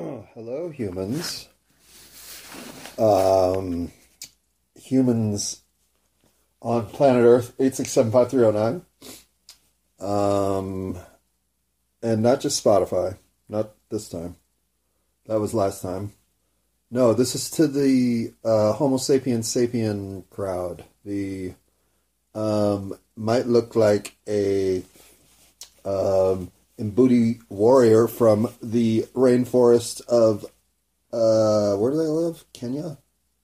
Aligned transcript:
Hello, 0.00 0.70
humans. 0.70 1.46
Um, 2.98 3.92
humans 4.74 5.60
on 6.62 6.86
planet 6.86 7.22
Earth, 7.22 7.52
8675309. 7.58 8.82
Um, 10.00 10.98
and 12.02 12.22
not 12.22 12.40
just 12.40 12.64
Spotify, 12.64 13.18
not 13.46 13.72
this 13.90 14.08
time. 14.08 14.36
That 15.26 15.38
was 15.38 15.52
last 15.52 15.82
time. 15.82 16.12
No, 16.90 17.12
this 17.12 17.34
is 17.34 17.50
to 17.50 17.66
the 17.66 18.32
uh, 18.42 18.72
Homo 18.72 18.96
sapien 18.96 19.40
sapien 19.40 20.24
crowd. 20.30 20.82
The 21.04 21.52
um, 22.34 22.94
might 23.16 23.46
look 23.46 23.76
like 23.76 24.16
a 24.26 24.82
um, 25.84 26.50
Mbudi 26.80 27.40
warrior 27.48 28.08
from 28.08 28.48
the 28.62 29.02
rainforest 29.14 30.06
of 30.06 30.44
uh, 31.12 31.76
where 31.76 31.90
do 31.90 31.98
they 31.98 32.04
live? 32.04 32.44
Kenya? 32.52 32.98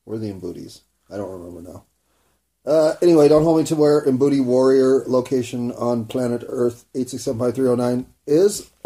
Where 0.04 0.16
are 0.16 0.20
the 0.20 0.32
Mbudis? 0.32 0.82
I 1.10 1.16
don't 1.16 1.30
remember 1.30 1.70
now. 1.70 1.84
Uh, 2.64 2.94
anyway, 3.00 3.28
don't 3.28 3.44
hold 3.44 3.58
me 3.58 3.64
to 3.64 3.76
where 3.76 4.04
Mbudi 4.04 4.44
warrior 4.44 5.04
location 5.06 5.70
on 5.72 6.06
planet 6.06 6.44
Earth 6.48 6.84
8675309 6.94 8.06
is. 8.26 8.70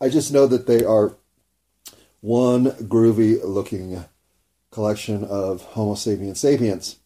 I 0.00 0.08
just 0.08 0.32
know 0.32 0.46
that 0.46 0.66
they 0.66 0.84
are 0.84 1.14
one 2.20 2.66
groovy 2.66 3.42
looking 3.42 4.04
collection 4.70 5.24
of 5.24 5.62
Homo 5.62 5.94
sapiens 5.94 6.40
sapiens, 6.40 6.98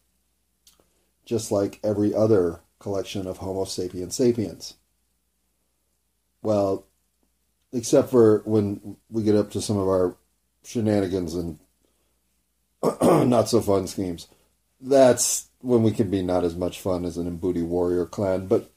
just 1.23 1.51
like 1.51 1.79
every 1.83 2.13
other 2.13 2.61
collection 2.79 3.27
of 3.27 3.37
Homo 3.37 3.65
sapiens 3.65 4.15
sapiens. 4.15 4.75
Well, 6.41 6.85
except 7.73 8.09
for 8.09 8.41
when 8.45 8.97
we 9.09 9.23
get 9.23 9.35
up 9.35 9.51
to 9.51 9.61
some 9.61 9.77
of 9.77 9.87
our 9.87 10.15
shenanigans 10.63 11.35
and 11.35 11.59
not 13.29 13.49
so 13.49 13.61
fun 13.61 13.87
schemes. 13.87 14.27
That's 14.79 15.49
when 15.61 15.83
we 15.83 15.91
can 15.91 16.09
be 16.09 16.21
not 16.21 16.43
as 16.43 16.55
much 16.55 16.79
fun 16.79 17.05
as 17.05 17.17
an 17.17 17.37
Mbudi 17.37 17.65
warrior 17.65 18.05
clan. 18.05 18.47
But 18.47 18.71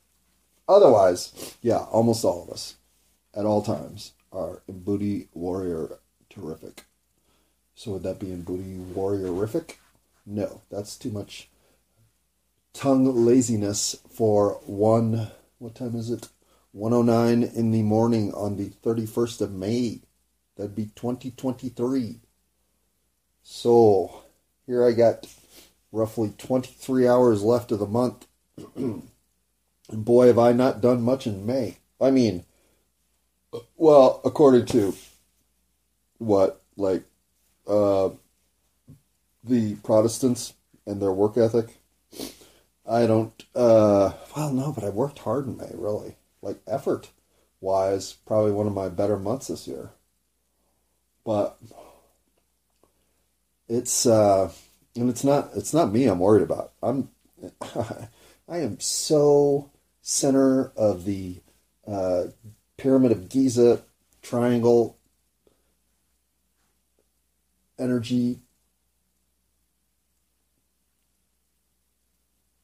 otherwise, 0.68 1.56
yeah, 1.62 1.78
almost 1.78 2.24
all 2.24 2.42
of 2.42 2.50
us 2.50 2.76
at 3.34 3.44
all 3.44 3.62
times 3.62 4.12
are 4.32 4.62
Mbudi 4.70 5.28
warrior 5.32 5.98
terrific. 6.28 6.84
So 7.74 7.92
would 7.92 8.02
that 8.02 8.18
be 8.18 8.26
Mbudi 8.26 8.92
warriorific? 8.92 9.76
No, 10.26 10.62
that's 10.70 10.96
too 10.96 11.10
much 11.10 11.48
tongue 12.72 13.24
laziness 13.24 13.96
for 14.10 14.60
one. 14.66 15.28
What 15.58 15.74
time 15.74 15.94
is 15.94 16.10
it? 16.10 16.28
109 16.72 17.42
in 17.54 17.70
the 17.70 17.82
morning 17.82 18.32
on 18.32 18.56
the 18.56 18.70
31st 18.82 19.42
of 19.42 19.52
May. 19.52 20.00
That'd 20.56 20.74
be 20.74 20.86
2023. 20.96 22.20
So, 23.42 24.22
here 24.66 24.86
I 24.86 24.92
got 24.92 25.26
roughly 25.90 26.32
23 26.38 27.06
hours 27.06 27.42
left 27.42 27.72
of 27.72 27.78
the 27.78 27.86
month. 27.86 28.26
and 28.76 29.02
boy, 29.90 30.28
have 30.28 30.38
I 30.38 30.52
not 30.52 30.80
done 30.80 31.02
much 31.02 31.26
in 31.26 31.44
May. 31.44 31.78
I 32.00 32.10
mean, 32.10 32.44
well, 33.76 34.22
according 34.24 34.66
to 34.66 34.94
what, 36.18 36.62
like, 36.76 37.04
uh, 37.66 38.10
the 39.44 39.74
Protestants 39.76 40.54
and 40.86 41.02
their 41.02 41.12
work 41.12 41.36
ethic, 41.36 41.76
I 42.88 43.06
don't, 43.06 43.44
uh, 43.54 44.12
well, 44.34 44.52
no, 44.52 44.72
but 44.72 44.84
I 44.84 44.88
worked 44.88 45.18
hard 45.20 45.46
in 45.46 45.58
May, 45.58 45.70
really 45.74 46.16
like 46.42 46.60
effort 46.66 47.10
wise, 47.60 48.12
probably 48.26 48.52
one 48.52 48.66
of 48.66 48.74
my 48.74 48.88
better 48.88 49.18
months 49.18 49.48
this 49.48 49.66
year. 49.66 49.90
But 51.24 51.58
it's 53.68 54.04
uh, 54.04 54.52
and 54.96 55.08
it's 55.08 55.24
not 55.24 55.50
it's 55.54 55.72
not 55.72 55.92
me 55.92 56.06
I'm 56.06 56.18
worried 56.18 56.42
about. 56.42 56.72
I'm 56.82 57.08
I 58.48 58.58
am 58.58 58.80
so 58.80 59.70
center 60.02 60.72
of 60.76 61.04
the 61.04 61.40
uh, 61.86 62.24
pyramid 62.76 63.12
of 63.12 63.28
Giza 63.28 63.82
triangle 64.20 64.98
energy 67.78 68.40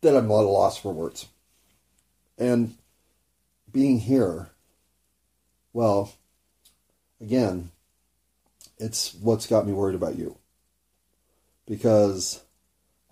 that 0.00 0.16
I'm 0.16 0.26
at 0.26 0.30
a 0.30 0.48
loss 0.48 0.78
for 0.78 0.92
words. 0.92 1.26
And 2.36 2.76
being 3.78 4.00
here, 4.00 4.50
well, 5.72 6.12
again, 7.20 7.70
it's 8.76 9.14
what's 9.14 9.46
got 9.46 9.68
me 9.68 9.72
worried 9.72 9.94
about 9.94 10.18
you. 10.18 10.36
Because 11.64 12.42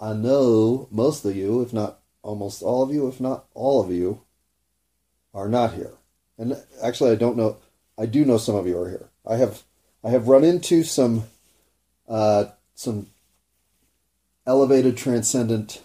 I 0.00 0.12
know 0.12 0.88
most 0.90 1.24
of 1.24 1.36
you, 1.36 1.60
if 1.60 1.72
not 1.72 2.00
almost 2.20 2.64
all 2.64 2.82
of 2.82 2.92
you, 2.92 3.06
if 3.06 3.20
not 3.20 3.44
all 3.54 3.80
of 3.80 3.92
you, 3.92 4.22
are 5.32 5.48
not 5.48 5.74
here. 5.74 5.92
And 6.36 6.60
actually, 6.82 7.12
I 7.12 7.14
don't 7.14 7.36
know. 7.36 7.58
I 7.96 8.06
do 8.06 8.24
know 8.24 8.36
some 8.36 8.56
of 8.56 8.66
you 8.66 8.76
are 8.76 8.88
here. 8.88 9.08
I 9.24 9.36
have 9.36 9.62
I 10.02 10.10
have 10.10 10.26
run 10.26 10.42
into 10.42 10.82
some 10.82 11.26
uh, 12.08 12.46
some 12.74 13.06
elevated 14.44 14.96
transcendent 14.96 15.80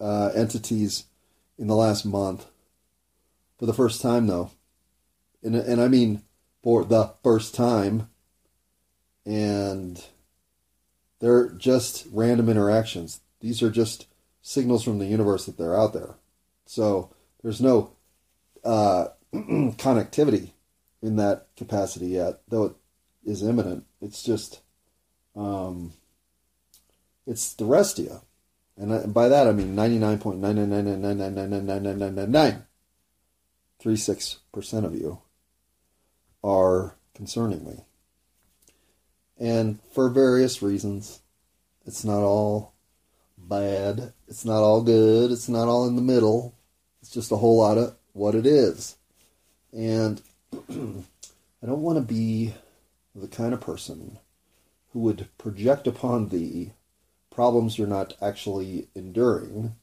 uh, 0.00 0.30
entities 0.36 1.02
in 1.58 1.66
the 1.66 1.74
last 1.74 2.06
month 2.06 2.46
for 3.64 3.68
the 3.68 3.72
first 3.72 4.02
time, 4.02 4.26
though. 4.26 4.50
And, 5.42 5.56
and 5.56 5.80
I 5.80 5.88
mean 5.88 6.20
for 6.62 6.84
the 6.84 7.14
first 7.22 7.54
time. 7.54 8.10
And 9.24 10.04
they're 11.18 11.48
just 11.48 12.06
random 12.12 12.50
interactions. 12.50 13.20
These 13.40 13.62
are 13.62 13.70
just 13.70 14.06
signals 14.42 14.84
from 14.84 14.98
the 14.98 15.06
universe 15.06 15.46
that 15.46 15.56
they're 15.56 15.80
out 15.80 15.94
there. 15.94 16.16
So 16.66 17.14
there's 17.42 17.62
no 17.62 17.92
uh, 18.62 19.06
connectivity 19.34 20.50
in 21.00 21.16
that 21.16 21.46
capacity 21.56 22.08
yet, 22.08 22.42
though 22.48 22.66
it 22.66 22.74
is 23.24 23.42
imminent. 23.42 23.86
It's 24.02 24.22
just, 24.22 24.60
um, 25.34 25.94
it's 27.26 27.54
the 27.54 27.64
rest 27.64 27.98
of 27.98 28.04
you. 28.04 28.20
And 28.76 29.14
by 29.14 29.28
that 29.28 29.48
I 29.48 29.52
mean 29.52 29.74
99.99999999999 29.74 32.64
36% 33.84 34.84
of 34.84 34.94
you 34.94 35.20
are 36.42 36.96
concerning 37.14 37.64
me. 37.64 37.84
And 39.38 39.80
for 39.92 40.08
various 40.08 40.62
reasons, 40.62 41.20
it's 41.84 42.04
not 42.04 42.22
all 42.22 42.72
bad, 43.36 44.12
it's 44.28 44.44
not 44.44 44.62
all 44.62 44.82
good, 44.82 45.30
it's 45.30 45.48
not 45.48 45.68
all 45.68 45.86
in 45.86 45.96
the 45.96 46.02
middle. 46.02 46.54
It's 47.02 47.10
just 47.10 47.32
a 47.32 47.36
whole 47.36 47.58
lot 47.58 47.76
of 47.76 47.96
what 48.12 48.34
it 48.34 48.46
is. 48.46 48.96
And 49.72 50.22
I 50.52 51.66
don't 51.66 51.82
want 51.82 51.98
to 51.98 52.14
be 52.14 52.54
the 53.14 53.28
kind 53.28 53.52
of 53.52 53.60
person 53.60 54.18
who 54.92 55.00
would 55.00 55.28
project 55.36 55.86
upon 55.86 56.28
thee 56.28 56.72
problems 57.30 57.76
you're 57.76 57.86
not 57.86 58.14
actually 58.22 58.88
enduring 58.94 59.74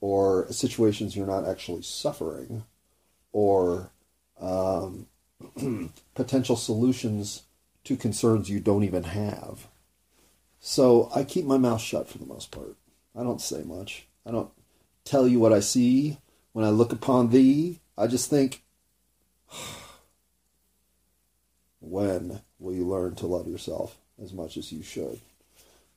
or 0.00 0.46
situations 0.52 1.16
you're 1.16 1.26
not 1.26 1.48
actually 1.48 1.82
suffering 1.82 2.64
or 3.32 3.90
um, 4.40 5.06
potential 6.14 6.56
solutions 6.56 7.42
to 7.84 7.96
concerns 7.96 8.50
you 8.50 8.60
don't 8.60 8.84
even 8.84 9.04
have. 9.04 9.66
So 10.60 11.10
I 11.14 11.24
keep 11.24 11.44
my 11.44 11.58
mouth 11.58 11.80
shut 11.80 12.08
for 12.08 12.18
the 12.18 12.26
most 12.26 12.50
part. 12.50 12.76
I 13.16 13.22
don't 13.22 13.40
say 13.40 13.62
much. 13.62 14.06
I 14.24 14.30
don't 14.30 14.50
tell 15.04 15.26
you 15.26 15.40
what 15.40 15.52
I 15.52 15.60
see 15.60 16.18
when 16.52 16.64
I 16.64 16.70
look 16.70 16.92
upon 16.92 17.30
thee. 17.30 17.80
I 17.98 18.06
just 18.06 18.30
think, 18.30 18.62
when 21.80 22.40
will 22.58 22.74
you 22.74 22.86
learn 22.86 23.16
to 23.16 23.26
love 23.26 23.48
yourself 23.48 23.96
as 24.22 24.32
much 24.32 24.56
as 24.56 24.72
you 24.72 24.82
should? 24.82 25.20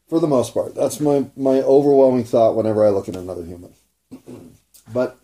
For 0.09 0.19
the 0.19 0.27
most 0.27 0.53
part, 0.53 0.75
that's 0.75 0.99
my, 0.99 1.25
my 1.35 1.61
overwhelming 1.61 2.25
thought 2.25 2.55
whenever 2.55 2.85
I 2.85 2.89
look 2.89 3.09
at 3.09 3.15
another 3.15 3.43
human. 3.43 3.73
but 4.93 5.19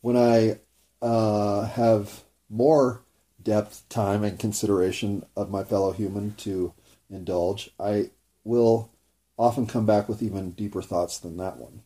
when 0.00 0.16
I 0.16 0.58
uh, 1.02 1.66
have 1.66 2.24
more 2.48 3.02
depth, 3.42 3.88
time, 3.88 4.24
and 4.24 4.38
consideration 4.38 5.24
of 5.36 5.50
my 5.50 5.64
fellow 5.64 5.92
human 5.92 6.34
to 6.34 6.74
indulge, 7.08 7.70
I 7.78 8.10
will 8.44 8.90
often 9.38 9.66
come 9.66 9.86
back 9.86 10.08
with 10.08 10.22
even 10.22 10.52
deeper 10.52 10.82
thoughts 10.82 11.18
than 11.18 11.36
that 11.38 11.56
one. 11.56 11.82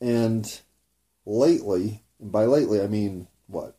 And 0.00 0.60
lately, 1.24 2.02
and 2.20 2.32
by 2.32 2.44
lately 2.44 2.80
I 2.80 2.86
mean 2.86 3.28
what? 3.46 3.76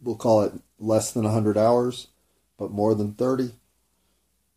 We'll 0.00 0.16
call 0.16 0.42
it 0.42 0.52
less 0.78 1.12
than 1.12 1.24
100 1.24 1.56
hours, 1.56 2.08
but 2.58 2.72
more 2.72 2.94
than 2.94 3.14
30. 3.14 3.52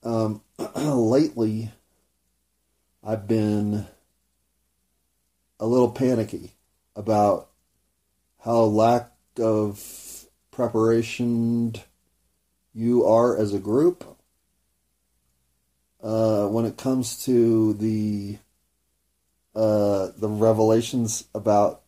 Um, 0.03 0.41
lately, 0.75 1.71
I've 3.03 3.27
been 3.27 3.85
a 5.59 5.67
little 5.67 5.91
panicky 5.91 6.53
about 6.95 7.49
how 8.45 8.61
lack 8.61 9.11
of 9.39 10.27
preparation 10.51 11.73
you 12.75 13.03
are 13.03 13.35
as 13.35 13.55
a 13.55 13.59
group 13.59 14.17
uh, 16.03 16.45
when 16.47 16.63
it 16.65 16.77
comes 16.77 17.25
to 17.25 17.73
the 17.73 18.37
uh, 19.55 20.11
the 20.17 20.29
revelations 20.29 21.25
about 21.33 21.81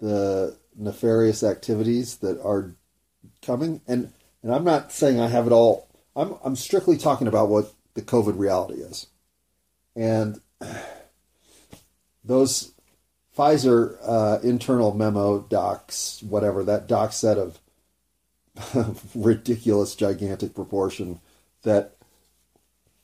the 0.00 0.56
nefarious 0.76 1.42
activities 1.42 2.16
that 2.16 2.38
are 2.42 2.74
coming, 3.40 3.80
and 3.88 4.12
and 4.42 4.52
I'm 4.52 4.64
not 4.64 4.92
saying 4.92 5.18
I 5.18 5.28
have 5.28 5.46
it 5.46 5.52
all. 5.52 5.88
I'm 6.14 6.34
I'm 6.44 6.56
strictly 6.56 6.98
talking 6.98 7.26
about 7.26 7.48
what 7.48 7.72
the 7.94 8.02
COVID 8.02 8.38
reality 8.38 8.82
is, 8.82 9.06
and 9.96 10.42
those 12.24 12.74
Pfizer 13.40 13.96
uh, 14.02 14.38
internal 14.42 14.92
memo 14.92 15.40
docs, 15.40 16.22
whatever 16.22 16.62
that 16.62 16.86
doc 16.86 17.14
set 17.14 17.38
of 17.38 17.58
ridiculous, 19.14 19.94
gigantic 19.94 20.54
proportion 20.54 21.20
that 21.62 21.96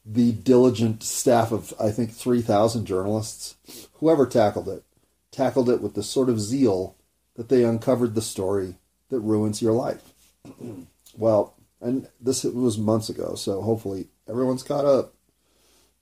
the 0.05 0.33
diligent 0.33 1.03
staff 1.03 1.53
of 1.53 1.73
I 1.81 1.91
think 1.91 2.13
three 2.13 2.43
thousand 2.43 2.85
journalists, 2.85 3.57
whoever 3.95 4.27
tackled 4.27 4.69
it, 4.69 4.85
tackled 5.31 5.71
it 5.71 5.81
with 5.81 5.95
the 5.95 6.03
sort 6.03 6.29
of 6.29 6.39
zeal 6.39 6.97
that 7.37 7.49
they 7.49 7.65
uncovered 7.65 8.15
the 8.15 8.21
story 8.21 8.75
that 9.09 9.21
ruins 9.21 9.63
your 9.63 9.73
life. 9.73 10.13
well, 11.17 11.55
and 11.81 12.09
this 12.21 12.45
was 12.45 12.77
months 12.77 13.09
ago, 13.09 13.37
so 13.37 13.63
hopefully 13.63 14.09
everyone's 14.29 14.63
caught 14.63 14.85
up. 14.85 15.15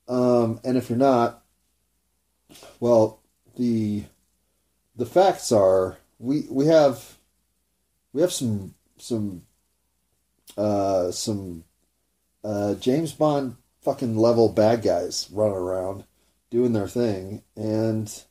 Um, 0.09 0.59
and 0.65 0.77
if 0.77 0.91
you're 0.91 0.99
not, 0.99 1.45
well, 2.81 3.21
the 3.57 4.07
the 4.97 5.07
facts 5.07 5.53
are 5.53 5.99
we 6.19 6.47
we 6.51 6.67
have 6.67 7.19
we 8.13 8.21
have 8.21 8.33
some 8.33 8.75
some 8.97 9.43
uh, 10.57 11.11
some 11.11 11.65
uh, 12.45 12.75
James 12.75 13.13
Bond 13.13 13.57
fucking 13.83 14.17
level 14.17 14.49
bad 14.49 14.83
guys 14.83 15.29
running 15.33 15.57
around 15.57 16.05
doing 16.51 16.73
their 16.73 16.89
thing, 16.89 17.43
and 17.57 18.23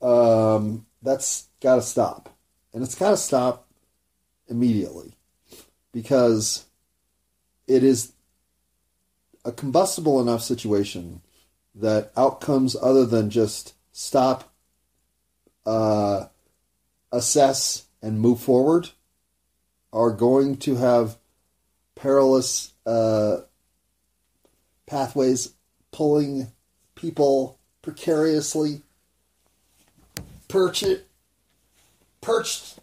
um, 0.00 0.86
that's 1.02 1.48
got 1.60 1.76
to 1.76 1.82
stop, 1.82 2.34
and 2.72 2.82
it's 2.82 2.94
got 2.94 3.10
to 3.10 3.16
stop 3.16 3.68
immediately 4.48 5.12
because 5.92 6.66
it 7.66 7.82
is 7.82 8.12
a 9.44 9.52
combustible 9.52 10.20
enough 10.20 10.42
situation 10.42 11.20
that 11.74 12.10
outcomes 12.16 12.76
other 12.80 13.04
than 13.04 13.30
just 13.30 13.74
stop, 13.92 14.52
uh, 15.66 16.26
assess, 17.12 17.86
and 18.00 18.20
move 18.20 18.40
forward 18.40 18.90
are 19.92 20.10
going 20.10 20.56
to 20.58 20.76
have 20.76 21.16
perilous 21.94 22.72
uh, 22.86 23.38
pathways 24.86 25.54
pulling 25.90 26.52
people 26.94 27.58
precariously 27.82 28.82
perch 30.48 30.82
it 30.82 31.06
perched 32.20 32.78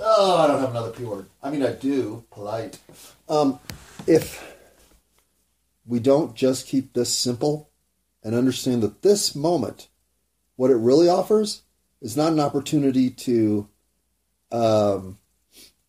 oh 0.00 0.38
i 0.38 0.46
don't 0.46 0.60
have 0.60 0.70
another 0.70 0.90
p 0.90 1.04
word. 1.04 1.26
I 1.42 1.50
mean 1.50 1.62
i 1.62 1.72
do 1.72 2.24
polite. 2.30 2.78
Um, 3.28 3.58
if 4.06 4.56
we 5.86 5.98
don't 5.98 6.34
just 6.34 6.66
keep 6.66 6.92
this 6.92 7.12
simple 7.12 7.70
and 8.22 8.34
understand 8.34 8.82
that 8.82 9.02
this 9.02 9.34
moment 9.34 9.88
what 10.56 10.70
it 10.70 10.76
really 10.76 11.08
offers 11.08 11.62
is 12.00 12.16
not 12.16 12.32
an 12.32 12.40
opportunity 12.40 13.10
to 13.10 13.68
um, 14.50 15.18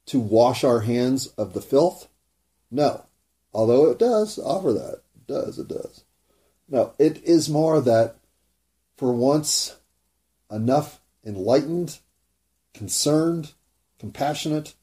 to 0.06 0.20
wash 0.20 0.64
our 0.64 0.82
hands 0.82 1.28
of 1.38 1.54
the 1.54 1.62
filth? 1.62 2.08
No. 2.72 3.06
Although 3.54 3.90
it 3.92 4.00
does 4.00 4.38
offer 4.40 4.74
that. 4.74 5.02
It 5.16 5.28
does, 5.28 5.60
it 5.60 5.68
does. 5.68 6.04
No, 6.68 6.94
it 7.00 7.24
is 7.24 7.50
more 7.50 7.82
that 7.82 8.18
for 8.96 9.12
once 9.12 9.78
enough 10.52 11.00
enlightened, 11.26 12.00
concerned, 12.74 13.54
compassionate, 13.98 14.76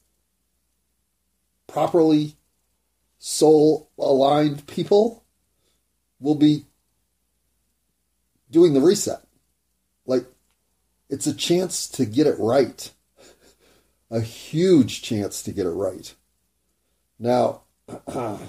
properly 1.67 2.35
soul 3.19 3.89
aligned 3.97 4.67
people 4.67 5.23
will 6.19 6.35
be 6.35 6.65
doing 8.49 8.73
the 8.73 8.81
reset. 8.81 9.21
Like, 10.05 10.25
it's 11.09 11.27
a 11.27 11.33
chance 11.33 11.87
to 11.89 12.05
get 12.05 12.27
it 12.27 12.37
right 12.39 12.91
a 14.09 14.21
huge 14.21 15.01
chance 15.01 15.41
to 15.43 15.51
get 15.51 15.65
it 15.65 15.71
right. 15.71 16.13
Now, 17.19 17.61
I 18.07 18.39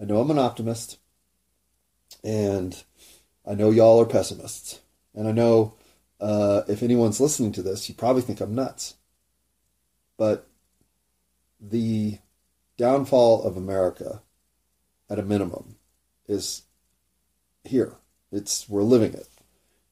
know 0.00 0.20
I'm 0.20 0.30
an 0.30 0.38
optimist, 0.38 0.98
and 2.24 2.82
I 3.46 3.54
know 3.54 3.70
y'all 3.70 4.00
are 4.00 4.06
pessimists, 4.06 4.80
and 5.14 5.28
I 5.28 5.32
know 5.32 5.74
uh, 6.20 6.62
if 6.68 6.82
anyone's 6.82 7.20
listening 7.20 7.52
to 7.52 7.62
this, 7.62 7.88
you 7.88 7.94
probably 7.94 8.22
think 8.22 8.40
I'm 8.40 8.54
nuts. 8.54 8.94
But 10.16 10.48
the 11.60 12.18
downfall 12.76 13.44
of 13.44 13.56
America, 13.56 14.22
at 15.08 15.18
a 15.18 15.22
minimum, 15.22 15.76
is 16.26 16.62
here. 17.64 17.96
It's 18.32 18.68
we're 18.68 18.82
living 18.82 19.14
it, 19.14 19.28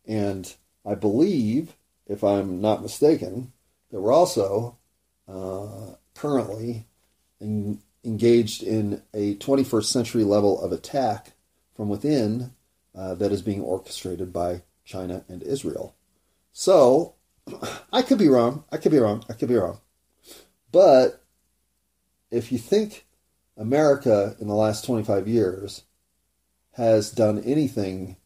and 0.06 0.54
I 0.84 0.94
believe, 0.94 1.74
if 2.06 2.22
I'm 2.22 2.60
not 2.60 2.82
mistaken, 2.82 3.52
that 3.90 4.00
we're 4.00 4.12
also 4.12 4.78
uh, 5.28 5.94
currently 6.14 6.86
in, 7.40 7.80
engaged 8.04 8.62
in 8.62 9.02
a 9.12 9.36
21st 9.36 9.84
century 9.84 10.24
level 10.24 10.60
of 10.60 10.72
attack 10.72 11.32
from 11.74 11.88
within 11.88 12.52
uh, 12.94 13.14
that 13.14 13.32
is 13.32 13.42
being 13.42 13.60
orchestrated 13.60 14.32
by 14.32 14.62
China 14.84 15.24
and 15.28 15.42
Israel. 15.42 15.94
So, 16.52 17.14
I 17.92 18.02
could 18.02 18.18
be 18.18 18.28
wrong. 18.28 18.64
I 18.70 18.76
could 18.76 18.92
be 18.92 18.98
wrong. 18.98 19.24
I 19.28 19.32
could 19.32 19.48
be 19.48 19.56
wrong. 19.56 19.80
But 20.70 21.22
if 22.30 22.50
you 22.52 22.58
think 22.58 23.06
America 23.56 24.36
in 24.40 24.48
the 24.48 24.54
last 24.54 24.84
25 24.84 25.28
years 25.28 25.84
has 26.72 27.10
done 27.10 27.38
anything 27.44 28.16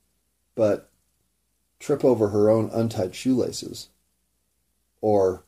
but 0.54 0.90
trip 1.78 2.04
over 2.04 2.28
her 2.28 2.48
own 2.48 2.70
untied 2.72 3.14
shoelaces 3.14 3.88
or 5.00 5.44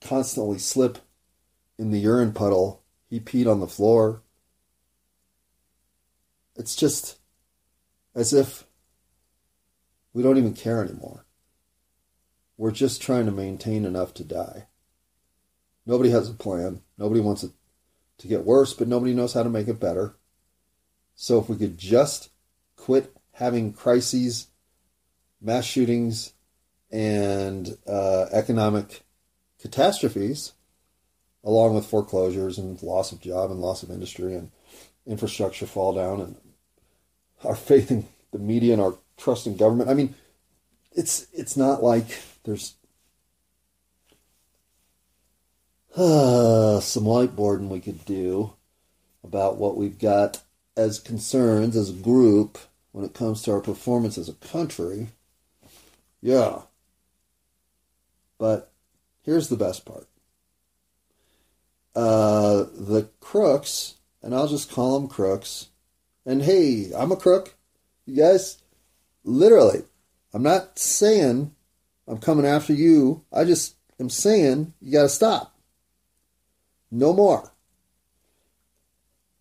constantly 0.00 0.58
slip 0.58 0.98
in 1.78 1.90
the 1.90 1.98
urine 1.98 2.32
puddle. 2.32 2.82
He 3.08 3.20
peed 3.20 3.50
on 3.50 3.60
the 3.60 3.66
floor. 3.66 4.22
It's 6.56 6.76
just 6.76 7.18
as 8.14 8.32
if 8.32 8.64
we 10.12 10.22
don't 10.22 10.38
even 10.38 10.54
care 10.54 10.82
anymore. 10.82 11.24
We're 12.56 12.72
just 12.72 13.00
trying 13.00 13.26
to 13.26 13.32
maintain 13.32 13.84
enough 13.84 14.12
to 14.14 14.24
die. 14.24 14.66
Nobody 15.86 16.10
has 16.10 16.28
a 16.28 16.34
plan. 16.34 16.82
Nobody 16.98 17.20
wants 17.20 17.44
it 17.44 17.52
to 18.18 18.26
get 18.26 18.44
worse, 18.44 18.74
but 18.74 18.88
nobody 18.88 19.14
knows 19.14 19.32
how 19.32 19.44
to 19.44 19.48
make 19.48 19.68
it 19.68 19.80
better. 19.80 20.16
So 21.14 21.40
if 21.40 21.48
we 21.48 21.56
could 21.56 21.78
just 21.78 22.30
quit 22.76 23.16
having 23.32 23.72
crises, 23.72 24.47
mass 25.40 25.64
shootings, 25.64 26.32
and 26.90 27.76
uh, 27.86 28.26
economic 28.32 29.02
catastrophes, 29.60 30.52
along 31.44 31.74
with 31.74 31.86
foreclosures 31.86 32.58
and 32.58 32.82
loss 32.82 33.12
of 33.12 33.20
job 33.20 33.50
and 33.50 33.60
loss 33.60 33.82
of 33.82 33.90
industry 33.90 34.34
and 34.34 34.50
infrastructure 35.06 35.66
fall 35.66 35.92
down 35.92 36.20
and 36.20 36.36
our 37.44 37.54
faith 37.70 37.90
in 37.90 38.06
the 38.32 38.38
media 38.38 38.72
and 38.72 38.82
our 38.82 38.94
trust 39.16 39.46
in 39.46 39.56
government. 39.56 39.90
I 39.90 39.94
mean, 39.94 40.14
it's 40.92 41.26
it's 41.32 41.56
not 41.56 41.82
like 41.82 42.20
there's 42.44 42.74
uh, 45.96 46.80
some 46.80 47.04
whiteboarding 47.04 47.68
we 47.68 47.80
could 47.80 48.04
do 48.04 48.52
about 49.24 49.56
what 49.56 49.76
we've 49.76 49.98
got 49.98 50.42
as 50.76 51.00
concerns 51.00 51.76
as 51.76 51.90
a 51.90 51.94
group 51.94 52.58
when 52.92 53.04
it 53.04 53.14
comes 53.14 53.42
to 53.42 53.52
our 53.52 53.60
performance 53.60 54.16
as 54.16 54.28
a 54.28 54.34
country. 54.34 55.08
Yeah. 56.20 56.62
But 58.38 58.72
Here's 59.28 59.50
the 59.50 59.56
best 59.56 59.84
part. 59.84 60.08
Uh, 61.94 62.64
the 62.72 63.10
crooks, 63.20 63.96
and 64.22 64.34
I'll 64.34 64.48
just 64.48 64.72
call 64.72 64.98
them 64.98 65.06
crooks. 65.06 65.66
And 66.24 66.40
hey, 66.40 66.92
I'm 66.96 67.12
a 67.12 67.16
crook. 67.16 67.54
You 68.06 68.16
guys, 68.16 68.56
literally, 69.24 69.82
I'm 70.32 70.42
not 70.42 70.78
saying 70.78 71.54
I'm 72.06 72.16
coming 72.16 72.46
after 72.46 72.72
you. 72.72 73.22
I 73.30 73.44
just 73.44 73.76
am 74.00 74.08
saying 74.08 74.72
you 74.80 74.92
got 74.92 75.02
to 75.02 75.08
stop. 75.10 75.54
No 76.90 77.12
more. 77.12 77.52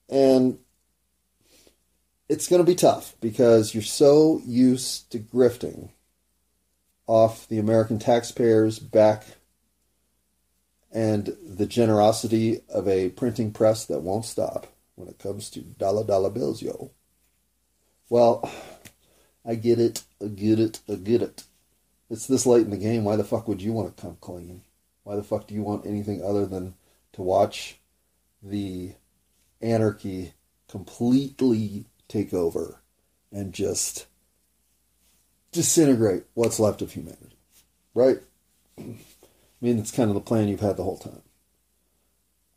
And 0.10 0.60
it's 2.28 2.50
going 2.50 2.62
to 2.62 2.70
be 2.70 2.76
tough 2.76 3.16
because 3.22 3.74
you're 3.74 3.84
so 3.84 4.42
used 4.46 5.10
to 5.14 5.20
grifting 5.20 5.92
off 7.08 7.48
the 7.48 7.58
American 7.58 7.98
taxpayers' 7.98 8.80
back 8.80 9.26
and 10.92 11.36
the 11.44 11.66
generosity 11.66 12.62
of 12.70 12.88
a 12.88 13.10
printing 13.10 13.52
press 13.52 13.86
that 13.86 14.02
won't 14.02 14.26
stop 14.26 14.68
when 14.96 15.08
it 15.08 15.20
comes 15.20 15.50
to 15.50 15.62
dollar 15.62 16.04
dollar 16.04 16.30
bills, 16.30 16.62
yo. 16.62 16.92
Well, 18.10 18.50
I 19.46 19.56
get 19.56 19.80
it, 19.80 20.04
I 20.22 20.28
get 20.28 20.60
it, 20.60 20.82
I 20.90 20.96
get 20.96 21.22
it. 21.22 21.44
It's 22.10 22.28
this 22.28 22.46
late 22.46 22.66
in 22.66 22.72
the 22.72 22.78
game. 22.78 23.04
Why 23.04 23.16
the 23.16 23.24
fuck 23.24 23.48
would 23.48 23.62
you 23.62 23.74
want 23.74 23.96
to 23.96 24.02
come 24.02 24.18
clean? 24.22 24.62
Why 25.04 25.16
the 25.16 25.24
fuck 25.24 25.48
do 25.48 25.56
you 25.56 25.62
want 25.62 25.86
anything 25.86 26.24
other 26.24 26.46
than 26.46 26.76
to 27.14 27.22
watch 27.22 27.80
the 28.42 28.94
anarchy 29.62 30.34
completely 30.68 31.86
take 32.08 32.34
over 32.34 32.82
and 33.32 33.54
just 33.54 34.06
disintegrate 35.51 36.24
what's 36.34 36.60
left 36.60 36.82
of 36.82 36.92
humanity? 36.92 37.38
Right? 37.94 38.20
I 38.77 38.96
mean, 39.62 39.80
it's 39.80 39.92
kind 39.92 40.10
of 40.10 40.16
the 40.16 40.22
plan 40.22 40.48
you've 40.48 40.60
had 40.60 40.77
the 40.77 40.84
whole 40.84 40.98
time. 40.98 41.22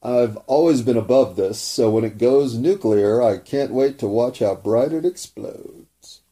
I've 0.02 0.36
always 0.46 0.80
been 0.80 0.96
above 0.96 1.36
this, 1.36 1.58
so 1.58 1.90
when 1.90 2.04
it 2.04 2.16
goes 2.16 2.56
nuclear, 2.56 3.22
I 3.22 3.38
can't 3.38 3.72
wait 3.72 3.98
to 3.98 4.06
watch 4.06 4.38
how 4.38 4.54
bright 4.54 4.92
it 4.92 5.04
explodes. 5.04 6.22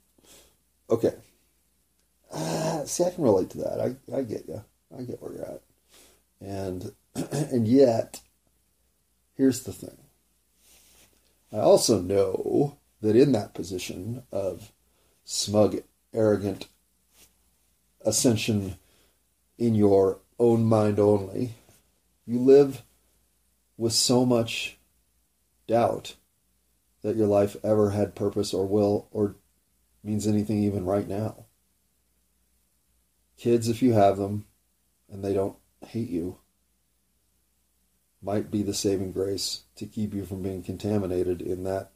Okay. 0.88 1.14
Uh, 2.32 2.84
see, 2.84 3.04
I 3.04 3.10
can 3.10 3.24
relate 3.24 3.50
to 3.50 3.58
that. 3.58 3.80
I, 3.80 4.16
I 4.16 4.22
get 4.22 4.48
you. 4.48 4.64
I 4.96 5.02
get 5.02 5.20
where 5.22 5.32
you're 5.32 5.44
at. 5.44 5.62
And 6.40 6.92
and 7.14 7.68
yet, 7.68 8.20
here's 9.34 9.64
the 9.64 9.72
thing. 9.72 9.98
I 11.52 11.58
also 11.58 12.00
know 12.00 12.78
that 13.00 13.16
in 13.16 13.32
that 13.32 13.54
position 13.54 14.22
of 14.32 14.72
smug, 15.24 15.82
arrogant 16.18 16.66
ascension 18.04 18.76
in 19.56 19.75
your 19.75 20.18
own 20.38 20.64
mind 20.64 20.98
only, 20.98 21.54
you 22.26 22.38
live 22.38 22.82
with 23.76 23.92
so 23.92 24.26
much 24.26 24.78
doubt 25.66 26.16
that 27.02 27.16
your 27.16 27.28
life 27.28 27.56
ever 27.62 27.90
had 27.90 28.14
purpose 28.14 28.52
or 28.52 28.66
will 28.66 29.08
or 29.12 29.37
means 30.02 30.26
anything 30.26 30.62
even 30.62 30.84
right 30.84 31.08
now. 31.08 31.46
Kids, 33.37 33.68
if 33.68 33.82
you 33.82 33.92
have 33.92 34.16
them 34.16 34.46
and 35.10 35.25
they 35.25 35.32
don't 35.32 35.56
hate 35.87 36.10
you, 36.10 36.38
might 38.20 38.50
be 38.50 38.62
the 38.62 38.75
saving 38.75 39.12
grace 39.12 39.62
to 39.76 39.87
keep 39.87 40.12
you 40.12 40.25
from 40.25 40.42
being 40.42 40.62
contaminated 40.62 41.40
in 41.40 41.62
that 41.62 41.92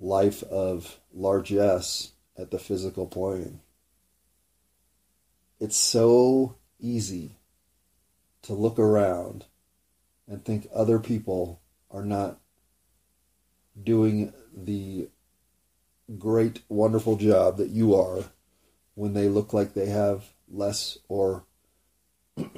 life 0.00 0.42
of 0.44 0.98
largesse 1.14 2.12
at 2.38 2.50
the 2.50 2.58
physical 2.58 3.06
plane. 3.06 3.60
It's 5.58 5.76
so 5.76 6.56
easy 6.78 7.36
to 8.42 8.52
look 8.52 8.78
around 8.78 9.46
and 10.28 10.44
think 10.44 10.68
other 10.74 10.98
people 10.98 11.60
are 11.90 12.04
not 12.04 12.38
doing 13.82 14.32
the 14.54 15.08
great, 16.18 16.62
wonderful 16.68 17.16
job 17.16 17.56
that 17.56 17.70
you 17.70 17.94
are 17.94 18.24
when 18.94 19.14
they 19.14 19.28
look 19.28 19.52
like 19.52 19.74
they 19.74 19.86
have 19.86 20.24
less 20.48 20.98
or 21.08 21.44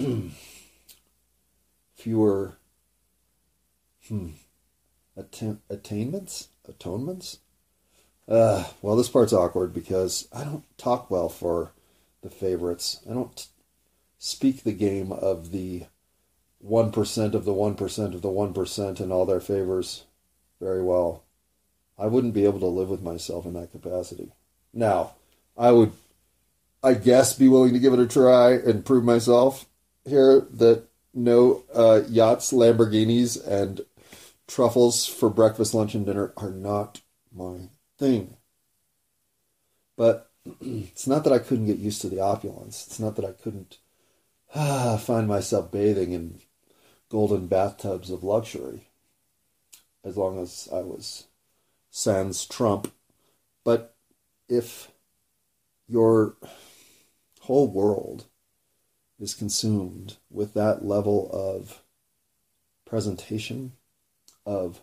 fewer 1.94 2.58
hmm, 4.06 4.30
atta- 5.16 5.58
attainments, 5.70 6.48
atonements. 6.68 7.38
Uh, 8.28 8.64
well, 8.82 8.94
this 8.94 9.08
part's 9.08 9.32
awkward 9.32 9.72
because 9.72 10.28
I 10.32 10.44
don't 10.44 10.64
talk 10.76 11.10
well 11.10 11.28
for 11.28 11.72
the 12.22 12.28
favorites. 12.28 13.00
I 13.08 13.14
don't 13.14 13.46
speak 14.18 14.62
the 14.62 14.72
game 14.72 15.12
of 15.12 15.50
the 15.50 15.84
1% 16.64 17.34
of 17.34 17.44
the 17.44 17.52
1% 17.52 18.14
of 18.14 18.22
the 18.22 18.28
1% 18.28 19.00
and 19.00 19.12
all 19.12 19.24
their 19.24 19.40
favors 19.40 20.04
very 20.60 20.82
well. 20.82 21.22
I 21.98 22.06
wouldn't 22.06 22.34
be 22.34 22.44
able 22.44 22.60
to 22.60 22.66
live 22.66 22.90
with 22.90 23.02
myself 23.02 23.46
in 23.46 23.54
that 23.54 23.72
capacity. 23.72 24.32
Now, 24.74 25.14
I 25.56 25.72
would, 25.72 25.92
I 26.82 26.94
guess, 26.94 27.32
be 27.32 27.48
willing 27.48 27.72
to 27.72 27.78
give 27.78 27.92
it 27.92 27.98
a 27.98 28.06
try 28.06 28.52
and 28.52 28.84
prove 28.84 29.04
myself 29.04 29.66
here 30.04 30.46
that 30.52 30.84
no 31.14 31.64
uh, 31.74 32.02
yachts, 32.08 32.52
Lamborghinis, 32.52 33.44
and 33.46 33.80
truffles 34.46 35.06
for 35.06 35.30
breakfast, 35.30 35.74
lunch, 35.74 35.94
and 35.94 36.06
dinner 36.06 36.32
are 36.36 36.50
not 36.50 37.00
my 37.34 37.68
thing. 37.98 38.36
But 39.96 40.30
it's 40.60 41.06
not 41.06 41.24
that 41.24 41.32
I 41.32 41.38
couldn't 41.38 41.66
get 41.66 41.78
used 41.78 42.00
to 42.02 42.08
the 42.08 42.20
opulence. 42.20 42.86
It's 42.86 43.00
not 43.00 43.16
that 43.16 43.24
I 43.24 43.32
couldn't 43.32 43.78
ah, 44.54 44.96
find 44.96 45.28
myself 45.28 45.70
bathing 45.70 46.12
in 46.12 46.40
golden 47.08 47.46
bathtubs 47.46 48.10
of 48.10 48.22
luxury 48.22 48.88
as 50.04 50.16
long 50.16 50.40
as 50.40 50.68
I 50.72 50.80
was 50.80 51.26
sans 51.90 52.46
Trump. 52.46 52.92
But 53.64 53.94
if 54.48 54.90
your 55.88 56.36
whole 57.40 57.68
world 57.68 58.26
is 59.18 59.34
consumed 59.34 60.16
with 60.30 60.54
that 60.54 60.84
level 60.84 61.30
of 61.32 61.82
presentation, 62.84 63.72
of 64.46 64.80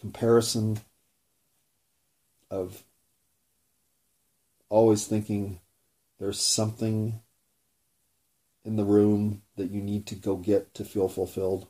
comparison, 0.00 0.78
of 2.50 2.84
always 4.68 5.06
thinking 5.06 5.60
there's 6.18 6.40
something 6.40 7.20
in 8.64 8.76
the 8.76 8.84
room 8.84 9.42
that 9.56 9.70
you 9.70 9.80
need 9.80 10.06
to 10.06 10.14
go 10.14 10.36
get 10.36 10.74
to 10.74 10.84
feel 10.84 11.08
fulfilled. 11.08 11.68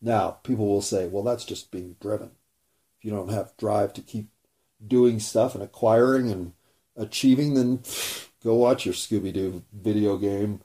Now, 0.00 0.30
people 0.42 0.66
will 0.66 0.82
say, 0.82 1.06
well, 1.06 1.22
that's 1.22 1.44
just 1.44 1.70
being 1.70 1.96
driven. 2.00 2.32
If 2.98 3.04
you 3.04 3.10
don't 3.12 3.30
have 3.30 3.56
drive 3.56 3.92
to 3.94 4.00
keep 4.00 4.28
doing 4.84 5.20
stuff 5.20 5.54
and 5.54 5.62
acquiring 5.62 6.30
and 6.30 6.52
achieving, 6.96 7.54
then 7.54 7.82
go 8.42 8.54
watch 8.54 8.84
your 8.84 8.94
Scooby 8.94 9.32
Doo 9.32 9.62
video 9.72 10.16
game 10.16 10.60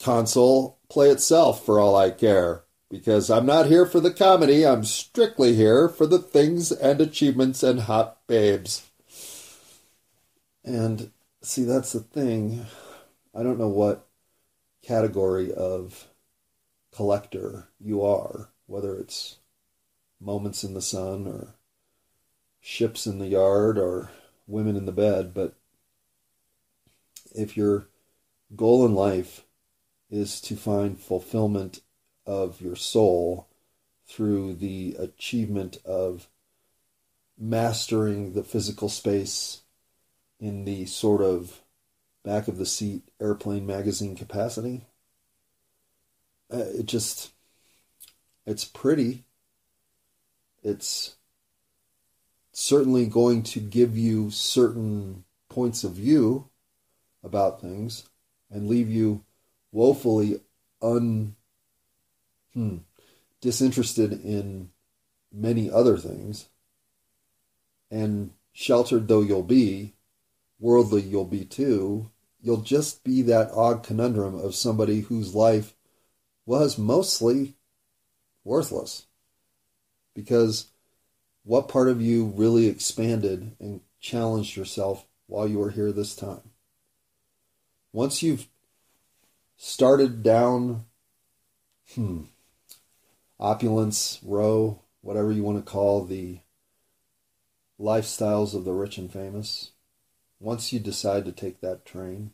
console 0.00 0.78
play 0.88 1.10
itself 1.10 1.64
for 1.64 1.78
all 1.78 1.96
I 1.96 2.10
care. 2.10 2.63
Because 2.90 3.30
I'm 3.30 3.46
not 3.46 3.66
here 3.66 3.86
for 3.86 4.00
the 4.00 4.12
comedy, 4.12 4.64
I'm 4.64 4.84
strictly 4.84 5.54
here 5.54 5.88
for 5.88 6.06
the 6.06 6.18
things 6.18 6.70
and 6.70 7.00
achievements 7.00 7.62
and 7.62 7.80
hot 7.80 8.18
babes. 8.26 8.88
And 10.64 11.10
see, 11.42 11.64
that's 11.64 11.92
the 11.92 12.00
thing. 12.00 12.66
I 13.34 13.42
don't 13.42 13.58
know 13.58 13.68
what 13.68 14.06
category 14.82 15.52
of 15.52 16.08
collector 16.94 17.68
you 17.80 18.02
are, 18.02 18.50
whether 18.66 18.96
it's 18.96 19.38
moments 20.20 20.62
in 20.62 20.74
the 20.74 20.82
sun 20.82 21.26
or 21.26 21.54
ships 22.60 23.06
in 23.06 23.18
the 23.18 23.26
yard 23.26 23.78
or 23.78 24.10
women 24.46 24.76
in 24.76 24.86
the 24.86 24.92
bed, 24.92 25.34
but 25.34 25.54
if 27.34 27.56
your 27.56 27.88
goal 28.54 28.86
in 28.86 28.94
life 28.94 29.42
is 30.10 30.40
to 30.40 30.56
find 30.56 30.98
fulfillment 30.98 31.80
of 32.26 32.60
your 32.60 32.76
soul 32.76 33.48
through 34.06 34.54
the 34.54 34.96
achievement 34.98 35.78
of 35.84 36.28
mastering 37.38 38.32
the 38.32 38.44
physical 38.44 38.88
space 38.88 39.62
in 40.38 40.64
the 40.64 40.86
sort 40.86 41.20
of 41.20 41.62
back 42.22 42.48
of 42.48 42.58
the 42.58 42.66
seat 42.66 43.02
airplane 43.20 43.66
magazine 43.66 44.16
capacity. 44.16 44.86
Uh, 46.52 46.64
it 46.78 46.86
just, 46.86 47.32
it's 48.46 48.64
pretty. 48.64 49.24
It's 50.62 51.16
certainly 52.52 53.06
going 53.06 53.42
to 53.42 53.60
give 53.60 53.96
you 53.96 54.30
certain 54.30 55.24
points 55.48 55.84
of 55.84 55.92
view 55.92 56.48
about 57.22 57.60
things 57.60 58.08
and 58.50 58.68
leave 58.68 58.88
you 58.88 59.24
woefully 59.72 60.40
un 60.80 61.34
hmm, 62.54 62.78
disinterested 63.40 64.12
in 64.24 64.70
many 65.32 65.70
other 65.70 65.98
things 65.98 66.48
and 67.90 68.30
sheltered 68.52 69.08
though 69.08 69.20
you'll 69.20 69.42
be 69.42 69.94
worldly 70.60 71.02
you'll 71.02 71.24
be 71.24 71.44
too 71.44 72.10
you'll 72.44 72.60
just 72.60 73.02
be 73.02 73.22
that 73.22 73.50
odd 73.52 73.82
conundrum 73.82 74.38
of 74.38 74.54
somebody 74.54 75.00
whose 75.00 75.34
life 75.34 75.74
was 76.44 76.76
mostly 76.76 77.54
worthless. 78.44 79.06
Because 80.14 80.66
what 81.42 81.68
part 81.68 81.88
of 81.88 82.02
you 82.02 82.26
really 82.26 82.66
expanded 82.66 83.56
and 83.58 83.80
challenged 83.98 84.56
yourself 84.56 85.06
while 85.26 85.48
you 85.48 85.58
were 85.58 85.70
here 85.70 85.90
this 85.90 86.14
time? 86.14 86.50
Once 87.92 88.22
you've 88.22 88.46
started 89.56 90.22
down, 90.22 90.84
hmm, 91.94 92.24
opulence 93.38 94.20
row, 94.22 94.80
whatever 95.00 95.32
you 95.32 95.42
want 95.42 95.64
to 95.64 95.70
call 95.70 96.04
the 96.04 96.40
lifestyles 97.80 98.54
of 98.54 98.64
the 98.64 98.72
rich 98.72 98.98
and 98.98 99.12
famous, 99.12 99.72
once 100.40 100.72
you 100.72 100.78
decide 100.78 101.24
to 101.24 101.32
take 101.32 101.60
that 101.60 101.84
train, 101.84 102.30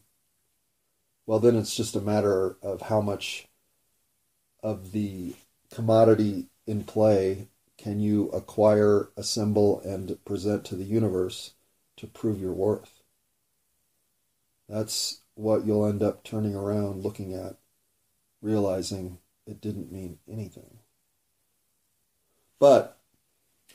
well, 1.27 1.39
then 1.39 1.57
it's 1.57 1.77
just 1.77 1.95
a 1.95 2.01
matter 2.01 2.57
of 2.63 2.83
how 2.83 3.01
much 3.01 3.47
of 4.63 4.93
the 4.93 5.35
commodity 5.73 6.47
in 6.67 6.85
play 6.85 7.49
can 7.79 8.01
you 8.01 8.29
acquire, 8.31 9.11
assemble, 9.17 9.81
and 9.81 10.23
present 10.25 10.65
to 10.67 10.77
the 10.77 10.85
universe 10.85 11.53
to 11.97 12.07
prove 12.07 12.41
your 12.41 12.53
worth. 12.53 13.03
That's 14.69 15.21
what 15.35 15.65
you'll 15.65 15.87
end 15.87 16.03
up 16.03 16.23
turning 16.23 16.55
around 16.55 17.03
looking 17.03 17.33
at, 17.33 17.57
realizing 18.43 19.19
it 19.47 19.61
didn't 19.61 19.91
mean 19.91 20.19
anything. 20.31 20.80
But 22.61 22.99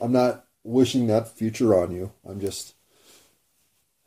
I'm 0.00 0.12
not 0.12 0.46
wishing 0.62 1.08
that 1.08 1.28
future 1.28 1.74
on 1.74 1.90
you. 1.90 2.12
I'm 2.24 2.40
just 2.40 2.74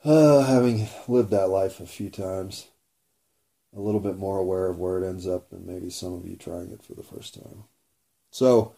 uh, 0.04 0.42
having 0.44 0.88
lived 1.08 1.30
that 1.32 1.50
life 1.50 1.80
a 1.80 1.86
few 1.86 2.10
times, 2.10 2.68
a 3.76 3.80
little 3.80 4.00
bit 4.00 4.18
more 4.18 4.40
aware 4.40 4.68
of 4.68 4.80
where 4.80 4.98
it 4.98 5.08
ends 5.08 5.28
up 5.28 5.50
than 5.50 5.68
maybe 5.68 5.90
some 5.90 6.14
of 6.14 6.26
you 6.26 6.36
trying 6.36 6.72
it 6.72 6.82
for 6.82 6.94
the 6.94 7.04
first 7.04 7.36
time. 7.36 7.66
So, 8.32 8.74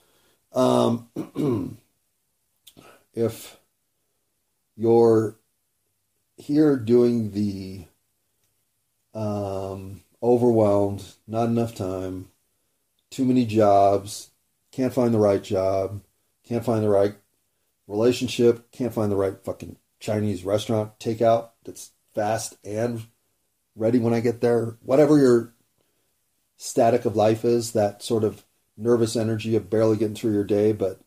um, 0.53 1.08
if 3.13 3.58
you're 4.75 5.36
here 6.38 6.77
doing 6.77 7.31
the 7.31 7.86
um, 9.13 10.01
overwhelmed, 10.24 11.03
not 11.27 11.50
enough 11.50 11.75
time, 11.75 12.29
too 13.12 13.25
many 13.25 13.46
jobs, 13.46 14.31
can't 14.72 14.94
find 14.94 15.13
the 15.13 15.20
right 15.20 15.44
job, 15.44 16.01
can't 16.48 16.66
find 16.66 16.84
the 16.84 16.90
right 16.90 17.16
relationship, 17.88 18.72
can't 18.72 18.94
find 18.94 19.12
the 19.12 19.18
right 19.18 19.44
fucking 19.44 19.78
Chinese 20.00 20.44
restaurant 20.44 20.98
takeout 21.00 21.50
that's 21.63 21.92
fast 22.13 22.56
and 22.63 23.06
ready 23.75 24.00
when 24.00 24.13
I 24.13 24.20
get 24.20 24.42
there. 24.42 24.78
Whatever 24.82 25.18
your 25.18 25.54
static 26.58 27.06
of 27.06 27.16
life 27.16 27.46
is, 27.46 27.72
that 27.74 28.04
sort 28.04 28.24
of 28.24 28.44
nervous 28.78 29.16
energy 29.16 29.56
of 29.56 29.70
barely 29.70 29.98
getting 29.98 30.16
through 30.16 30.34
your 30.34 30.44
day, 30.44 30.72
but 30.72 31.01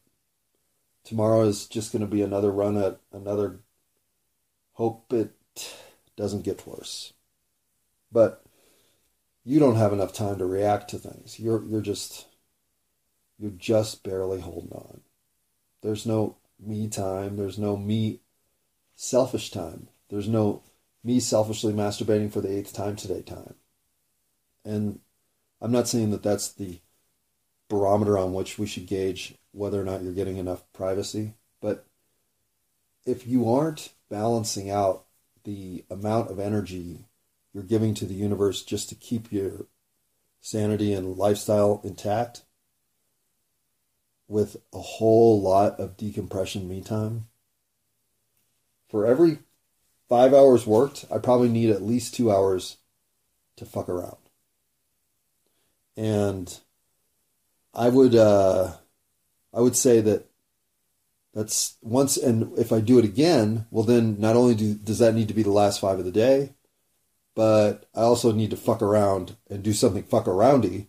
tomorrow 1.05 1.43
is 1.43 1.67
just 1.67 1.93
going 1.93 2.01
to 2.01 2.07
be 2.07 2.23
another 2.23 2.51
run 2.51 2.77
at 2.77 3.01
another 3.13 3.61
hope 4.73 5.13
it 5.13 5.33
doesn't 6.17 6.45
get 6.45 6.67
worse. 6.67 7.13
But 8.13 8.45
you 9.45 9.59
don't 9.59 9.77
have 9.77 9.93
enough 9.93 10.13
time 10.13 10.39
to 10.39 10.47
react 10.47 10.91
to 10.91 10.99
things. 10.99 11.39
You're 11.39 11.65
you're 11.65 11.81
just 11.81 12.27
you're 13.45 13.53
just 13.53 14.03
barely 14.03 14.41
holding 14.41 14.73
on. 14.73 15.03
There's 15.83 16.07
no 16.07 16.39
me 16.59 16.89
time. 16.89 17.37
There's 17.37 17.59
no 17.59 17.77
me 17.77 18.21
selfish 18.97 19.51
time. 19.51 19.89
There's 20.09 20.27
no 20.27 20.63
me 21.05 21.21
selfishly 21.21 21.75
masturbating 21.75 22.33
for 22.33 22.41
the 22.41 22.51
eighth 22.51 22.73
time 22.73 22.97
today 22.97 23.21
time. 23.21 23.53
And 24.65 25.01
I'm 25.61 25.73
not 25.73 25.89
saying 25.89 26.11
that 26.13 26.23
that's 26.23 26.51
the 26.53 26.81
barometer 27.69 28.17
on 28.17 28.33
which 28.33 28.59
we 28.59 28.67
should 28.67 28.87
gauge 28.87 29.35
whether 29.53 29.79
or 29.79 29.85
not 29.85 30.03
you're 30.03 30.15
getting 30.15 30.39
enough 30.39 30.65
privacy, 30.73 31.35
but 31.61 31.85
if 33.05 33.27
you 33.27 33.51
aren't 33.51 33.93
balancing 34.09 34.71
out 34.71 35.05
the 35.45 35.85
amount 35.91 36.31
of 36.31 36.39
energy 36.41 37.05
you're 37.53 37.63
giving 37.63 37.93
to 37.93 38.07
the 38.07 38.15
universe 38.15 38.63
just 38.63 38.89
to 38.89 38.95
keep 38.95 39.31
your 39.31 39.67
sanity 40.41 40.95
and 40.95 41.19
lifestyle 41.19 41.83
intact 41.85 42.43
with 44.29 44.57
a 44.73 44.79
whole 44.79 45.41
lot 45.41 45.79
of 45.79 45.97
decompression 45.97 46.69
me 46.69 46.81
time. 46.81 47.27
For 48.89 49.07
every 49.07 49.39
five 50.09 50.33
hours 50.33 50.67
worked, 50.67 51.05
I 51.13 51.19
probably 51.19 51.49
need 51.49 51.71
at 51.71 51.83
least 51.83 52.15
two 52.15 52.31
hours 52.31 52.79
to 53.57 53.65
fuck 53.65 53.89
around. 53.89 54.17
And 55.97 56.59
I 57.73 57.89
would 57.89 58.15
uh, 58.15 58.75
I 59.53 59.61
would 59.61 59.77
say 59.77 60.01
that 60.01 60.27
that's 61.33 61.77
once 61.83 62.17
and 62.17 62.57
if 62.59 62.73
I 62.73 62.81
do 62.81 62.99
it 62.99 63.05
again, 63.05 63.67
well 63.71 63.85
then 63.85 64.21
not 64.21 64.37
only 64.37 64.55
do, 64.55 64.75
does 64.75 64.99
that 65.01 65.15
need 65.15 65.29
to 65.29 65.35
be 65.35 65.43
the 65.43 65.51
last 65.51 65.81
five 65.81 65.99
of 65.99 66.05
the 66.05 66.13
day, 66.13 66.55
but 67.35 67.87
I 67.95 68.03
also 68.03 68.33
need 68.33 68.51
to 68.51 68.57
fuck 68.57 68.83
around 68.83 69.37
and 69.51 69.63
do 69.63 69.73
something 69.73 70.05
fuck 70.05 70.27
aroundy 70.27 70.87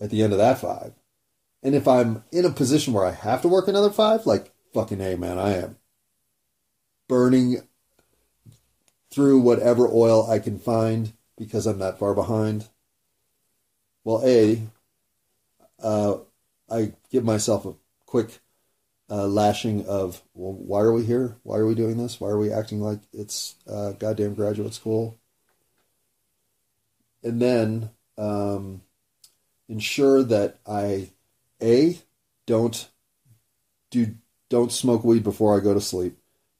at 0.00 0.10
the 0.10 0.22
end 0.22 0.32
of 0.32 0.38
that 0.38 0.58
five. 0.58 0.92
And 1.62 1.74
if 1.74 1.88
I'm 1.88 2.24
in 2.30 2.44
a 2.44 2.50
position 2.50 2.92
where 2.92 3.04
I 3.04 3.12
have 3.12 3.42
to 3.42 3.48
work 3.48 3.68
another 3.68 3.90
five, 3.90 4.26
like 4.26 4.52
fucking 4.72 5.00
hey 5.00 5.16
man, 5.16 5.38
I 5.38 5.56
am 5.56 5.76
burning 7.08 7.62
through 9.10 9.40
whatever 9.40 9.88
oil 9.88 10.30
I 10.30 10.38
can 10.38 10.58
find 10.58 11.12
because 11.36 11.66
I'm 11.66 11.78
that 11.78 11.98
far 11.98 12.14
behind. 12.14 12.68
Well, 14.04 14.22
a 14.24 14.62
uh, 15.82 16.18
I 16.70 16.92
give 17.10 17.24
myself 17.24 17.64
a 17.66 17.74
quick 18.06 18.40
uh, 19.10 19.26
lashing 19.26 19.86
of, 19.86 20.22
well, 20.34 20.52
why 20.52 20.80
are 20.80 20.92
we 20.92 21.04
here? 21.04 21.36
Why 21.42 21.56
are 21.56 21.66
we 21.66 21.74
doing 21.74 21.96
this? 21.96 22.20
Why 22.20 22.28
are 22.28 22.38
we 22.38 22.52
acting 22.52 22.80
like 22.80 23.00
it's 23.12 23.54
uh, 23.66 23.92
goddamn 23.92 24.34
graduate 24.34 24.74
school? 24.74 25.18
And 27.22 27.40
then 27.40 27.90
um, 28.16 28.82
ensure 29.68 30.22
that 30.24 30.58
I, 30.66 31.10
A, 31.62 32.00
don't 32.46 32.88
do 33.90 34.14
don't 34.48 34.72
smoke 34.72 35.04
weed 35.04 35.22
before 35.22 35.56
I 35.56 35.62
go 35.62 35.74
to 35.74 35.80
sleep. 35.80 36.16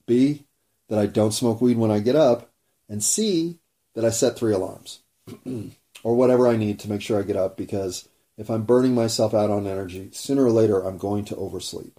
B, 0.06 0.44
that 0.88 0.98
I 0.98 1.06
don't 1.06 1.32
smoke 1.32 1.61
weed 1.61 1.78
when 1.78 1.90
I 1.90 2.00
get 2.00 2.16
up. 2.16 2.50
And 2.88 3.02
C, 3.02 3.58
that 3.94 4.04
I 4.04 4.11
set 4.11 4.37
three 4.37 4.52
alarms 4.52 5.00
or 6.02 6.16
whatever 6.16 6.48
I 6.48 6.56
need 6.56 6.78
to 6.80 6.90
make 6.90 7.02
sure 7.02 7.18
I 7.18 7.22
get 7.22 7.37
up 7.37 7.56
because 7.56 8.08
if 8.37 8.50
I'm 8.50 8.64
burning 8.64 8.94
myself 8.94 9.34
out 9.34 9.50
on 9.50 9.66
energy, 9.66 10.11
sooner 10.12 10.44
or 10.44 10.50
later 10.50 10.80
I'm 10.80 10.98
going 10.98 11.24
to 11.26 11.37
oversleep. 11.37 11.98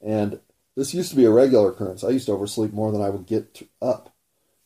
And 0.00 0.40
this 0.76 0.94
used 0.94 1.10
to 1.10 1.16
be 1.16 1.24
a 1.24 1.30
regular 1.30 1.70
occurrence. 1.70 2.04
I 2.04 2.10
used 2.10 2.26
to 2.26 2.32
oversleep 2.32 2.72
more 2.72 2.92
than 2.92 3.02
I 3.02 3.10
would 3.10 3.26
get 3.26 3.68
up. 3.82 4.14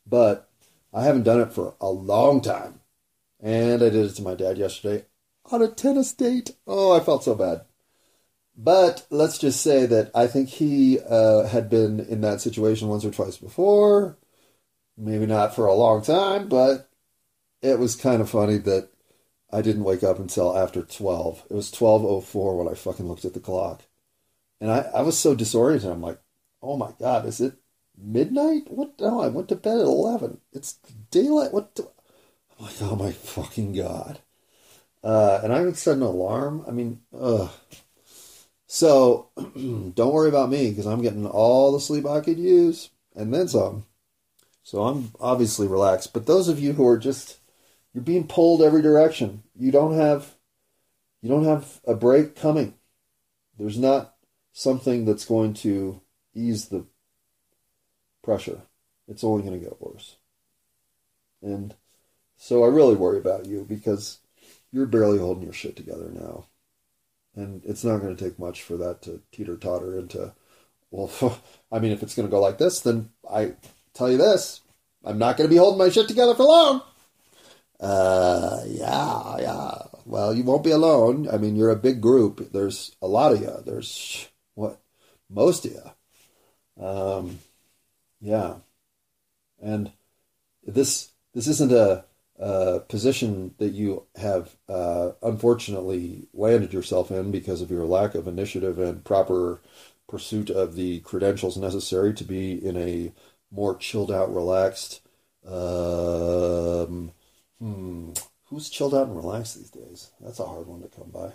But 0.07 0.48
I 0.92 1.04
haven't 1.04 1.22
done 1.24 1.40
it 1.40 1.52
for 1.52 1.74
a 1.80 1.88
long 1.88 2.40
time. 2.40 2.80
And 3.40 3.83
I 3.83 3.88
did 3.88 4.07
it 4.07 4.14
to 4.16 4.22
my 4.22 4.35
dad 4.35 4.59
yesterday 4.59 5.04
on 5.50 5.62
a 5.62 5.68
tennis 5.68 6.12
date. 6.12 6.52
Oh, 6.66 6.92
I 6.92 7.00
felt 7.00 7.24
so 7.24 7.35
bad. 7.35 7.62
But 8.57 9.07
let's 9.11 9.38
just 9.38 9.61
say 9.61 9.87
that 9.87 10.11
I 10.14 10.26
think 10.26 10.48
he 10.48 11.00
uh, 11.00 11.46
had 11.46 11.68
been 11.68 12.00
in 12.00 12.20
that 12.20 12.40
situation 12.40 12.88
once 12.88 13.04
or 13.04 13.11
twice 13.11 13.37
before. 13.37 14.16
Maybe 14.96 15.26
not 15.26 15.54
for 15.54 15.66
a 15.66 15.74
long 15.74 16.02
time, 16.02 16.48
but 16.48 16.88
it 17.62 17.78
was 17.78 17.96
kind 17.96 18.20
of 18.20 18.30
funny 18.30 18.59
that 18.59 18.90
I 19.50 19.61
didn't 19.61 19.85
wake 19.85 20.04
up 20.04 20.18
until 20.18 20.57
after 20.57 20.83
12. 20.83 21.46
It 21.50 21.54
was 21.54 21.72
12.04 21.72 22.59
when 22.59 22.68
I 22.68 22.74
fucking 22.74 23.09
looked 23.09 23.24
at 23.24 23.35
the 23.35 23.40
clock. 23.40 23.83
And 24.61 24.70
I, 24.70 24.80
I 24.94 25.02
was 25.02 25.18
so 25.18 25.35
disoriented. 25.35 25.90
I'm 25.90 26.00
like, 26.00 26.20
oh 26.62 26.76
my 26.76 26.92
God, 26.98 27.26
is 27.26 27.40
it 27.40 27.54
midnight? 27.96 28.70
What? 28.70 29.00
No, 29.00 29.20
I 29.20 29.28
went 29.28 29.48
to 29.48 29.57
bed 29.57 29.78
at 29.78 29.85
11. 29.85 30.40
It's 30.52 30.74
daylight. 31.11 31.52
What? 31.52 31.74
Do, 31.74 31.88
I'm 32.59 32.66
like, 32.66 32.74
oh 32.83 32.96
my 32.96 33.11
fucking 33.11 33.74
God. 33.74 34.20
Uh, 35.05 35.40
and 35.45 35.53
I 35.53 35.59
haven't 35.59 35.77
set 35.77 35.97
an 35.97 36.03
alarm. 36.03 36.64
I 36.67 36.71
mean, 36.71 37.01
ugh. 37.17 37.51
So 38.67 39.29
don't 39.37 40.12
worry 40.14 40.31
about 40.31 40.49
me 40.49 40.71
because 40.71 40.87
I'm 40.87 41.03
getting 41.03 41.27
all 41.27 41.73
the 41.73 41.81
sleep 41.81 42.07
I 42.07 42.21
could 42.21 42.38
use 42.38 42.90
and 43.14 43.33
then 43.33 43.47
some. 43.47 43.85
So 44.62 44.85
I'm 44.85 45.11
obviously 45.21 45.69
relaxed. 45.69 46.14
But 46.14 46.27
those 46.27 46.49
of 46.49 46.59
you 46.59 46.73
who 46.73 46.88
are 46.88 46.99
just 46.99 47.38
you're 47.93 48.03
being 48.03 48.27
pulled 48.27 48.62
every 48.62 48.83
direction. 48.83 49.43
You 49.55 49.71
don't 49.71 49.95
have 49.95 50.35
you 51.23 51.29
don't 51.29 51.45
have 51.45 51.81
a 51.87 51.95
break 51.95 52.35
coming. 52.35 52.75
There's 53.59 53.79
not 53.79 54.14
something 54.53 55.05
that's 55.05 55.25
going 55.25 55.55
to 55.55 56.01
ease 56.35 56.69
the 56.69 56.87
pressure. 58.23 58.62
It's 59.07 59.23
only 59.23 59.43
going 59.43 59.59
to 59.59 59.64
get 59.64 59.81
worse. 59.81 60.17
And 61.43 61.75
so 62.37 62.64
I 62.64 62.69
really 62.69 62.95
worry 62.95 63.19
about 63.19 63.47
you 63.47 63.64
because 63.69 64.19
you're 64.75 64.87
barely 64.87 65.19
holding 65.19 65.45
your 65.45 65.53
shit 65.53 65.77
together 65.77 66.11
now. 66.13 66.47
And 67.37 67.65
it's 67.65 67.85
not 67.85 68.01
going 68.01 68.15
to 68.15 68.25
take 68.25 68.39
much 68.39 68.63
for 68.63 68.77
that 68.77 69.03
to 69.03 69.23
teeter 69.33 69.57
totter 69.57 69.97
into, 69.97 70.35
well, 70.91 71.39
I 71.73 71.79
mean, 71.79 71.93
if 71.93 72.03
it's 72.03 72.15
going 72.15 72.27
to 72.27 72.31
go 72.31 72.41
like 72.41 72.59
this, 72.59 72.81
then 72.81 73.11
I 73.31 73.55
tell 73.95 74.11
you 74.11 74.19
this 74.19 74.61
I'm 75.05 75.19
not 75.19 75.37
going 75.37 75.49
to 75.49 75.55
be 75.55 75.59
holding 75.59 75.79
my 75.79 75.91
shit 75.91 76.09
together 76.09 76.35
for 76.35 76.45
long. 76.45 76.83
Uh, 77.79 78.63
yeah, 78.67 79.37
yeah. 79.39 79.75
Well, 80.07 80.35
you 80.35 80.43
won't 80.43 80.65
be 80.65 80.71
alone. 80.71 81.29
I 81.31 81.39
mean, 81.39 81.55
you're 81.55 81.71
a 81.71 81.77
big 81.77 82.01
group. 82.01 82.53
There's 82.53 82.97
a 83.01 83.07
lot 83.07 83.33
of 83.33 83.41
you. 83.41 83.63
There's 83.65 84.29
what 84.55 84.81
most 85.31 85.67
of 85.67 85.73
you. 85.73 86.85
Um, 86.85 87.39
yeah, 88.21 88.57
and 89.63 89.93
this 90.65 91.11
this 91.35 91.47
isn't 91.47 91.73
a, 91.73 92.05
a 92.38 92.81
position 92.81 93.55
that 93.59 93.73
you 93.73 94.05
have 94.16 94.57
uh, 94.68 95.12
unfortunately 95.23 96.29
landed 96.33 96.73
yourself 96.73 97.11
in 97.11 97.31
because 97.31 97.61
of 97.61 97.70
your 97.70 97.85
lack 97.85 98.14
of 98.14 98.27
initiative 98.27 98.79
and 98.79 99.05
proper 99.05 99.61
pursuit 100.09 100.51
of 100.51 100.75
the 100.75 101.01
credentials 101.01 101.57
necessary 101.57 102.12
to 102.14 102.25
be 102.25 102.53
in 102.64 102.77
a 102.77 103.12
more 103.51 103.77
chilled 103.77 104.11
out, 104.11 104.35
relaxed. 104.35 105.01
Um, 105.47 107.12
Hmm. 107.64 108.11
Who's 108.47 108.68
chilled 108.68 108.94
out 108.94 109.07
and 109.07 109.16
relaxed 109.16 109.57
these 109.57 109.70
days? 109.70 110.11
That's 110.20 110.38
a 110.38 110.47
hard 110.47 110.66
one 110.66 110.83
to 110.83 110.88
come 110.88 111.11
by. 111.11 111.33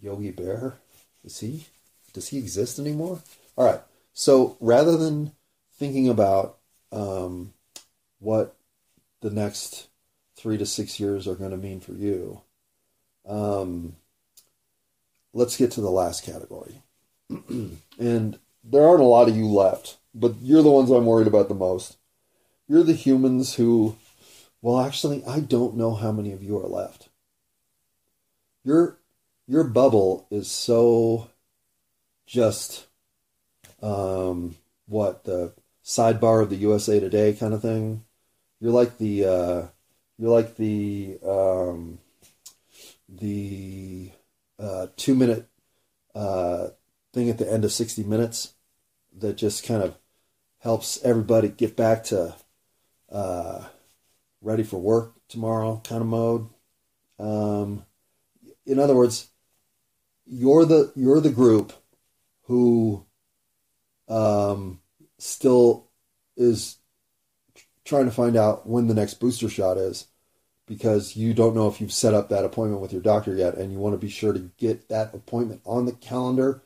Yogi 0.00 0.30
Bear? 0.30 0.78
Is 1.22 1.40
he? 1.40 1.66
Does 2.14 2.28
he 2.28 2.38
exist 2.38 2.78
anymore? 2.78 3.20
All 3.56 3.66
right. 3.66 3.80
So 4.14 4.56
rather 4.58 4.96
than 4.96 5.32
thinking 5.76 6.08
about 6.08 6.58
um, 6.92 7.52
what 8.20 8.56
the 9.20 9.30
next 9.30 9.88
three 10.44 10.58
to 10.58 10.66
six 10.66 11.00
years 11.00 11.26
are 11.26 11.36
going 11.36 11.52
to 11.52 11.56
mean 11.56 11.80
for 11.80 11.94
you, 11.94 12.42
um, 13.26 13.96
let's 15.32 15.56
get 15.56 15.70
to 15.70 15.80
the 15.80 15.90
last 15.90 16.22
category. 16.22 16.82
and 17.98 18.38
there 18.62 18.86
aren't 18.86 19.00
a 19.00 19.04
lot 19.04 19.26
of 19.26 19.34
you 19.34 19.46
left, 19.48 19.96
but 20.14 20.34
you're 20.42 20.62
the 20.62 20.70
ones 20.70 20.90
I'm 20.90 21.06
worried 21.06 21.26
about 21.26 21.48
the 21.48 21.54
most. 21.54 21.96
You're 22.68 22.82
the 22.82 22.92
humans 22.92 23.54
who, 23.54 23.96
well, 24.60 24.80
actually, 24.80 25.24
I 25.24 25.40
don't 25.40 25.78
know 25.78 25.94
how 25.94 26.12
many 26.12 26.30
of 26.32 26.42
you 26.42 26.58
are 26.58 26.68
left. 26.68 27.08
Your 28.66 28.98
your 29.48 29.64
bubble 29.64 30.26
is 30.30 30.50
so 30.50 31.30
just 32.26 32.86
um, 33.80 34.56
what 34.86 35.24
the 35.24 35.54
sidebar 35.82 36.42
of 36.42 36.50
the 36.50 36.56
USA 36.56 37.00
Today 37.00 37.32
kind 37.32 37.54
of 37.54 37.62
thing. 37.62 38.04
You're 38.60 38.72
like 38.72 38.98
the 38.98 39.24
uh, 39.24 39.62
you're 40.18 40.30
like 40.30 40.56
the 40.56 41.18
um, 41.26 41.98
the 43.08 44.10
uh, 44.58 44.86
two 44.96 45.14
minute 45.14 45.48
uh, 46.14 46.68
thing 47.12 47.28
at 47.28 47.38
the 47.38 47.50
end 47.50 47.64
of 47.64 47.72
60 47.72 48.02
minutes 48.04 48.54
that 49.18 49.36
just 49.36 49.64
kind 49.64 49.82
of 49.82 49.96
helps 50.58 51.02
everybody 51.04 51.48
get 51.48 51.76
back 51.76 52.04
to 52.04 52.34
uh, 53.10 53.64
ready 54.40 54.62
for 54.62 54.80
work 54.80 55.14
tomorrow 55.28 55.80
kind 55.84 56.00
of 56.00 56.08
mode. 56.08 56.48
Um, 57.18 57.84
in 58.66 58.78
other 58.78 58.94
words, 58.94 59.28
you're 60.26 60.64
the 60.64 60.92
you're 60.94 61.20
the 61.20 61.30
group 61.30 61.72
who 62.44 63.04
um, 64.08 64.80
still 65.18 65.88
is 66.36 66.78
trying 67.84 68.06
to 68.06 68.10
find 68.10 68.36
out 68.36 68.66
when 68.66 68.86
the 68.86 68.94
next 68.94 69.14
booster 69.14 69.48
shot 69.48 69.76
is 69.76 70.06
because 70.66 71.16
you 71.16 71.34
don't 71.34 71.54
know 71.54 71.68
if 71.68 71.80
you've 71.80 71.92
set 71.92 72.14
up 72.14 72.28
that 72.28 72.44
appointment 72.44 72.80
with 72.80 72.92
your 72.92 73.02
doctor 73.02 73.34
yet 73.34 73.54
and 73.54 73.70
you 73.70 73.78
want 73.78 73.92
to 73.94 73.98
be 73.98 74.08
sure 74.08 74.32
to 74.32 74.50
get 74.56 74.88
that 74.88 75.14
appointment 75.14 75.60
on 75.64 75.84
the 75.84 75.92
calendar 75.92 76.62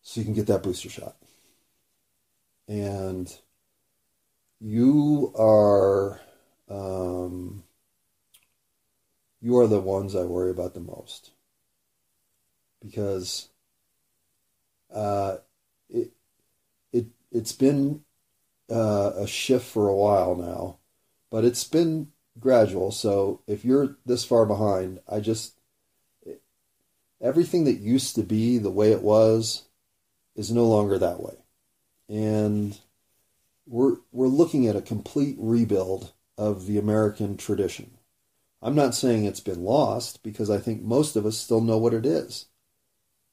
so 0.00 0.20
you 0.20 0.24
can 0.24 0.34
get 0.34 0.46
that 0.46 0.62
booster 0.62 0.88
shot. 0.88 1.16
And 2.66 3.32
you 4.60 5.32
are 5.38 6.20
um, 6.68 7.64
you 9.40 9.58
are 9.58 9.66
the 9.66 9.80
ones 9.80 10.14
I 10.14 10.24
worry 10.24 10.50
about 10.50 10.74
the 10.74 10.80
most 10.80 11.30
because 12.82 13.48
uh, 14.92 15.36
it 15.88 16.12
it 16.92 17.06
it's 17.30 17.52
been 17.52 18.02
uh, 18.70 19.12
a 19.16 19.26
shift 19.26 19.66
for 19.66 19.88
a 19.88 19.96
while 19.96 20.34
now, 20.34 20.78
but 21.30 21.44
it's 21.44 21.64
been 21.64 22.08
gradual. 22.38 22.90
So 22.90 23.42
if 23.46 23.64
you're 23.64 23.96
this 24.06 24.24
far 24.24 24.46
behind, 24.46 25.00
I 25.08 25.20
just 25.20 25.54
everything 27.20 27.64
that 27.64 27.80
used 27.80 28.14
to 28.14 28.22
be 28.22 28.58
the 28.58 28.70
way 28.70 28.92
it 28.92 29.02
was 29.02 29.64
is 30.36 30.52
no 30.52 30.64
longer 30.64 30.98
that 30.98 31.20
way, 31.20 31.34
and 32.08 32.78
we're 33.66 33.96
we're 34.12 34.28
looking 34.28 34.66
at 34.66 34.76
a 34.76 34.82
complete 34.82 35.36
rebuild 35.38 36.12
of 36.36 36.66
the 36.66 36.78
American 36.78 37.36
tradition. 37.36 37.98
I'm 38.60 38.74
not 38.74 38.94
saying 38.94 39.24
it's 39.24 39.40
been 39.40 39.62
lost 39.62 40.22
because 40.22 40.50
I 40.50 40.58
think 40.58 40.82
most 40.82 41.16
of 41.16 41.24
us 41.26 41.36
still 41.36 41.60
know 41.60 41.78
what 41.78 41.94
it 41.94 42.04
is. 42.04 42.46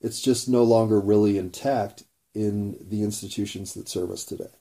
It's 0.02 0.22
just 0.22 0.48
no 0.48 0.64
longer 0.64 1.00
really 1.00 1.38
intact 1.38 2.04
in 2.34 2.78
the 2.80 3.02
institutions 3.02 3.74
that 3.74 3.90
serve 3.90 4.12
us 4.12 4.24
today. 4.24 4.52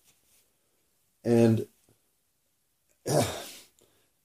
And 1.24 1.66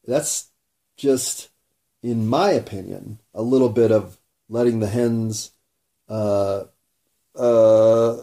that's 0.06 0.50
just, 0.98 1.50
in 2.04 2.28
my 2.28 2.52
opinion, 2.52 3.20
a 3.34 3.42
little 3.42 3.70
bit 3.70 3.92
of 3.92 4.18
letting 4.50 4.80
the 4.80 4.88
hens 4.88 5.52
uh, 6.10 6.64
uh, 7.36 8.18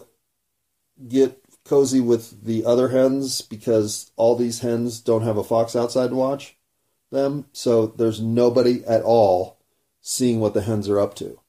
get 1.07 1.41
cozy 1.65 1.99
with 1.99 2.43
the 2.45 2.65
other 2.65 2.89
hens 2.89 3.41
because 3.41 4.11
all 4.15 4.35
these 4.35 4.59
hens 4.59 4.99
don't 4.99 5.23
have 5.23 5.37
a 5.37 5.43
fox 5.43 5.75
outside 5.75 6.09
to 6.09 6.15
watch 6.15 6.57
them. 7.11 7.45
So 7.53 7.87
there's 7.87 8.21
nobody 8.21 8.83
at 8.85 9.01
all 9.01 9.57
seeing 10.01 10.39
what 10.39 10.53
the 10.53 10.61
hens 10.61 10.87
are 10.89 10.99
up 10.99 11.15
to. 11.15 11.39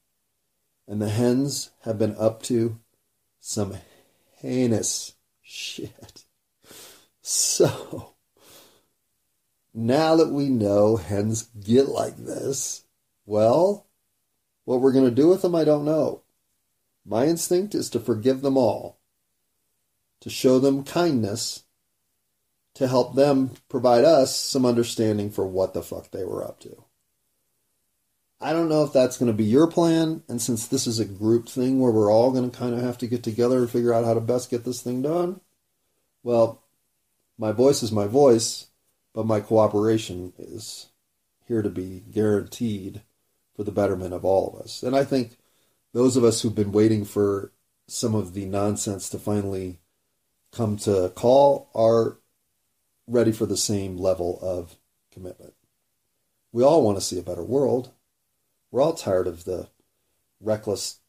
And 0.87 1.01
the 1.01 1.09
hens 1.09 1.71
have 1.83 1.99
been 1.99 2.15
up 2.17 2.41
to 2.43 2.79
some 3.39 3.77
heinous 4.37 5.13
shit. 5.41 6.25
So, 7.31 8.15
now 9.71 10.15
that 10.15 10.29
we 10.29 10.49
know 10.49 10.95
hens 10.95 11.43
get 11.59 11.87
like 11.87 12.17
this, 12.17 12.85
well, 13.27 13.85
what 14.65 14.81
we're 14.81 14.93
going 14.93 15.05
to 15.05 15.11
do 15.11 15.27
with 15.27 15.43
them, 15.43 15.53
I 15.53 15.63
don't 15.63 15.85
know. 15.85 16.23
My 17.05 17.27
instinct 17.27 17.75
is 17.75 17.87
to 17.91 17.99
forgive 17.99 18.41
them 18.41 18.57
all, 18.57 18.97
to 20.21 20.31
show 20.31 20.57
them 20.57 20.83
kindness, 20.83 21.65
to 22.73 22.87
help 22.87 23.13
them 23.13 23.51
provide 23.69 24.05
us 24.05 24.35
some 24.35 24.65
understanding 24.65 25.29
for 25.29 25.45
what 25.45 25.75
the 25.75 25.83
fuck 25.83 26.09
they 26.09 26.23
were 26.23 26.43
up 26.43 26.59
to. 26.61 26.83
I 28.41 28.53
don't 28.53 28.69
know 28.69 28.83
if 28.83 28.91
that's 28.91 29.17
going 29.19 29.31
to 29.31 29.37
be 29.37 29.43
your 29.43 29.67
plan. 29.67 30.23
And 30.27 30.41
since 30.41 30.65
this 30.65 30.87
is 30.87 30.99
a 30.99 31.05
group 31.05 31.47
thing 31.47 31.79
where 31.79 31.91
we're 31.91 32.11
all 32.11 32.31
going 32.31 32.49
to 32.49 32.57
kind 32.57 32.73
of 32.73 32.81
have 32.81 32.97
to 32.97 33.07
get 33.07 33.21
together 33.21 33.59
and 33.59 33.69
figure 33.69 33.93
out 33.93 34.05
how 34.05 34.15
to 34.15 34.19
best 34.19 34.49
get 34.49 34.65
this 34.65 34.81
thing 34.81 35.03
done, 35.03 35.41
well, 36.23 36.63
my 37.39 37.53
voice 37.53 37.81
is 37.81 37.91
my 37.91 38.05
voice, 38.05 38.67
but 39.13 39.25
my 39.25 39.39
cooperation 39.39 40.33
is 40.37 40.87
here 41.47 41.61
to 41.61 41.69
be 41.69 42.03
guaranteed 42.11 43.01
for 43.55 43.63
the 43.63 43.71
betterment 43.71 44.13
of 44.13 44.25
all 44.25 44.53
of 44.53 44.61
us. 44.61 44.83
And 44.83 44.95
I 44.95 45.05
think 45.05 45.37
those 45.93 46.17
of 46.17 46.23
us 46.23 46.41
who've 46.41 46.53
been 46.53 46.73
waiting 46.73 47.05
for 47.05 47.53
some 47.87 48.13
of 48.13 48.33
the 48.33 48.45
nonsense 48.45 49.09
to 49.09 49.17
finally 49.17 49.79
come 50.51 50.75
to 50.77 51.11
call 51.15 51.69
are 51.73 52.19
ready 53.07 53.31
for 53.31 53.45
the 53.45 53.57
same 53.57 53.97
level 53.97 54.37
of 54.41 54.75
commitment. 55.11 55.53
We 56.51 56.63
all 56.63 56.83
want 56.83 56.97
to 56.97 57.03
see 57.03 57.17
a 57.17 57.23
better 57.23 57.43
world. 57.43 57.91
We're 58.69 58.81
all 58.81 58.93
tired 58.93 59.27
of 59.27 59.45
the 59.45 59.69
reckless 60.41 60.99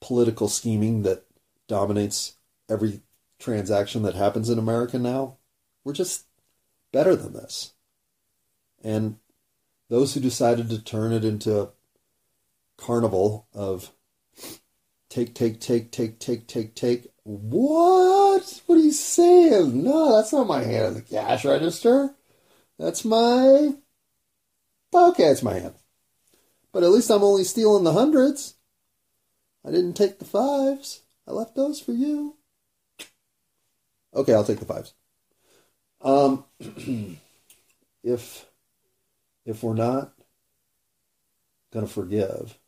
political 0.00 0.48
scheming 0.48 1.02
that 1.02 1.24
dominates 1.68 2.36
every 2.68 3.00
transaction 3.42 4.02
that 4.02 4.14
happens 4.14 4.48
in 4.48 4.58
America 4.58 4.98
now. 4.98 5.36
We're 5.84 5.92
just 5.92 6.26
better 6.92 7.16
than 7.16 7.32
this. 7.32 7.74
And 8.82 9.16
those 9.88 10.14
who 10.14 10.20
decided 10.20 10.70
to 10.70 10.82
turn 10.82 11.12
it 11.12 11.24
into 11.24 11.60
a 11.60 11.68
carnival 12.78 13.46
of 13.52 13.92
take, 15.08 15.34
take, 15.34 15.60
take, 15.60 15.90
take, 15.90 16.18
take, 16.18 16.46
take, 16.46 16.74
take. 16.74 17.06
What? 17.24 18.62
What 18.66 18.78
are 18.78 18.82
you 18.82 18.92
saying? 18.92 19.82
No, 19.84 20.16
that's 20.16 20.32
not 20.32 20.46
my 20.46 20.62
hand 20.62 20.96
the 20.96 21.02
cash 21.02 21.44
register. 21.44 22.14
That's 22.78 23.04
my. 23.04 23.74
Okay, 24.94 25.24
it's 25.24 25.42
my 25.42 25.54
hand. 25.54 25.74
But 26.72 26.82
at 26.82 26.90
least 26.90 27.10
I'm 27.10 27.22
only 27.22 27.44
stealing 27.44 27.84
the 27.84 27.92
hundreds. 27.92 28.54
I 29.64 29.70
didn't 29.70 29.94
take 29.94 30.18
the 30.18 30.24
fives. 30.24 31.02
I 31.26 31.32
left 31.32 31.54
those 31.54 31.80
for 31.80 31.92
you. 31.92 32.36
Okay, 34.14 34.34
I'll 34.34 34.44
take 34.44 34.60
the 34.60 34.66
fives. 34.66 34.94
Um, 36.00 36.44
if 38.04 38.46
if 39.44 39.62
we're 39.62 39.74
not 39.74 40.12
going 41.72 41.86
to 41.86 41.92
forgive, 41.92 42.58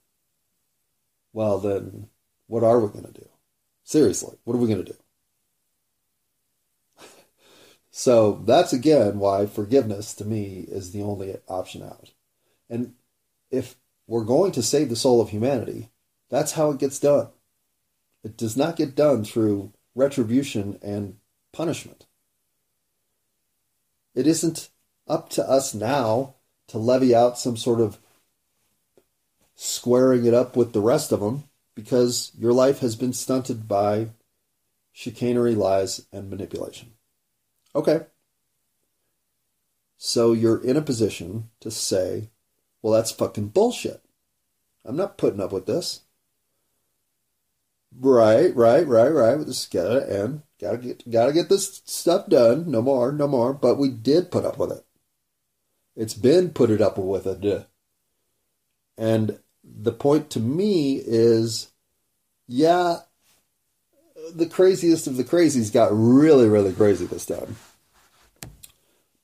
well, 1.33 1.59
then 1.59 2.09
what 2.47 2.65
are 2.65 2.81
we 2.81 2.89
going 2.89 3.05
to 3.05 3.21
do? 3.21 3.29
Seriously, 3.83 4.37
what 4.45 4.55
are 4.55 4.59
we 4.59 4.69
going 4.69 4.85
to 4.85 4.93
do? 6.99 7.05
so 7.91 8.43
that's 8.45 8.73
again 8.73 9.19
why 9.19 9.47
forgiveness 9.47 10.15
to 10.15 10.25
me 10.25 10.65
is 10.69 10.93
the 10.93 11.03
only 11.03 11.37
option 11.49 11.83
out. 11.83 12.11
And 12.71 12.95
if 13.51 13.77
we're 14.07 14.25
going 14.25 14.53
to 14.53 14.63
save 14.63 14.89
the 14.89 14.97
soul 14.97 15.21
of 15.21 15.31
humanity, 15.31 15.91
that's 16.31 16.53
how 16.53 16.71
it 16.71 16.79
gets 16.79 16.99
done. 16.99 17.29
It 18.23 18.37
does 18.37 18.57
not 18.57 18.77
get 18.77 18.95
done 18.95 19.25
through 19.25 19.73
retribution 19.95 20.79
and 20.83 21.19
punishment. 21.55 22.07
It 24.15 24.27
isn't 24.27 24.69
up 25.09 25.31
to 25.31 25.49
us 25.49 25.75
now 25.75 26.35
to 26.69 26.79
levy 26.79 27.15
out 27.15 27.39
some 27.39 27.57
sort 27.57 27.81
of 27.81 27.99
squaring 29.55 30.25
it 30.27 30.35
up 30.35 30.57
with 30.57 30.73
the 30.73 30.81
rest 30.81 31.13
of 31.13 31.21
them 31.21 31.45
because 31.75 32.33
your 32.39 32.53
life 32.53 32.81
has 32.81 32.97
been 32.97 33.13
stunted 33.13 33.69
by 33.69 34.09
chicanery, 34.93 35.55
lies, 35.55 36.07
and 36.13 36.31
manipulation. 36.31 36.93
Okay. 37.75 38.07
So 39.97 40.33
you're 40.33 40.63
in 40.63 40.77
a 40.77 40.83
position 40.83 41.51
to 41.61 41.71
say, 41.71 42.31
well, 42.83 42.93
that's 42.93 43.11
fucking 43.11 43.49
bullshit. 43.49 44.03
I'm 44.85 44.97
not 44.97 45.19
putting 45.19 45.41
up 45.41 45.53
with 45.53 45.67
this. 45.67 46.01
Right, 47.99 48.55
right, 48.55 48.87
right, 48.87 49.09
right. 49.09 49.39
This 49.39 49.61
is 49.61 49.67
gotta 49.67 50.13
end. 50.13 50.43
Gotta 50.65 50.79
get, 50.79 51.11
gotta 51.11 51.33
get 51.35 51.51
this 51.51 51.83
stuff 51.85 52.27
done. 52.27 52.71
No 52.71 52.81
more, 52.81 53.13
no 53.13 53.29
more. 53.29 53.53
But 53.53 53.77
we 53.77 53.91
did 53.91 54.31
put 54.31 54.47
up 54.47 54.59
with 54.59 54.73
it. 54.73 54.83
It's 55.95 56.15
been 56.15 56.51
put 56.51 56.71
it 56.71 56.81
up 56.81 56.97
with 56.97 57.27
it. 57.27 57.69
And 58.97 59.39
the 59.63 59.93
point 59.93 60.31
to 60.31 60.41
me 60.41 61.03
is, 61.05 61.71
yeah, 62.49 63.01
the 64.35 64.47
craziest 64.47 65.07
of 65.07 65.19
the 65.19 65.25
crazies 65.25 65.71
got 65.71 65.91
really, 65.93 66.49
really 66.49 66.73
crazy 66.73 67.05
this 67.05 67.27
time. 67.27 67.57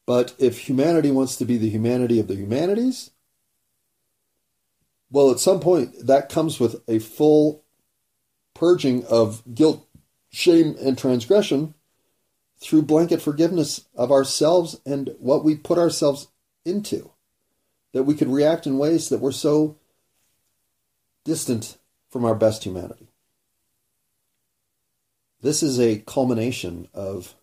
But 0.07 0.35
if 0.39 0.69
humanity 0.69 1.11
wants 1.11 1.37
to 1.37 1.47
be 1.47 1.57
the 1.57 1.71
humanity 1.71 2.21
of 2.21 2.29
the 2.29 2.37
humanities, 2.37 3.13
well, 5.11 5.31
at 5.31 5.41
some 5.41 5.61
point 5.61 6.07
that 6.07 6.29
comes 6.29 6.61
with 6.61 6.83
a 6.87 6.99
full 6.99 7.65
purging 8.55 9.07
of 9.07 9.43
guilt, 9.55 9.89
shame, 10.31 10.77
and 10.81 10.97
transgression 10.97 11.75
through 12.59 12.83
blanket 12.83 13.21
forgiveness 13.21 13.87
of 13.95 14.13
ourselves 14.13 14.81
and 14.87 15.15
what 15.19 15.45
we 15.45 15.57
put 15.57 15.79
ourselves 15.79 16.29
into. 16.65 17.11
That 17.93 18.05
we 18.05 18.15
could 18.15 18.29
react 18.29 18.67
in 18.67 18.79
ways 18.79 19.09
that 19.09 19.21
were 19.21 19.33
so 19.33 19.77
distant 21.25 21.79
from 22.09 22.25
our 22.25 22.35
best 22.35 22.65
humanity. 22.65 23.09
This 25.43 25.63
is 25.63 25.81
a 25.81 25.99
culmination 25.99 26.89
of 26.93 27.35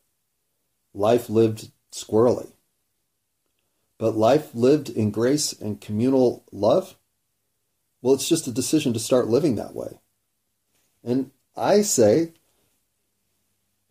life 0.93 1.29
lived 1.29 1.71
squirrely. 1.91 2.51
But 3.97 4.15
life 4.15 4.53
lived 4.53 4.89
in 4.89 5.09
grace 5.09 5.51
and 5.51 5.81
communal 5.81 6.45
love, 6.51 6.95
well, 8.01 8.13
it's 8.13 8.29
just 8.29 8.47
a 8.47 8.51
decision 8.51 8.93
to 8.93 8.99
start 8.99 9.27
living 9.27 9.55
that 9.55 9.73
way. 9.73 9.99
And 11.03 11.31
I 11.55 11.81
say, 11.81 12.33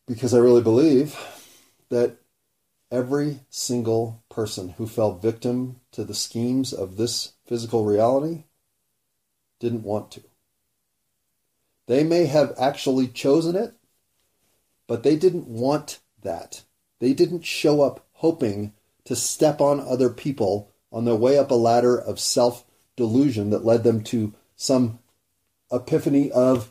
because 0.07 0.35
I 0.35 0.39
really 0.39 0.63
believe, 0.63 1.17
that 1.89 2.19
every 2.91 3.41
single 3.51 4.23
person 4.29 4.71
who 4.71 4.87
fell 4.87 5.19
victim 5.19 5.81
to 5.93 6.05
the 6.05 6.15
schemes 6.15 6.73
of 6.73 6.97
this 6.97 7.33
physical 7.47 7.85
reality 7.85 8.45
didn't 9.59 9.83
want 9.83 10.11
to. 10.13 10.23
They 11.87 12.05
may 12.05 12.27
have 12.27 12.55
actually 12.59 13.09
chosen 13.09 13.57
it, 13.57 13.75
but 14.87 15.03
they 15.03 15.17
didn't 15.17 15.49
want 15.49 16.01
that. 16.23 16.63
They 17.01 17.13
didn't 17.13 17.45
show 17.45 17.83
up 17.83 18.07
hoping 18.15 18.73
to 19.05 19.15
step 19.15 19.61
on 19.61 19.81
other 19.81 20.11
people 20.11 20.73
on 20.93 21.05
their 21.05 21.15
way 21.15 21.39
up 21.39 21.51
a 21.51 21.55
ladder 21.55 21.97
of 21.99 22.19
self 22.19 22.65
delusion 22.97 23.51
that 23.51 23.65
led 23.65 23.85
them 23.85 24.03
to 24.03 24.35
some 24.57 24.99
epiphany 25.71 26.31
of, 26.33 26.71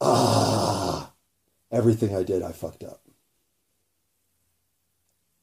ah, 0.00 0.69
everything 1.70 2.14
I 2.14 2.22
did, 2.22 2.42
I 2.42 2.52
fucked 2.52 2.82
up. 2.82 3.02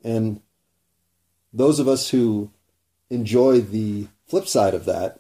And 0.04 0.42
those 1.54 1.80
of 1.80 1.88
us 1.88 2.10
who 2.10 2.52
enjoy 3.10 3.62
the 3.62 4.08
flip 4.28 4.48
side 4.48 4.74
of 4.74 4.86
that, 4.86 5.20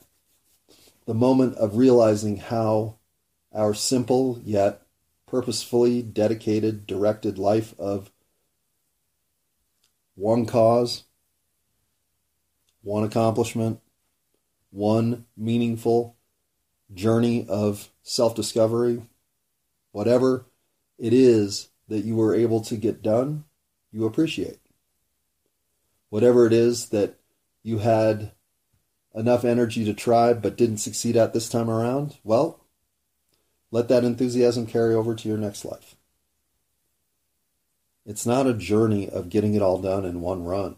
the 1.05 1.13
moment 1.13 1.55
of 1.55 1.77
realizing 1.77 2.37
how 2.37 2.95
our 3.53 3.73
simple 3.73 4.39
yet 4.43 4.81
purposefully 5.25 6.01
dedicated, 6.01 6.85
directed 6.85 7.37
life 7.37 7.73
of 7.79 8.11
one 10.15 10.45
cause, 10.45 11.03
one 12.81 13.03
accomplishment, 13.03 13.79
one 14.69 15.25
meaningful 15.35 16.15
journey 16.93 17.45
of 17.47 17.89
self 18.03 18.35
discovery, 18.35 19.01
whatever 19.91 20.45
it 20.97 21.13
is 21.13 21.69
that 21.87 22.03
you 22.03 22.15
were 22.15 22.35
able 22.35 22.61
to 22.61 22.75
get 22.75 23.01
done, 23.01 23.45
you 23.91 24.05
appreciate. 24.05 24.59
Whatever 26.09 26.45
it 26.45 26.53
is 26.53 26.89
that 26.89 27.15
you 27.63 27.79
had 27.79 28.31
enough 29.13 29.43
energy 29.43 29.83
to 29.85 29.93
try 29.93 30.33
but 30.33 30.57
didn't 30.57 30.77
succeed 30.77 31.17
at 31.17 31.33
this 31.33 31.49
time 31.49 31.69
around, 31.69 32.17
well, 32.23 32.61
let 33.71 33.87
that 33.89 34.03
enthusiasm 34.03 34.65
carry 34.65 34.93
over 34.95 35.15
to 35.15 35.27
your 35.27 35.37
next 35.37 35.65
life. 35.65 35.95
It's 38.05 38.25
not 38.25 38.47
a 38.47 38.53
journey 38.53 39.09
of 39.09 39.29
getting 39.29 39.53
it 39.53 39.61
all 39.61 39.81
done 39.81 40.05
in 40.05 40.21
one 40.21 40.45
run. 40.45 40.77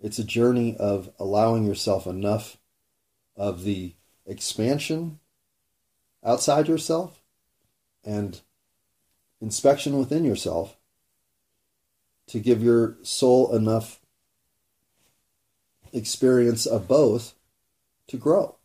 It's 0.00 0.18
a 0.18 0.24
journey 0.24 0.76
of 0.76 1.10
allowing 1.18 1.64
yourself 1.64 2.06
enough 2.06 2.58
of 3.36 3.64
the 3.64 3.94
expansion 4.26 5.18
outside 6.22 6.68
yourself 6.68 7.23
and 8.04 8.40
inspection 9.40 9.98
within 9.98 10.24
yourself 10.24 10.76
to 12.26 12.40
give 12.40 12.62
your 12.62 12.96
soul 13.02 13.54
enough 13.54 14.00
experience 15.92 16.66
of 16.66 16.88
both 16.88 17.34
to 18.08 18.16
grow. 18.16 18.56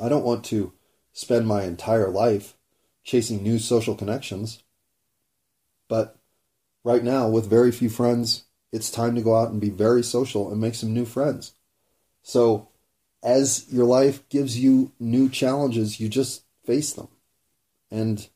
I 0.00 0.08
don't 0.08 0.24
want 0.24 0.44
to 0.46 0.72
spend 1.12 1.46
my 1.46 1.64
entire 1.64 2.08
life 2.08 2.54
chasing 3.02 3.42
new 3.42 3.58
social 3.58 3.94
connections. 3.94 4.62
But 5.88 6.18
right 6.84 7.02
now, 7.02 7.28
with 7.28 7.50
very 7.50 7.72
few 7.72 7.88
friends, 7.88 8.44
it's 8.72 8.90
time 8.90 9.14
to 9.14 9.22
go 9.22 9.34
out 9.34 9.50
and 9.50 9.60
be 9.60 9.70
very 9.70 10.02
social 10.02 10.50
and 10.50 10.60
make 10.60 10.74
some 10.74 10.92
new 10.92 11.04
friends. 11.04 11.54
So, 12.22 12.68
as 13.22 13.66
your 13.72 13.86
life 13.86 14.28
gives 14.28 14.58
you 14.58 14.92
new 15.00 15.28
challenges, 15.28 15.98
you 15.98 16.08
just 16.08 16.44
face 16.64 16.92
them. 16.92 17.08
And 17.90 18.28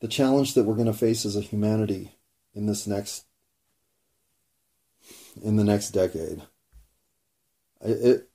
the 0.00 0.08
challenge 0.08 0.54
that 0.54 0.64
we're 0.64 0.74
going 0.74 0.86
to 0.86 0.92
face 0.92 1.24
as 1.24 1.36
a 1.36 1.40
humanity 1.40 2.16
in 2.54 2.66
this 2.66 2.86
next 2.86 3.24
in 5.42 5.56
the 5.56 5.64
next 5.64 5.90
decade 5.90 6.40
it 7.80 8.28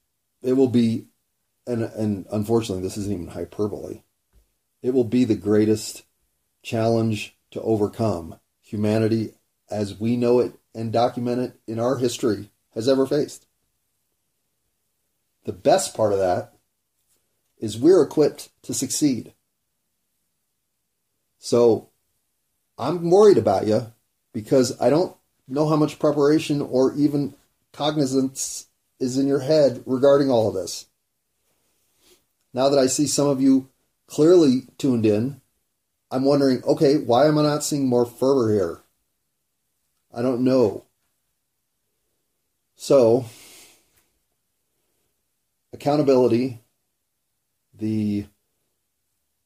it 0.43 0.53
will 0.53 0.67
be 0.67 1.05
and 1.65 1.83
and 1.83 2.27
unfortunately 2.31 2.83
this 2.83 2.97
isn't 2.97 3.13
even 3.13 3.27
hyperbole 3.27 4.01
it 4.81 4.93
will 4.93 5.05
be 5.05 5.23
the 5.23 5.35
greatest 5.35 6.03
challenge 6.61 7.37
to 7.51 7.61
overcome 7.61 8.39
humanity 8.61 9.33
as 9.69 9.99
we 9.99 10.15
know 10.15 10.39
it 10.39 10.53
and 10.73 10.91
document 10.91 11.41
it 11.41 11.59
in 11.71 11.79
our 11.79 11.97
history 11.97 12.49
has 12.73 12.87
ever 12.87 13.05
faced. 13.05 13.45
The 15.45 15.53
best 15.53 15.95
part 15.95 16.13
of 16.13 16.19
that 16.19 16.53
is 17.57 17.77
we're 17.77 18.03
equipped 18.03 18.49
to 18.63 18.73
succeed. 18.73 19.33
So 21.39 21.89
I'm 22.77 23.09
worried 23.09 23.37
about 23.37 23.65
you 23.65 23.91
because 24.33 24.79
I 24.79 24.89
don't 24.89 25.15
know 25.47 25.67
how 25.67 25.77
much 25.77 25.97
preparation 25.97 26.61
or 26.61 26.93
even 26.93 27.33
cognizance 27.73 28.67
is 28.99 29.17
in 29.17 29.27
your 29.27 29.39
head 29.39 29.81
regarding 29.85 30.29
all 30.29 30.49
of 30.49 30.53
this. 30.53 30.85
Now 32.53 32.69
that 32.69 32.77
I 32.77 32.87
see 32.87 33.07
some 33.07 33.27
of 33.27 33.41
you 33.41 33.69
clearly 34.07 34.63
tuned 34.77 35.05
in, 35.05 35.41
I'm 36.11 36.25
wondering, 36.25 36.63
okay, 36.63 36.97
why 36.97 37.27
am 37.27 37.37
I 37.37 37.43
not 37.43 37.63
seeing 37.63 37.87
more 37.87 38.05
fervor 38.05 38.51
here? 38.51 38.79
I 40.13 40.21
don't 40.21 40.43
know. 40.43 40.85
So, 42.75 43.25
accountability, 45.71 46.61
the 47.73 48.25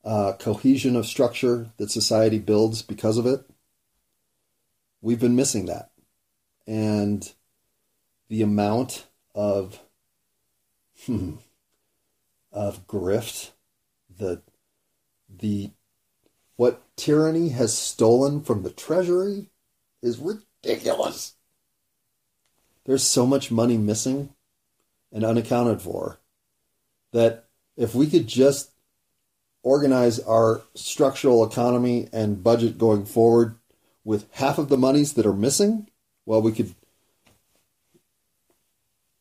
uh, 0.03 0.33
cohesion 0.33 0.95
of 0.95 1.05
structure 1.05 1.69
that 1.77 1.91
society 1.91 2.39
builds 2.39 2.81
because 2.81 3.17
of 3.17 3.25
it, 3.25 3.45
we've 5.01 5.19
been 5.19 5.35
missing 5.35 5.65
that. 5.67 5.91
And 6.67 7.31
the 8.29 8.41
amount 8.41 9.07
of 9.35 9.79
hmm, 11.05 11.35
of 12.51 12.87
grift, 12.87 13.51
the 14.17 14.41
the 15.29 15.71
what 16.55 16.81
tyranny 16.95 17.49
has 17.49 17.77
stolen 17.77 18.41
from 18.41 18.63
the 18.63 18.69
treasury 18.69 19.47
is 20.01 20.19
ridiculous. 20.19 21.33
There's 22.85 23.03
so 23.03 23.25
much 23.25 23.51
money 23.51 23.77
missing 23.77 24.33
and 25.11 25.23
unaccounted 25.23 25.81
for 25.81 26.19
that 27.11 27.45
if 27.77 27.95
we 27.95 28.07
could 28.07 28.27
just 28.27 28.72
organize 29.63 30.19
our 30.19 30.61
structural 30.75 31.43
economy 31.43 32.09
and 32.13 32.43
budget 32.43 32.77
going 32.77 33.05
forward 33.05 33.55
with 34.03 34.27
half 34.33 34.57
of 34.57 34.69
the 34.69 34.77
monies 34.77 35.13
that 35.13 35.25
are 35.25 35.33
missing, 35.33 35.89
well, 36.25 36.41
we 36.41 36.51
could 36.51 36.75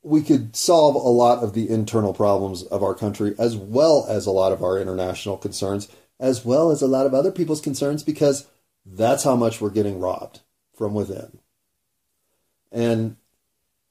we 0.05 0.21
could 0.21 0.57
solve 0.57 0.97
a 0.97 0.99
lot 0.99 1.45
of 1.45 1.55
the 1.55 1.71
internal 1.71 2.13
problems 2.13 2.65
of 2.65 2.83
our 2.83 2.95
country 2.95 3.37
as 3.39 3.57
well 3.57 4.05
as 4.09 4.27
a 4.27 4.33
lot 4.33 4.51
of 4.51 4.63
our 4.63 4.77
international 4.79 5.37
concerns 5.37 5.89
as 6.19 6.45
well 6.45 6.71
as 6.71 6.83
a 6.83 6.87
lot 6.87 7.07
of 7.07 7.15
other 7.15 7.31
people's 7.31 7.61
concerns 7.61 8.03
because 8.03 8.47
that's 8.85 9.25
how 9.25 9.37
much 9.37 9.61
we're 9.61 9.71
getting 9.71 10.01
robbed 10.01 10.41
from 10.75 10.95
within. 10.95 11.39
And 12.71 13.17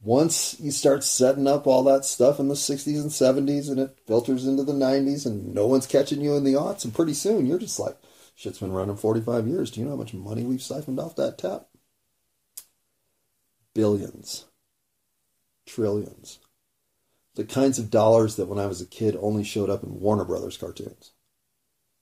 once 0.04 0.60
you 0.60 0.72
start 0.72 1.04
setting 1.04 1.48
up 1.48 1.68
all 1.68 1.84
that 1.84 2.04
stuff 2.06 2.40
in 2.40 2.48
the 2.48 2.56
60s 2.56 3.02
and 3.02 3.12
70s 3.12 3.70
and 3.70 3.80
it 3.80 4.00
filters 4.08 4.48
into 4.48 4.64
the 4.64 4.74
90s 4.74 5.26
and 5.26 5.54
no 5.54 5.68
one's 5.68 5.86
catching 5.86 6.22
you 6.22 6.36
in 6.36 6.44
the 6.44 6.54
aughts, 6.54 6.84
and 6.84 6.94
pretty 6.94 7.14
soon 7.14 7.46
you're 7.46 7.60
just 7.60 7.80
like, 7.80 7.98
shit's 8.36 8.60
been 8.60 8.72
running 8.72 8.96
45 8.96 9.48
years. 9.48 9.70
Do 9.70 9.80
you 9.80 9.86
know 9.86 9.92
how 9.92 9.98
much 9.98 10.14
money 10.14 10.44
we've 10.44 10.62
siphoned 10.62 11.00
off 11.00 11.16
that 11.18 11.38
tap? 11.38 11.68
Billions. 13.76 14.46
Trillions. 15.68 16.40
The 17.36 17.46
kinds 17.46 17.78
of 17.78 17.92
dollars 17.92 18.36
that 18.36 18.48
when 18.48 18.60
I 18.60 18.66
was 18.66 18.82
a 18.82 18.88
kid 18.88 19.16
only 19.22 19.44
showed 19.44 19.70
up 19.70 19.84
in 19.84 20.00
Warner 20.00 20.26
Brothers 20.26 20.58
cartoons 20.58 21.12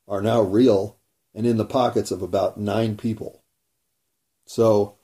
are 0.07 0.21
now 0.21 0.41
real 0.41 0.99
and 1.35 1.45
in 1.45 1.57
the 1.57 1.65
pockets 1.65 2.12
of 2.12 2.21
about 2.21 2.57
nine 2.57 2.97
people. 2.97 3.43
So, 4.45 4.98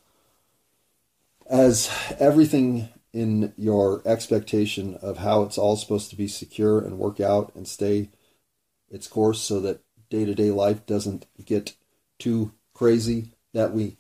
as 1.50 1.90
everything 2.20 2.90
in 3.14 3.54
your 3.56 4.02
expectation 4.06 4.96
of 5.02 5.20
how 5.20 5.44
it's 5.44 5.58
all 5.58 5.78
supposed 5.78 6.10
to 6.10 6.16
be 6.16 6.28
secure 6.28 6.80
and 6.80 6.98
work 6.98 7.20
out 7.20 7.54
and 7.56 7.68
stay 7.68 8.10
its 8.90 9.08
course 9.08 9.42
so 9.42 9.60
that 9.60 9.82
day 10.10 10.26
to 10.26 10.36
day 10.36 10.52
life 10.52 10.86
doesn't 10.86 11.26
get 11.44 11.76
too 12.20 12.52
crazy 12.74 13.32
that 13.54 13.74
we 13.74 13.98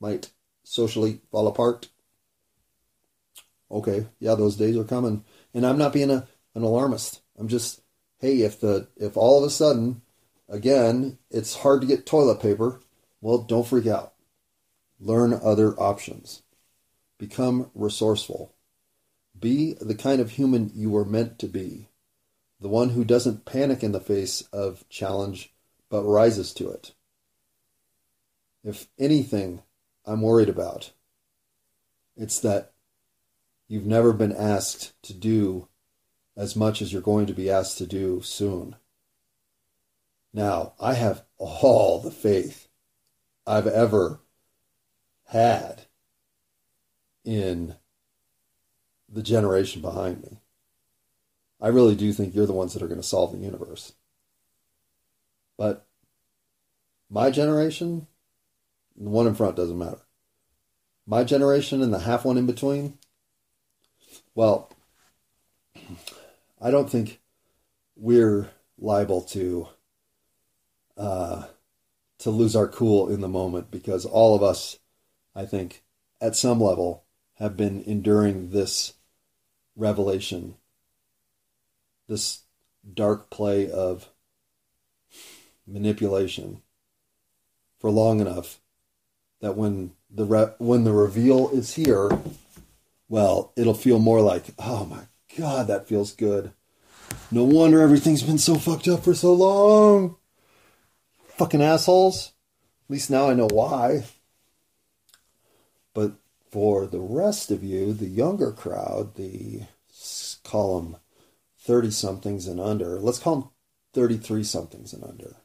might 0.00 0.30
socially 0.64 1.20
fall 1.30 1.46
apart. 1.46 1.88
Okay, 3.70 4.06
yeah, 4.18 4.34
those 4.34 4.56
days 4.56 4.76
are 4.76 4.84
coming. 4.84 5.24
And 5.54 5.66
I'm 5.66 5.78
not 5.78 5.92
being 5.92 6.10
a, 6.10 6.26
an 6.54 6.62
alarmist. 6.62 7.20
I'm 7.38 7.48
just, 7.48 7.82
hey, 8.18 8.42
if 8.42 8.60
the 8.60 8.88
if 8.96 9.16
all 9.16 9.38
of 9.38 9.44
a 9.44 9.50
sudden, 9.50 10.02
again, 10.48 11.18
it's 11.30 11.56
hard 11.56 11.80
to 11.80 11.86
get 11.86 12.06
toilet 12.06 12.40
paper, 12.40 12.80
well, 13.20 13.38
don't 13.38 13.66
freak 13.66 13.86
out. 13.86 14.14
Learn 14.98 15.32
other 15.32 15.74
options. 15.80 16.42
Become 17.20 17.70
resourceful. 17.74 18.54
Be 19.38 19.74
the 19.78 19.94
kind 19.94 20.22
of 20.22 20.30
human 20.30 20.70
you 20.74 20.88
were 20.88 21.04
meant 21.04 21.38
to 21.40 21.48
be. 21.48 21.90
The 22.62 22.68
one 22.70 22.88
who 22.90 23.04
doesn't 23.04 23.44
panic 23.44 23.82
in 23.82 23.92
the 23.92 24.00
face 24.00 24.40
of 24.54 24.88
challenge, 24.88 25.52
but 25.90 26.02
rises 26.02 26.54
to 26.54 26.70
it. 26.70 26.94
If 28.64 28.88
anything 28.98 29.60
I'm 30.06 30.22
worried 30.22 30.48
about, 30.48 30.92
it's 32.16 32.40
that 32.40 32.72
you've 33.68 33.84
never 33.84 34.14
been 34.14 34.34
asked 34.34 34.94
to 35.02 35.12
do 35.12 35.68
as 36.38 36.56
much 36.56 36.80
as 36.80 36.90
you're 36.90 37.02
going 37.02 37.26
to 37.26 37.34
be 37.34 37.50
asked 37.50 37.76
to 37.78 37.86
do 37.86 38.22
soon. 38.22 38.76
Now, 40.32 40.72
I 40.80 40.94
have 40.94 41.24
all 41.36 42.00
the 42.00 42.10
faith 42.10 42.68
I've 43.46 43.66
ever 43.66 44.20
had 45.26 45.82
in 47.24 47.76
the 49.08 49.22
generation 49.22 49.82
behind 49.82 50.22
me. 50.22 50.38
I 51.60 51.68
really 51.68 51.94
do 51.94 52.12
think 52.12 52.34
you're 52.34 52.46
the 52.46 52.52
ones 52.52 52.72
that 52.72 52.82
are 52.82 52.88
going 52.88 53.00
to 53.00 53.06
solve 53.06 53.32
the 53.32 53.38
universe. 53.38 53.92
But 55.58 55.86
my 57.10 57.30
generation, 57.30 58.06
the 58.96 59.10
one 59.10 59.26
in 59.26 59.34
front 59.34 59.56
doesn't 59.56 59.78
matter. 59.78 60.00
My 61.06 61.24
generation 61.24 61.82
and 61.82 61.92
the 61.92 61.98
half 61.98 62.24
one 62.24 62.38
in 62.38 62.46
between, 62.46 62.98
well, 64.34 64.72
I 66.60 66.70
don't 66.70 66.88
think 66.88 67.20
we're 67.96 68.50
liable 68.78 69.22
to 69.22 69.68
uh, 70.96 71.44
to 72.18 72.30
lose 72.30 72.54
our 72.54 72.68
cool 72.68 73.08
in 73.08 73.20
the 73.20 73.28
moment 73.28 73.70
because 73.70 74.04
all 74.04 74.34
of 74.34 74.42
us, 74.42 74.78
I 75.34 75.46
think, 75.46 75.82
at 76.20 76.36
some 76.36 76.60
level, 76.60 77.04
have 77.40 77.56
been 77.56 77.82
enduring 77.84 78.50
this 78.50 78.92
revelation, 79.74 80.54
this 82.06 82.42
dark 82.94 83.30
play 83.30 83.68
of 83.70 84.10
manipulation 85.66 86.60
for 87.78 87.90
long 87.90 88.20
enough 88.20 88.60
that 89.40 89.56
when 89.56 89.92
the 90.10 90.24
re- 90.24 90.52
when 90.58 90.84
the 90.84 90.92
reveal 90.92 91.48
is 91.48 91.74
here, 91.74 92.10
well, 93.08 93.52
it'll 93.56 93.74
feel 93.74 93.98
more 93.98 94.20
like, 94.20 94.44
oh 94.58 94.84
my 94.84 95.04
god, 95.36 95.66
that 95.68 95.88
feels 95.88 96.12
good. 96.12 96.52
No 97.30 97.44
wonder 97.44 97.80
everything's 97.80 98.22
been 98.22 98.38
so 98.38 98.56
fucked 98.56 98.86
up 98.86 99.02
for 99.04 99.14
so 99.14 99.32
long. 99.32 100.16
Fucking 101.36 101.62
assholes. 101.62 102.32
At 102.84 102.90
least 102.90 103.10
now 103.10 103.30
I 103.30 103.34
know 103.34 103.48
why. 103.50 104.04
But 105.94 106.12
for 106.50 106.86
the 106.86 107.00
rest 107.00 107.50
of 107.50 107.62
you, 107.62 107.92
the 107.92 108.08
younger 108.08 108.50
crowd, 108.50 109.14
the 109.14 109.62
call 110.42 110.80
them 110.80 110.96
30 111.60 111.90
somethings 111.90 112.46
and 112.46 112.60
under, 112.60 112.98
let's 112.98 113.18
call 113.18 113.36
them 113.36 113.50
33 113.92 114.42
somethings 114.42 114.92
and 114.92 115.04
under. 115.04 115.36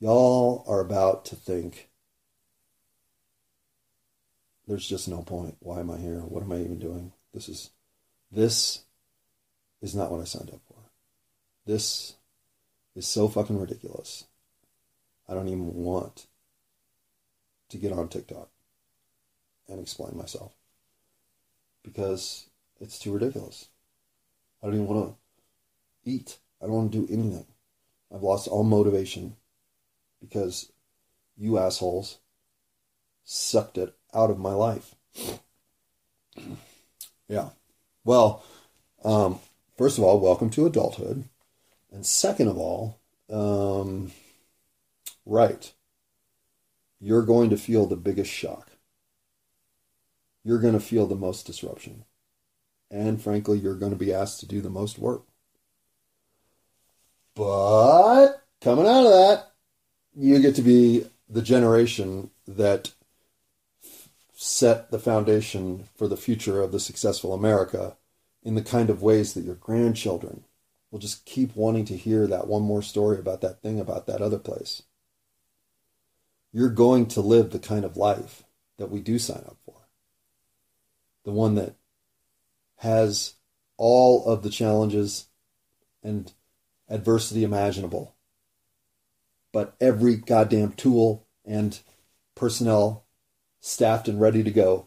Y'all 0.00 0.64
are 0.66 0.80
about 0.80 1.24
to 1.26 1.36
think, 1.36 1.90
there's 4.66 4.88
just 4.88 5.08
no 5.08 5.22
point. 5.22 5.56
Why 5.60 5.80
am 5.80 5.90
I 5.90 5.98
here? 5.98 6.20
What 6.20 6.42
am 6.42 6.52
I 6.52 6.60
even 6.60 6.78
doing? 6.78 7.12
This 7.34 7.48
is, 7.48 7.70
this 8.32 8.84
is 9.82 9.94
not 9.94 10.10
what 10.10 10.20
I 10.20 10.24
signed 10.24 10.50
up 10.50 10.60
for. 10.66 10.78
This 11.66 12.14
is 12.96 13.06
so 13.06 13.28
fucking 13.28 13.60
ridiculous. 13.60 14.24
I 15.28 15.34
don't 15.34 15.48
even 15.48 15.74
want 15.74 16.26
to 17.70 17.76
get 17.76 17.92
on 17.92 18.08
TikTok 18.08 18.48
and 19.68 19.80
explain 19.80 20.16
myself 20.16 20.52
because 21.82 22.46
it's 22.80 22.98
too 22.98 23.12
ridiculous. 23.12 23.68
I 24.62 24.66
don't 24.66 24.76
even 24.76 24.86
want 24.86 25.14
to 25.14 26.10
eat. 26.10 26.38
I 26.60 26.66
don't 26.66 26.74
want 26.74 26.92
to 26.92 27.06
do 27.06 27.12
anything. 27.12 27.46
I've 28.12 28.22
lost 28.22 28.48
all 28.48 28.64
motivation 28.64 29.36
because 30.20 30.72
you 31.36 31.58
assholes 31.58 32.18
sucked 33.24 33.78
it 33.78 33.94
out 34.14 34.30
of 34.30 34.38
my 34.38 34.52
life. 34.52 34.94
yeah. 37.28 37.50
Well, 38.04 38.44
um, 39.04 39.40
first 39.76 39.98
of 39.98 40.04
all, 40.04 40.20
welcome 40.20 40.50
to 40.50 40.66
adulthood. 40.66 41.24
And 41.92 42.04
second 42.04 42.48
of 42.48 42.58
all, 42.58 43.00
um, 43.30 44.12
right, 45.24 45.72
you're 47.00 47.22
going 47.22 47.50
to 47.50 47.56
feel 47.56 47.86
the 47.86 47.96
biggest 47.96 48.30
shock. 48.30 48.73
You're 50.44 50.60
going 50.60 50.74
to 50.74 50.80
feel 50.80 51.06
the 51.06 51.16
most 51.16 51.46
disruption. 51.46 52.04
And 52.90 53.20
frankly, 53.20 53.58
you're 53.58 53.74
going 53.74 53.92
to 53.92 53.98
be 53.98 54.12
asked 54.12 54.40
to 54.40 54.46
do 54.46 54.60
the 54.60 54.70
most 54.70 54.98
work. 54.98 55.22
But 57.34 58.42
coming 58.60 58.86
out 58.86 59.06
of 59.06 59.12
that, 59.12 59.50
you 60.14 60.40
get 60.40 60.54
to 60.56 60.62
be 60.62 61.06
the 61.28 61.42
generation 61.42 62.30
that 62.46 62.92
set 64.34 64.90
the 64.90 64.98
foundation 64.98 65.88
for 65.96 66.06
the 66.06 66.16
future 66.16 66.60
of 66.60 66.70
the 66.70 66.78
successful 66.78 67.32
America 67.32 67.96
in 68.42 68.54
the 68.54 68.62
kind 68.62 68.90
of 68.90 69.02
ways 69.02 69.34
that 69.34 69.44
your 69.44 69.54
grandchildren 69.54 70.44
will 70.90 70.98
just 70.98 71.24
keep 71.24 71.56
wanting 71.56 71.84
to 71.86 71.96
hear 71.96 72.26
that 72.26 72.46
one 72.46 72.62
more 72.62 72.82
story 72.82 73.18
about 73.18 73.40
that 73.40 73.62
thing 73.62 73.80
about 73.80 74.06
that 74.06 74.20
other 74.20 74.38
place. 74.38 74.82
You're 76.52 76.68
going 76.68 77.06
to 77.06 77.20
live 77.20 77.50
the 77.50 77.58
kind 77.58 77.84
of 77.84 77.96
life 77.96 78.44
that 78.78 78.90
we 78.90 79.00
do 79.00 79.18
sign 79.18 79.42
up 79.46 79.56
for. 79.64 79.83
The 81.24 81.32
one 81.32 81.54
that 81.54 81.74
has 82.78 83.34
all 83.76 84.26
of 84.26 84.42
the 84.42 84.50
challenges 84.50 85.26
and 86.02 86.32
adversity 86.88 87.44
imaginable, 87.44 88.14
but 89.52 89.74
every 89.80 90.16
goddamn 90.16 90.72
tool 90.72 91.26
and 91.44 91.78
personnel 92.34 93.04
staffed 93.60 94.08
and 94.08 94.20
ready 94.20 94.42
to 94.42 94.50
go 94.50 94.86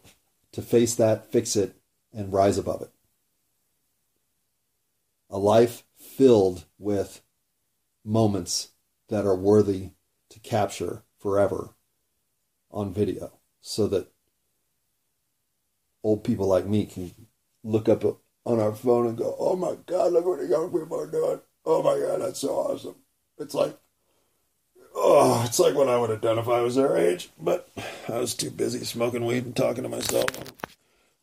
to 0.51 0.61
face 0.61 0.95
that, 0.95 1.31
fix 1.31 1.55
it, 1.55 1.75
and 2.13 2.31
rise 2.31 2.57
above 2.57 2.81
it. 2.81 2.91
A 5.29 5.37
life 5.37 5.83
filled 5.95 6.65
with 6.77 7.21
moments 8.05 8.69
that 9.09 9.25
are 9.25 9.35
worthy 9.35 9.91
to 10.29 10.39
capture 10.39 11.03
forever 11.19 11.71
on 12.71 12.93
video 12.93 13.33
so 13.61 13.87
that 13.87 14.11
old 16.07 16.23
people 16.23 16.47
like 16.47 16.65
me 16.65 16.85
can 16.85 17.11
look 17.63 17.89
up 17.89 18.03
on 18.45 18.59
our 18.61 18.73
phone 18.73 19.07
and 19.07 19.17
go, 19.17 19.35
oh 19.37 19.57
my 19.57 19.75
God, 19.85 20.13
look 20.13 20.25
what 20.25 20.39
the 20.39 20.47
young 20.47 20.71
people 20.71 20.99
are 21.01 21.11
doing. 21.11 21.41
Oh 21.65 21.83
my 21.83 21.99
God, 21.99 22.21
that's 22.21 22.39
so 22.39 22.49
awesome. 22.55 22.95
It's 23.37 23.53
like 23.53 23.77
Oh, 24.95 25.43
it's 25.45 25.59
like 25.59 25.75
what 25.75 25.89
I 25.89 25.97
would 25.97 26.09
have 26.09 26.21
done 26.21 26.39
if 26.39 26.47
I 26.47 26.61
was 26.61 26.75
their 26.75 26.97
age, 26.97 27.29
but 27.39 27.69
I 28.09 28.17
was 28.17 28.33
too 28.33 28.49
busy 28.49 28.83
smoking 28.83 29.25
weed 29.25 29.45
and 29.45 29.55
talking 29.55 29.83
to 29.83 29.89
myself 29.89 30.25
on 30.39 30.45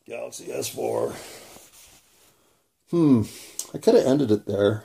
Galaxy 0.06 0.44
S4. 0.44 1.16
Hmm, 2.90 3.22
I 3.74 3.78
could 3.78 3.94
have 3.94 4.06
ended 4.06 4.30
it 4.30 4.46
there, 4.46 4.84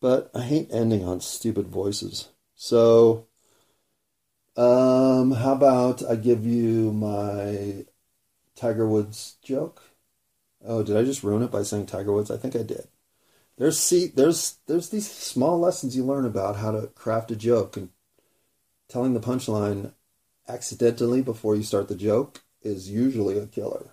but 0.00 0.30
I 0.34 0.42
hate 0.42 0.70
ending 0.72 1.04
on 1.04 1.20
stupid 1.20 1.68
voices. 1.68 2.30
So, 2.56 3.28
Um, 4.56 5.30
how 5.30 5.52
about 5.52 6.02
I 6.02 6.16
give 6.16 6.44
you 6.44 6.92
my 6.92 7.86
Tiger 8.58 8.86
Woods 8.86 9.36
joke? 9.42 9.82
Oh, 10.64 10.82
did 10.82 10.96
I 10.96 11.04
just 11.04 11.22
ruin 11.22 11.42
it 11.42 11.50
by 11.50 11.62
saying 11.62 11.86
Tiger 11.86 12.12
Woods? 12.12 12.30
I 12.30 12.36
think 12.36 12.56
I 12.56 12.62
did. 12.62 12.88
There's 13.56 13.78
see 13.78 14.08
there's 14.08 14.58
there's 14.66 14.88
these 14.88 15.10
small 15.10 15.58
lessons 15.58 15.96
you 15.96 16.04
learn 16.04 16.24
about 16.24 16.56
how 16.56 16.72
to 16.72 16.88
craft 16.88 17.30
a 17.30 17.36
joke 17.36 17.76
and 17.76 17.90
telling 18.88 19.14
the 19.14 19.20
punchline 19.20 19.92
accidentally 20.48 21.22
before 21.22 21.54
you 21.54 21.62
start 21.62 21.88
the 21.88 21.94
joke 21.96 22.42
is 22.62 22.90
usually 22.90 23.38
a 23.38 23.46
killer. 23.46 23.90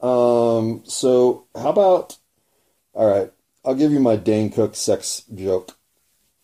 Um, 0.00 0.82
so 0.84 1.46
how 1.54 1.70
about 1.70 2.18
all 2.94 3.10
right, 3.10 3.32
I'll 3.64 3.74
give 3.74 3.92
you 3.92 4.00
my 4.00 4.16
Dane 4.16 4.50
Cook 4.50 4.76
sex 4.76 5.24
joke. 5.34 5.76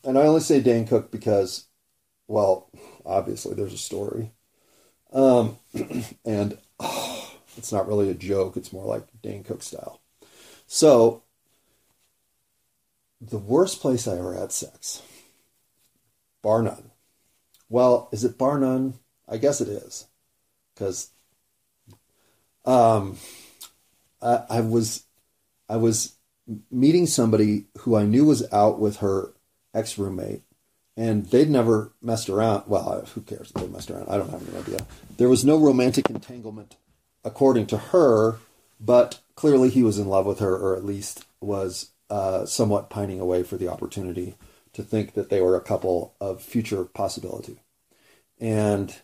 And 0.03 0.18
I 0.18 0.22
only 0.22 0.41
say 0.41 0.61
Dane 0.61 0.86
Cook 0.86 1.11
because 1.11 1.66
well, 2.26 2.70
obviously 3.05 3.55
there's 3.55 3.74
a 3.74 3.78
story. 3.78 4.32
Um, 5.12 5.59
and 6.24 6.57
oh, 6.78 7.19
it's 7.61 7.72
not 7.72 7.86
really 7.86 8.08
a 8.08 8.14
joke, 8.14 8.56
it's 8.56 8.72
more 8.72 8.86
like 8.86 9.06
Dane 9.22 9.44
Cook 9.44 9.62
style. 9.62 10.00
So, 10.66 11.24
the 13.20 13.36
worst 13.36 13.80
place 13.80 14.08
I 14.08 14.16
ever 14.16 14.34
had 14.34 14.50
sex, 14.50 15.02
bar 16.42 16.62
none. 16.62 16.90
Well, 17.68 18.08
is 18.12 18.24
it 18.24 18.38
bar 18.38 18.58
none? 18.58 18.94
I 19.28 19.36
guess 19.36 19.61
it 19.61 19.68
is. 19.68 20.06
Because 20.74 21.11
um, 22.64 23.18
I, 24.22 24.44
I 24.48 24.61
was 24.62 25.04
I 25.68 25.76
was 25.76 26.14
meeting 26.70 27.06
somebody 27.06 27.66
who 27.80 27.94
I 27.94 28.06
knew 28.06 28.24
was 28.24 28.50
out 28.50 28.80
with 28.80 28.96
her 28.98 29.34
ex 29.74 29.98
roommate, 29.98 30.42
and 30.96 31.26
they'd 31.26 31.50
never 31.50 31.92
messed 32.00 32.30
around. 32.30 32.64
Well, 32.68 33.04
who 33.14 33.20
cares 33.20 33.52
if 33.54 33.61
they 33.61 33.68
messed 33.68 33.90
around? 33.90 34.08
I 34.08 34.16
don't 34.16 34.30
have 34.30 34.48
any 34.48 34.58
idea. 34.58 34.86
There 35.18 35.28
was 35.28 35.44
no 35.44 35.58
romantic 35.58 36.08
entanglement, 36.08 36.76
according 37.24 37.66
to 37.66 37.78
her, 37.78 38.38
but 38.80 39.20
clearly 39.34 39.68
he 39.68 39.82
was 39.82 39.98
in 39.98 40.08
love 40.08 40.26
with 40.26 40.38
her, 40.38 40.56
or 40.56 40.76
at 40.76 40.84
least 40.84 41.24
was 41.40 41.90
uh, 42.08 42.44
somewhat 42.46 42.90
pining 42.90 43.20
away 43.20 43.42
for 43.42 43.56
the 43.56 43.68
opportunity 43.68 44.36
to 44.72 44.82
think 44.82 45.14
that 45.14 45.30
they 45.30 45.40
were 45.40 45.56
a 45.56 45.60
couple 45.60 46.14
of 46.20 46.42
future 46.42 46.84
possibility. 46.84 47.58
And 48.38 48.94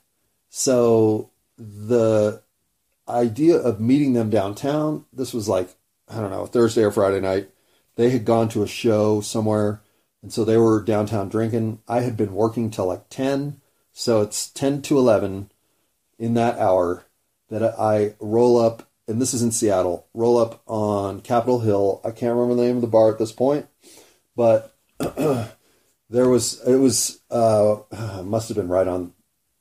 so 0.48 1.30
the 1.58 2.42
idea 3.08 3.56
of 3.56 3.80
meeting 3.80 4.12
them 4.12 4.30
downtown, 4.30 5.04
this 5.12 5.34
was 5.34 5.48
like, 5.48 5.68
I 6.08 6.20
don't 6.20 6.30
know, 6.30 6.46
Thursday 6.46 6.82
or 6.82 6.92
Friday 6.92 7.20
night. 7.20 7.50
They 7.96 8.10
had 8.10 8.24
gone 8.24 8.48
to 8.50 8.62
a 8.62 8.68
show 8.68 9.20
somewhere 9.20 9.80
and 10.26 10.32
so 10.32 10.44
they 10.44 10.56
were 10.56 10.82
downtown 10.82 11.28
drinking. 11.28 11.78
I 11.86 12.00
had 12.00 12.16
been 12.16 12.34
working 12.34 12.68
till 12.68 12.86
like 12.86 13.08
10. 13.10 13.60
So 13.92 14.22
it's 14.22 14.50
10 14.50 14.82
to 14.82 14.98
11 14.98 15.52
in 16.18 16.34
that 16.34 16.58
hour 16.58 17.05
that 17.49 17.78
I 17.78 18.14
roll 18.20 18.59
up, 18.59 18.88
and 19.07 19.20
this 19.20 19.34
is 19.34 19.42
in 19.42 19.53
Seattle, 19.53 20.07
roll 20.14 20.38
up 20.38 20.62
on 20.66 21.20
Capitol 21.20 21.61
Hill. 21.61 22.01
I 22.05 22.11
can't 22.11 22.34
remember 22.34 22.55
the 22.55 22.66
name 22.66 22.76
of 22.76 22.82
the 22.82 22.88
bar 22.88 23.11
at 23.11 23.18
this 23.18 23.32
point, 23.32 23.66
but 24.34 24.74
there 24.99 26.28
was, 26.28 26.61
it 26.66 26.76
was, 26.76 27.20
uh, 27.30 27.76
must 28.24 28.49
have 28.49 28.57
been 28.57 28.68
right 28.68 28.88
on, 28.88 29.12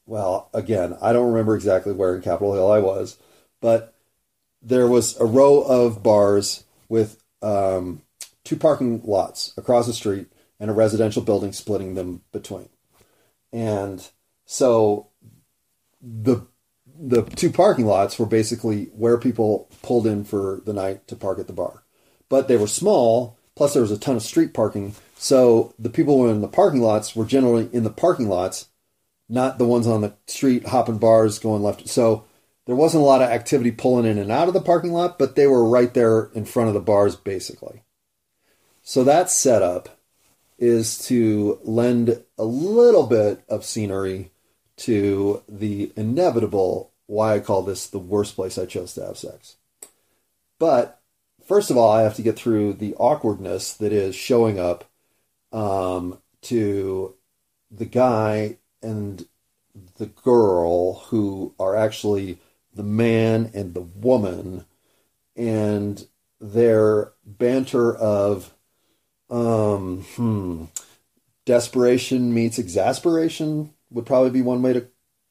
well, 0.05 0.49
again, 0.53 0.97
I 1.01 1.13
don't 1.13 1.31
remember 1.31 1.55
exactly 1.55 1.93
where 1.93 2.15
in 2.15 2.21
Capitol 2.21 2.53
Hill 2.53 2.71
I 2.71 2.79
was, 2.79 3.17
but 3.61 3.95
there 4.61 4.87
was 4.87 5.19
a 5.19 5.25
row 5.25 5.61
of 5.61 6.01
bars 6.01 6.63
with 6.89 7.21
um, 7.41 8.01
two 8.43 8.55
parking 8.55 9.01
lots 9.03 9.53
across 9.57 9.87
the 9.87 9.93
street 9.93 10.27
and 10.59 10.69
a 10.69 10.73
residential 10.73 11.21
building 11.21 11.51
splitting 11.51 11.95
them 11.95 12.21
between. 12.31 12.69
And 13.51 14.07
so 14.45 15.09
the 16.01 16.47
the 16.99 17.23
two 17.23 17.51
parking 17.51 17.85
lots 17.85 18.17
were 18.17 18.25
basically 18.25 18.85
where 18.93 19.17
people 19.17 19.69
pulled 19.81 20.07
in 20.07 20.23
for 20.23 20.61
the 20.65 20.73
night 20.73 21.07
to 21.07 21.15
park 21.15 21.39
at 21.39 21.47
the 21.47 21.53
bar. 21.53 21.83
But 22.29 22.47
they 22.47 22.57
were 22.57 22.67
small, 22.67 23.37
plus 23.55 23.73
there 23.73 23.81
was 23.81 23.91
a 23.91 23.97
ton 23.97 24.15
of 24.15 24.23
street 24.23 24.53
parking. 24.53 24.95
So 25.17 25.73
the 25.77 25.89
people 25.89 26.29
in 26.29 26.41
the 26.41 26.47
parking 26.47 26.81
lots 26.81 27.15
were 27.15 27.25
generally 27.25 27.69
in 27.71 27.83
the 27.83 27.89
parking 27.89 28.29
lots, 28.29 28.69
not 29.29 29.57
the 29.57 29.65
ones 29.65 29.87
on 29.87 30.01
the 30.01 30.13
street 30.27 30.67
hopping 30.67 30.97
bars 30.97 31.39
going 31.39 31.63
left. 31.63 31.87
So 31.87 32.25
there 32.65 32.75
wasn't 32.75 33.03
a 33.03 33.05
lot 33.05 33.21
of 33.21 33.29
activity 33.29 33.71
pulling 33.71 34.05
in 34.05 34.17
and 34.17 34.31
out 34.31 34.47
of 34.47 34.53
the 34.53 34.61
parking 34.61 34.91
lot, 34.91 35.19
but 35.19 35.35
they 35.35 35.47
were 35.47 35.67
right 35.67 35.93
there 35.93 36.31
in 36.33 36.45
front 36.45 36.67
of 36.67 36.73
the 36.73 36.79
bars 36.79 37.15
basically. 37.15 37.83
So 38.81 39.03
that 39.03 39.29
setup 39.29 39.99
is 40.57 40.97
to 41.07 41.59
lend 41.63 42.23
a 42.37 42.45
little 42.45 43.07
bit 43.07 43.43
of 43.49 43.65
scenery 43.65 44.31
to 44.77 45.43
the 45.47 45.91
inevitable 45.95 46.91
why 47.07 47.35
I 47.35 47.39
call 47.39 47.61
this 47.61 47.87
the 47.87 47.99
worst 47.99 48.35
place 48.35 48.57
I 48.57 48.65
chose 48.65 48.93
to 48.93 49.05
have 49.05 49.17
sex. 49.17 49.57
But 50.59 51.01
first 51.45 51.69
of 51.69 51.77
all, 51.77 51.91
I 51.91 52.01
have 52.01 52.15
to 52.15 52.21
get 52.21 52.35
through 52.35 52.73
the 52.73 52.95
awkwardness 52.95 53.73
that 53.73 53.93
is 53.93 54.15
showing 54.15 54.59
up 54.59 54.85
um, 55.51 56.19
to 56.43 57.15
the 57.69 57.85
guy 57.85 58.57
and 58.81 59.27
the 59.97 60.07
girl 60.07 60.95
who 61.07 61.53
are 61.59 61.75
actually 61.75 62.39
the 62.73 62.83
man 62.83 63.51
and 63.53 63.73
the 63.73 63.81
woman 63.81 64.65
and 65.35 66.07
their 66.39 67.13
banter 67.25 67.95
of 67.95 68.53
um, 69.29 70.05
hmm. 70.15 70.65
Desperation 71.45 72.33
meets 72.33 72.57
exasperation 72.57 73.74
would 73.91 74.05
probably 74.05 74.31
be 74.31 74.41
one 74.41 74.61
way 74.61 74.73
to 74.73 74.87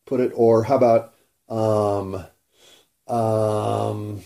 put 0.07 0.21
it. 0.21 0.33
Or 0.35 0.65
how 0.65 0.77
about 0.77 1.15
um, 1.49 2.25
um, 3.07 4.23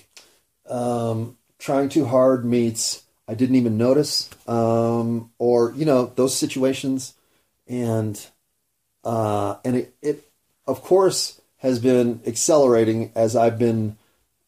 um, 0.69 1.37
trying 1.59 1.89
too 1.89 2.05
hard 2.05 2.45
meets 2.45 3.03
I 3.29 3.35
didn't 3.35 3.57
even 3.57 3.77
notice. 3.77 4.31
Um, 4.47 5.31
or 5.39 5.73
you 5.73 5.85
know 5.85 6.07
those 6.17 6.37
situations, 6.37 7.15
and 7.69 8.19
uh, 9.05 9.57
and 9.65 9.77
it, 9.77 9.95
it 10.01 10.31
of 10.67 10.83
course 10.83 11.41
has 11.59 11.79
been 11.79 12.23
accelerating 12.27 13.13
as 13.15 13.37
I've 13.37 13.59
been 13.59 13.99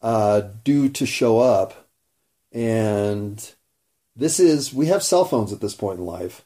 uh, 0.01 0.41
due 0.63 0.89
to 0.89 1.05
show 1.05 1.39
up, 1.39 1.87
and 2.51 3.53
this 4.15 4.39
is 4.39 4.73
we 4.73 4.87
have 4.87 5.03
cell 5.03 5.25
phones 5.25 5.53
at 5.53 5.61
this 5.61 5.75
point 5.75 5.99
in 5.99 6.05
life, 6.05 6.43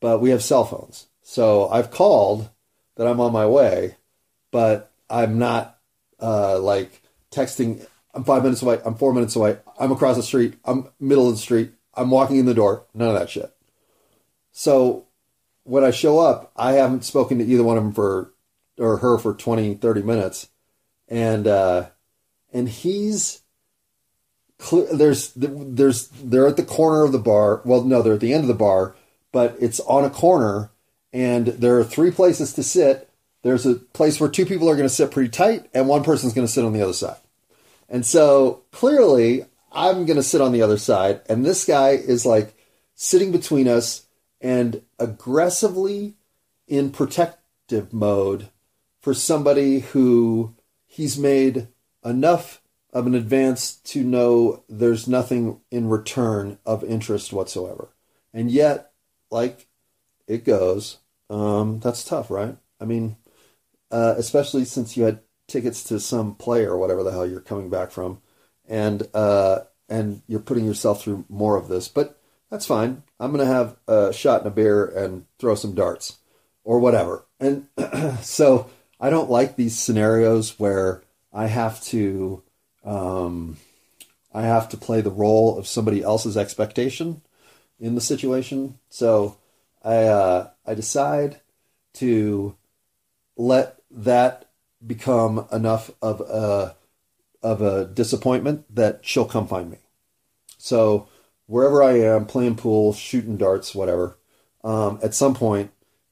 but 0.00 0.20
we 0.20 0.30
have 0.30 0.44
cell 0.44 0.64
phones. 0.64 1.06
So 1.22 1.68
I've 1.70 1.90
called 1.90 2.50
that 2.96 3.06
I'm 3.06 3.20
on 3.20 3.32
my 3.32 3.46
way, 3.46 3.96
but 4.50 4.92
I'm 5.10 5.38
not 5.38 5.78
uh, 6.20 6.58
like 6.58 7.02
texting. 7.30 7.86
I'm 8.14 8.24
five 8.24 8.42
minutes 8.42 8.62
away. 8.62 8.80
I'm 8.84 8.94
four 8.94 9.12
minutes 9.12 9.36
away. 9.36 9.58
I'm 9.78 9.92
across 9.92 10.16
the 10.16 10.22
street. 10.22 10.54
I'm 10.64 10.88
middle 11.00 11.28
of 11.28 11.34
the 11.34 11.40
street. 11.40 11.72
I'm 11.94 12.10
walking 12.10 12.36
in 12.36 12.46
the 12.46 12.54
door. 12.54 12.86
None 12.94 13.08
of 13.08 13.18
that 13.18 13.30
shit. 13.30 13.52
So 14.52 15.06
when 15.64 15.82
I 15.84 15.90
show 15.90 16.20
up, 16.20 16.52
I 16.56 16.72
haven't 16.72 17.04
spoken 17.04 17.38
to 17.38 17.44
either 17.44 17.64
one 17.64 17.76
of 17.76 17.82
them 17.82 17.92
for 17.92 18.32
or 18.78 18.98
her 18.98 19.18
for 19.18 19.34
20, 19.34 19.74
30 19.74 20.02
minutes. 20.02 20.48
And 21.08 21.46
uh, 21.46 21.88
and 22.52 22.68
he's 22.68 23.42
clear. 24.58 24.86
there's 24.94 25.32
there's 25.34 26.08
they're 26.08 26.46
at 26.46 26.56
the 26.56 26.64
corner 26.64 27.02
of 27.02 27.12
the 27.12 27.18
bar. 27.18 27.60
Well, 27.64 27.84
no, 27.84 28.00
they're 28.00 28.14
at 28.14 28.20
the 28.20 28.32
end 28.32 28.44
of 28.44 28.48
the 28.48 28.54
bar, 28.54 28.94
but 29.32 29.56
it's 29.60 29.80
on 29.80 30.04
a 30.04 30.10
corner, 30.10 30.70
and 31.14 31.46
there 31.46 31.78
are 31.78 31.84
three 31.84 32.10
places 32.10 32.52
to 32.54 32.64
sit. 32.64 33.08
There's 33.42 33.64
a 33.64 33.76
place 33.76 34.18
where 34.18 34.28
two 34.28 34.44
people 34.44 34.68
are 34.68 34.74
going 34.74 34.88
to 34.88 34.94
sit 34.94 35.12
pretty 35.12 35.30
tight, 35.30 35.70
and 35.72 35.86
one 35.86 36.02
person's 36.02 36.34
going 36.34 36.46
to 36.46 36.52
sit 36.52 36.64
on 36.64 36.72
the 36.72 36.82
other 36.82 36.92
side. 36.92 37.18
And 37.88 38.04
so 38.04 38.64
clearly, 38.72 39.46
I'm 39.70 40.06
going 40.06 40.16
to 40.16 40.22
sit 40.24 40.40
on 40.40 40.52
the 40.52 40.62
other 40.62 40.76
side, 40.76 41.20
and 41.28 41.46
this 41.46 41.64
guy 41.64 41.90
is 41.90 42.26
like 42.26 42.56
sitting 42.96 43.30
between 43.30 43.68
us 43.68 44.06
and 44.40 44.82
aggressively 44.98 46.14
in 46.66 46.90
protective 46.90 47.92
mode 47.92 48.48
for 49.00 49.14
somebody 49.14 49.80
who 49.80 50.54
he's 50.84 51.16
made 51.16 51.68
enough 52.04 52.60
of 52.92 53.06
an 53.06 53.14
advance 53.14 53.76
to 53.76 54.02
know 54.02 54.64
there's 54.68 55.06
nothing 55.06 55.60
in 55.70 55.88
return 55.88 56.58
of 56.66 56.82
interest 56.82 57.32
whatsoever. 57.32 57.88
And 58.32 58.50
yet, 58.50 58.90
like 59.30 59.68
it 60.26 60.44
goes, 60.44 60.98
um, 61.34 61.80
that's 61.80 62.04
tough, 62.04 62.30
right? 62.30 62.56
I 62.80 62.84
mean, 62.84 63.16
uh, 63.90 64.14
especially 64.16 64.64
since 64.64 64.96
you 64.96 65.02
had 65.02 65.20
tickets 65.48 65.82
to 65.84 65.98
some 65.98 66.36
play 66.36 66.64
or 66.64 66.78
whatever 66.78 67.02
the 67.02 67.10
hell 67.10 67.26
you're 67.26 67.40
coming 67.40 67.70
back 67.70 67.90
from, 67.90 68.20
and 68.68 69.08
uh, 69.14 69.60
and 69.88 70.22
you're 70.28 70.38
putting 70.38 70.64
yourself 70.64 71.02
through 71.02 71.24
more 71.28 71.56
of 71.56 71.66
this. 71.66 71.88
But 71.88 72.20
that's 72.50 72.66
fine. 72.66 73.02
I'm 73.18 73.32
gonna 73.32 73.46
have 73.46 73.76
a 73.88 74.12
shot 74.12 74.42
and 74.42 74.46
a 74.46 74.50
beer 74.52 74.84
and 74.86 75.26
throw 75.40 75.56
some 75.56 75.74
darts 75.74 76.18
or 76.62 76.78
whatever. 76.78 77.26
And 77.40 77.66
so 78.22 78.70
I 79.00 79.10
don't 79.10 79.30
like 79.30 79.56
these 79.56 79.76
scenarios 79.76 80.58
where 80.58 81.02
I 81.32 81.46
have 81.46 81.82
to 81.86 82.44
um, 82.84 83.56
I 84.32 84.42
have 84.42 84.68
to 84.68 84.76
play 84.76 85.00
the 85.00 85.10
role 85.10 85.58
of 85.58 85.66
somebody 85.66 86.00
else's 86.00 86.36
expectation 86.36 87.22
in 87.80 87.96
the 87.96 88.00
situation. 88.00 88.78
So 88.88 89.36
I 89.84 90.04
uh, 90.04 90.50
I 90.66 90.74
decide 90.74 91.40
to 91.94 92.56
let 93.36 93.78
that 93.90 94.50
become 94.84 95.46
enough 95.52 95.90
of 96.00 96.20
a 96.22 96.76
of 97.42 97.60
a 97.60 97.84
disappointment 97.84 98.64
that 98.74 99.00
she'll 99.02 99.26
come 99.26 99.46
find 99.46 99.70
me. 99.70 99.78
So 100.56 101.08
wherever 101.46 101.82
I 101.82 101.98
am, 102.00 102.24
playing 102.24 102.56
pool, 102.56 102.94
shooting 102.94 103.36
darts, 103.36 103.74
whatever, 103.74 104.16
um, 104.62 104.98
at 105.02 105.14
some 105.14 105.34
point, 105.34 105.70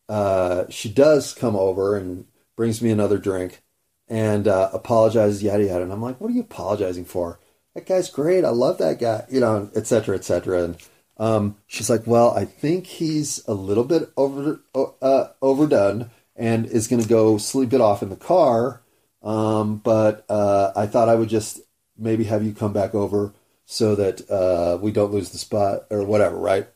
uh, 0.08 0.64
she 0.68 0.90
does 0.90 1.32
come 1.32 1.56
over 1.56 1.96
and 1.96 2.26
brings 2.54 2.82
me 2.82 2.90
another 2.90 3.16
drink 3.16 3.62
and 4.08 4.46
uh, 4.46 4.68
apologizes, 4.74 5.42
yada 5.42 5.64
yada. 5.64 5.82
And 5.82 5.92
I'm 5.92 6.02
like, 6.02 6.20
what 6.20 6.30
are 6.30 6.34
you 6.34 6.42
apologizing 6.42 7.06
for? 7.06 7.40
That 7.74 7.86
guy's 7.86 8.10
great. 8.10 8.44
I 8.44 8.50
love 8.50 8.76
that 8.78 9.00
guy, 9.00 9.24
you 9.30 9.40
know, 9.40 9.70
et 9.74 9.86
cetera, 9.86 10.14
et 10.14 10.24
cetera. 10.24 10.64
And 10.64 10.76
um, 11.22 11.56
she's 11.68 11.88
like, 11.88 12.04
well, 12.04 12.32
I 12.36 12.44
think 12.44 12.84
he's 12.84 13.46
a 13.46 13.54
little 13.54 13.84
bit 13.84 14.10
over 14.16 14.60
uh, 14.74 15.28
overdone 15.40 16.10
and 16.34 16.66
is 16.66 16.88
going 16.88 17.00
to 17.00 17.08
go 17.08 17.38
sleep 17.38 17.72
it 17.72 17.80
off 17.80 18.02
in 18.02 18.08
the 18.08 18.16
car. 18.16 18.82
Um, 19.22 19.76
but 19.76 20.24
uh, 20.28 20.72
I 20.74 20.86
thought 20.86 21.08
I 21.08 21.14
would 21.14 21.28
just 21.28 21.60
maybe 21.96 22.24
have 22.24 22.42
you 22.44 22.52
come 22.52 22.72
back 22.72 22.92
over 22.92 23.32
so 23.64 23.94
that 23.94 24.28
uh, 24.28 24.78
we 24.82 24.90
don't 24.90 25.12
lose 25.12 25.30
the 25.30 25.38
spot 25.38 25.84
or 25.90 26.02
whatever, 26.02 26.36
right? 26.36 26.66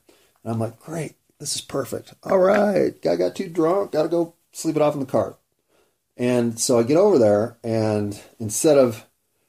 And 0.45 0.53
I'm 0.53 0.61
like, 0.61 0.79
great, 0.79 1.17
this 1.41 1.57
is 1.57 1.61
perfect. 1.61 2.15
All 2.23 2.39
right, 2.39 3.03
guy 3.03 3.17
got 3.17 3.35
too 3.35 3.49
drunk, 3.49 3.91
got 3.91 4.05
to 4.05 4.09
go 4.09 4.35
sleep 4.53 4.77
it 4.77 4.83
off 4.83 4.95
in 4.95 5.01
the 5.01 5.07
car. 5.07 5.39
And 6.17 6.61
so 6.61 6.79
I 6.79 6.85
get 6.85 6.97
over 6.97 7.19
there, 7.19 7.59
and 7.65 8.23
instead 8.39 8.79
of 8.79 9.07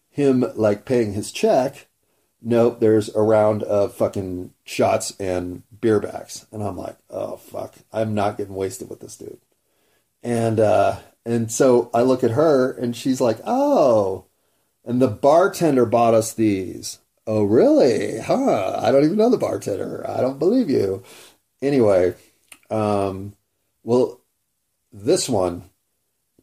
him 0.10 0.44
like 0.56 0.86
paying 0.86 1.14
his 1.14 1.32
check, 1.32 1.87
nope, 2.42 2.80
there's 2.80 3.14
a 3.16 3.22
round 3.22 3.64
of 3.64 3.94
fucking 3.94 4.54
shots 4.64 5.14
and 5.20 5.64
beer 5.80 6.00
backs. 6.00 6.46
And 6.52 6.64
I'm 6.64 6.78
like, 6.78 6.98
oh 7.10 7.38
fuck, 7.38 7.76
I'm 7.92 8.14
not 8.14 8.38
getting 8.38 8.56
wasted 8.56 8.90
with 8.90 9.00
this 9.00 9.16
dude. 9.16 9.40
And 10.24 10.60
uh 10.60 11.00
and 11.26 11.52
so 11.52 11.90
I 11.94 12.02
look 12.04 12.24
at 12.24 12.32
her 12.32 12.72
and 12.72 12.96
she's 12.96 13.20
like, 13.20 13.40
oh, 13.46 14.26
and 14.86 15.02
the 15.02 15.10
bartender 15.10 15.86
bought 15.86 16.14
us 16.14 16.34
these. 16.34 17.00
Oh, 17.28 17.44
really? 17.44 18.20
Huh? 18.20 18.80
I 18.82 18.90
don't 18.90 19.04
even 19.04 19.18
know 19.18 19.30
the 19.30 19.38
bartender. 19.38 20.10
I 20.10 20.22
don't 20.22 20.40
believe 20.40 20.70
you. 20.70 21.04
Anyway, 21.62 22.16
um, 22.70 23.36
well, 23.84 24.22
this 24.94 25.28
one 25.28 25.70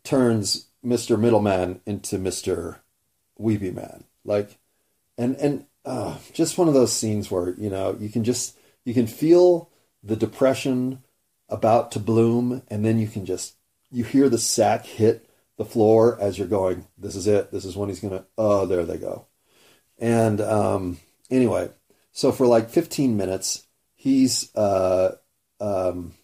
turns 0.04 0.66
Mr. 0.84 1.18
Middleman 1.18 1.80
into 1.86 2.18
Mr. 2.18 2.80
Weepy 3.38 3.70
Man. 3.70 4.04
Like, 4.26 4.58
and, 5.16 5.36
and, 5.36 5.64
uh, 5.84 6.16
just 6.32 6.58
one 6.58 6.68
of 6.68 6.74
those 6.74 6.92
scenes 6.92 7.30
where, 7.30 7.50
you 7.50 7.70
know, 7.70 7.96
you 7.98 8.08
can 8.08 8.24
just, 8.24 8.56
you 8.84 8.94
can 8.94 9.06
feel 9.06 9.70
the 10.02 10.16
depression 10.16 11.02
about 11.48 11.92
to 11.92 11.98
bloom 11.98 12.62
and 12.68 12.84
then 12.84 12.98
you 12.98 13.06
can 13.06 13.26
just 13.26 13.56
you 13.94 14.02
hear 14.02 14.28
the 14.28 14.38
sack 14.38 14.84
hit 14.84 15.30
the 15.56 15.64
floor 15.64 16.18
as 16.20 16.36
you're 16.36 16.48
going, 16.48 16.84
this 16.98 17.14
is 17.14 17.28
it. 17.28 17.52
This 17.52 17.64
is 17.64 17.76
when 17.76 17.88
he's 17.88 18.00
to, 18.00 18.24
oh, 18.36 18.66
there 18.66 18.84
they 18.84 18.98
go. 18.98 19.26
And 19.98 20.40
um, 20.40 20.98
anyway, 21.30 21.70
so 22.10 22.32
for 22.32 22.44
like 22.44 22.70
15 22.70 23.16
minutes, 23.16 23.66
he's, 23.94 24.54
uh, 24.56 25.14
um, 25.60 26.14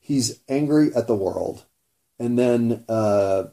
he's 0.00 0.40
angry 0.48 0.92
at 0.96 1.06
the 1.06 1.14
world. 1.14 1.64
And 2.18 2.36
then 2.36 2.84
uh, 2.88 3.44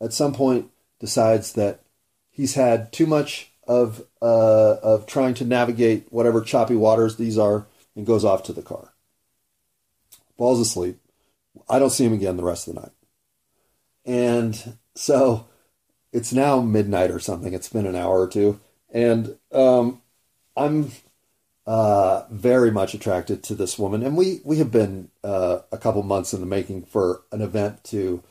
at 0.00 0.14
some 0.14 0.32
point 0.32 0.70
decides 0.98 1.52
that 1.52 1.82
he's 2.30 2.54
had 2.54 2.90
too 2.90 3.06
much 3.06 3.52
of, 3.66 4.02
uh, 4.22 4.76
of 4.82 5.06
trying 5.06 5.34
to 5.34 5.44
navigate 5.44 6.06
whatever 6.10 6.40
choppy 6.40 6.76
waters 6.76 7.16
these 7.16 7.38
are 7.38 7.66
and 7.94 8.06
goes 8.06 8.24
off 8.24 8.42
to 8.44 8.52
the 8.52 8.62
car. 8.62 8.92
Falls 10.36 10.60
asleep 10.60 10.98
I 11.68 11.78
don't 11.78 11.90
see 11.90 12.04
him 12.04 12.12
again 12.12 12.36
the 12.36 12.44
rest 12.44 12.68
of 12.68 12.74
the 12.74 12.80
night. 12.80 12.92
And 14.04 14.76
so 14.94 15.46
it's 16.12 16.32
now 16.32 16.60
midnight 16.60 17.10
or 17.10 17.18
something. 17.18 17.52
It's 17.52 17.68
been 17.68 17.86
an 17.86 17.96
hour 17.96 18.20
or 18.20 18.28
two. 18.28 18.60
And 18.90 19.36
um, 19.52 20.00
I'm 20.56 20.92
uh, 21.66 22.24
very 22.30 22.70
much 22.70 22.94
attracted 22.94 23.42
to 23.44 23.54
this 23.54 23.78
woman. 23.78 24.02
And 24.02 24.16
we, 24.16 24.40
we 24.44 24.58
have 24.58 24.70
been 24.70 25.10
uh, 25.24 25.60
a 25.72 25.78
couple 25.78 26.02
months 26.02 26.32
in 26.32 26.40
the 26.40 26.46
making 26.46 26.84
for 26.84 27.22
an 27.32 27.40
event 27.40 27.82
to 27.84 28.22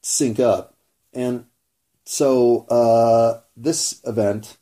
sync 0.00 0.40
up. 0.40 0.74
And 1.12 1.46
so 2.04 2.66
uh, 2.70 3.40
this 3.56 4.00
event 4.04 4.56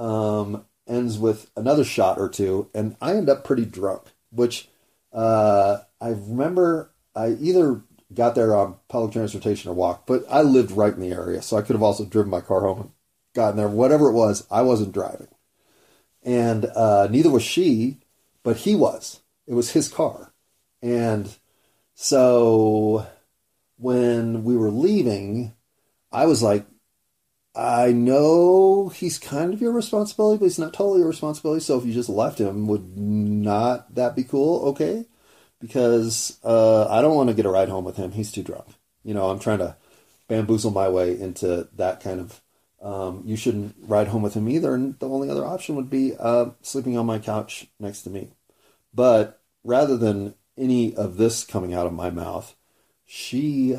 um, 0.00 0.64
ends 0.88 1.18
with 1.18 1.50
another 1.56 1.84
shot 1.84 2.18
or 2.18 2.28
two. 2.28 2.70
And 2.74 2.96
I 3.00 3.14
end 3.14 3.28
up 3.28 3.44
pretty 3.44 3.64
drunk, 3.64 4.02
which 4.30 4.68
uh, 5.12 5.78
I 6.00 6.08
remember 6.08 6.90
I 7.14 7.30
either 7.32 7.82
got 8.12 8.34
there 8.34 8.54
on 8.56 8.76
public 8.88 9.12
transportation 9.12 9.70
or 9.70 9.74
walked, 9.74 10.06
but 10.06 10.24
I 10.30 10.42
lived 10.42 10.72
right 10.72 10.92
in 10.92 11.00
the 11.00 11.12
area, 11.12 11.42
so 11.42 11.56
I 11.56 11.62
could 11.62 11.74
have 11.74 11.82
also 11.82 12.04
driven 12.04 12.30
my 12.30 12.40
car 12.40 12.62
home 12.62 12.80
and 12.80 12.90
gotten 13.34 13.56
there. 13.56 13.68
Whatever 13.68 14.08
it 14.08 14.14
was, 14.14 14.46
I 14.50 14.62
wasn't 14.62 14.92
driving, 14.92 15.28
and 16.22 16.66
uh, 16.66 17.08
neither 17.10 17.30
was 17.30 17.42
she, 17.42 17.98
but 18.42 18.58
he 18.58 18.74
was. 18.74 19.20
It 19.46 19.54
was 19.54 19.72
his 19.72 19.88
car, 19.88 20.32
and 20.82 21.32
so 21.94 23.06
when 23.76 24.44
we 24.44 24.56
were 24.56 24.70
leaving, 24.70 25.54
I 26.12 26.26
was 26.26 26.42
like, 26.42 26.66
I 27.54 27.92
know 27.92 28.88
he's 28.88 29.18
kind 29.18 29.52
of 29.52 29.60
your 29.60 29.72
responsibility, 29.72 30.38
but 30.38 30.46
he's 30.46 30.58
not 30.58 30.72
totally 30.72 31.00
your 31.00 31.08
responsibility. 31.08 31.60
So 31.60 31.78
if 31.78 31.84
you 31.84 31.92
just 31.92 32.08
left 32.08 32.40
him, 32.40 32.66
would 32.68 32.96
not 32.96 33.94
that 33.94 34.14
be 34.16 34.24
cool? 34.24 34.68
Okay 34.68 35.06
because 35.60 36.38
uh, 36.42 36.88
I 36.88 37.02
don't 37.02 37.14
want 37.14 37.28
to 37.28 37.34
get 37.34 37.46
a 37.46 37.50
ride 37.50 37.68
home 37.68 37.84
with 37.84 37.96
him. 37.96 38.12
He's 38.12 38.32
too 38.32 38.42
drunk. 38.42 38.66
You 39.04 39.14
know, 39.14 39.30
I'm 39.30 39.38
trying 39.38 39.58
to 39.58 39.76
bamboozle 40.26 40.70
my 40.70 40.88
way 40.88 41.18
into 41.18 41.68
that 41.76 42.00
kind 42.00 42.20
of. 42.20 42.40
Um, 42.82 43.22
you 43.26 43.36
shouldn't 43.36 43.76
ride 43.78 44.08
home 44.08 44.22
with 44.22 44.32
him 44.32 44.48
either. 44.48 44.74
And 44.74 44.98
the 44.98 45.08
only 45.08 45.28
other 45.28 45.44
option 45.44 45.76
would 45.76 45.90
be 45.90 46.14
uh, 46.18 46.46
sleeping 46.62 46.96
on 46.96 47.04
my 47.04 47.18
couch 47.18 47.66
next 47.78 48.02
to 48.02 48.10
me. 48.10 48.30
But 48.94 49.42
rather 49.62 49.98
than 49.98 50.34
any 50.56 50.94
of 50.96 51.18
this 51.18 51.44
coming 51.44 51.74
out 51.74 51.86
of 51.86 51.92
my 51.92 52.08
mouth, 52.08 52.56
she, 53.04 53.76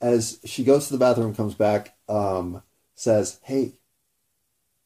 as 0.00 0.40
she 0.44 0.64
goes 0.64 0.86
to 0.86 0.92
the 0.92 0.98
bathroom, 0.98 1.34
comes 1.34 1.54
back, 1.54 1.96
um, 2.08 2.62
says, 2.94 3.38
"Hey, 3.42 3.74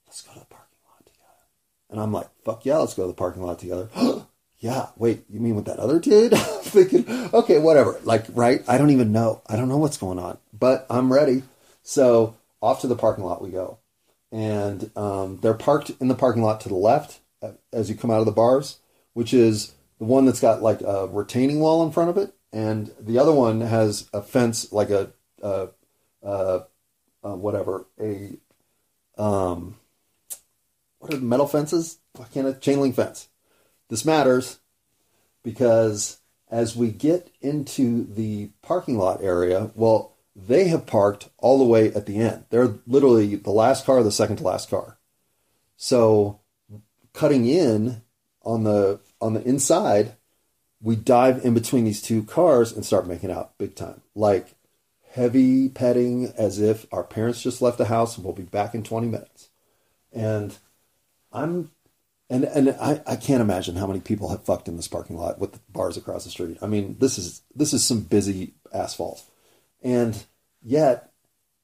let's 0.06 0.22
go 0.22 0.32
to 0.32 0.40
the 0.40 0.46
parking 0.46 0.78
lot 0.88 1.06
together." 1.06 1.44
And 1.90 2.00
I'm 2.00 2.12
like, 2.12 2.28
"Fuck 2.44 2.64
yeah, 2.64 2.78
let's 2.78 2.94
go 2.94 3.02
to 3.04 3.08
the 3.08 3.14
parking 3.14 3.42
lot 3.42 3.58
together." 3.58 3.88
yeah, 4.58 4.88
wait, 4.96 5.24
you 5.28 5.40
mean 5.40 5.56
with 5.56 5.66
that 5.66 5.78
other 5.78 6.00
dude? 6.00 6.32
Thinking, 6.62 7.06
okay, 7.34 7.58
whatever. 7.58 8.00
Like, 8.02 8.24
right? 8.32 8.62
I 8.66 8.78
don't 8.78 8.90
even 8.90 9.12
know. 9.12 9.42
I 9.46 9.56
don't 9.56 9.68
know 9.68 9.78
what's 9.78 9.98
going 9.98 10.18
on, 10.18 10.38
but 10.52 10.86
I'm 10.88 11.12
ready. 11.12 11.42
So 11.82 12.36
off 12.64 12.80
to 12.80 12.86
the 12.86 12.96
parking 12.96 13.24
lot 13.24 13.42
we 13.42 13.50
go. 13.50 13.78
And 14.32 14.90
um, 14.96 15.38
they're 15.42 15.54
parked 15.54 15.90
in 16.00 16.08
the 16.08 16.14
parking 16.14 16.42
lot 16.42 16.62
to 16.62 16.68
the 16.68 16.74
left 16.74 17.20
uh, 17.42 17.52
as 17.72 17.90
you 17.90 17.94
come 17.94 18.10
out 18.10 18.20
of 18.20 18.26
the 18.26 18.32
bars, 18.32 18.78
which 19.12 19.34
is 19.34 19.74
the 19.98 20.06
one 20.06 20.24
that's 20.24 20.40
got 20.40 20.62
like 20.62 20.80
a 20.80 21.06
retaining 21.06 21.60
wall 21.60 21.84
in 21.84 21.92
front 21.92 22.10
of 22.10 22.16
it. 22.16 22.34
And 22.54 22.92
the 23.00 23.18
other 23.18 23.32
one 23.32 23.62
has 23.62 24.08
a 24.12 24.22
fence, 24.22 24.72
like 24.72 24.88
a, 24.88 25.10
uh, 25.42 25.66
uh, 26.22 26.60
whatever, 27.20 27.86
a, 28.00 28.38
um, 29.18 29.74
what 31.00 31.12
are 31.12 31.16
the 31.16 31.24
metal 31.24 31.48
fences? 31.48 31.98
Why 32.12 32.26
can't 32.32 32.46
a 32.46 32.54
chain 32.54 32.80
link 32.80 32.94
fence? 32.94 33.28
This 33.88 34.04
matters 34.04 34.60
because 35.42 36.20
as 36.48 36.76
we 36.76 36.92
get 36.92 37.28
into 37.40 38.04
the 38.04 38.50
parking 38.62 38.98
lot 38.98 39.20
area, 39.20 39.72
well, 39.74 40.14
they 40.36 40.68
have 40.68 40.86
parked 40.86 41.30
all 41.38 41.58
the 41.58 41.64
way 41.64 41.92
at 41.92 42.06
the 42.06 42.18
end. 42.18 42.44
They're 42.50 42.74
literally 42.86 43.34
the 43.34 43.50
last 43.50 43.84
car, 43.84 44.00
the 44.04 44.12
second 44.12 44.36
to 44.36 44.44
last 44.44 44.70
car. 44.70 44.98
So 45.76 46.38
cutting 47.12 47.46
in 47.46 48.02
on 48.42 48.62
the 48.62 49.00
on 49.20 49.34
the 49.34 49.42
inside, 49.42 50.14
we 50.84 50.94
dive 50.94 51.42
in 51.44 51.54
between 51.54 51.84
these 51.84 52.02
two 52.02 52.22
cars 52.22 52.70
and 52.70 52.84
start 52.84 53.08
making 53.08 53.30
out 53.30 53.56
big 53.56 53.74
time. 53.74 54.02
Like 54.14 54.54
heavy 55.12 55.70
petting 55.70 56.32
as 56.36 56.60
if 56.60 56.86
our 56.92 57.02
parents 57.02 57.40
just 57.40 57.62
left 57.62 57.78
the 57.78 57.86
house 57.86 58.16
and 58.16 58.24
we'll 58.24 58.34
be 58.34 58.42
back 58.42 58.74
in 58.74 58.82
20 58.82 59.06
minutes. 59.08 59.48
And 60.12 60.56
I'm 61.32 61.70
and 62.28 62.44
and 62.44 62.76
I, 62.80 63.00
I 63.06 63.16
can't 63.16 63.40
imagine 63.40 63.76
how 63.76 63.86
many 63.86 64.00
people 64.00 64.28
have 64.28 64.44
fucked 64.44 64.68
in 64.68 64.76
this 64.76 64.86
parking 64.86 65.16
lot 65.16 65.38
with 65.38 65.58
bars 65.72 65.96
across 65.96 66.24
the 66.24 66.30
street. 66.30 66.58
I 66.60 66.66
mean, 66.66 66.96
this 67.00 67.18
is 67.18 67.42
this 67.54 67.72
is 67.72 67.82
some 67.82 68.00
busy 68.00 68.52
asphalt. 68.72 69.24
And 69.82 70.22
yet, 70.62 71.12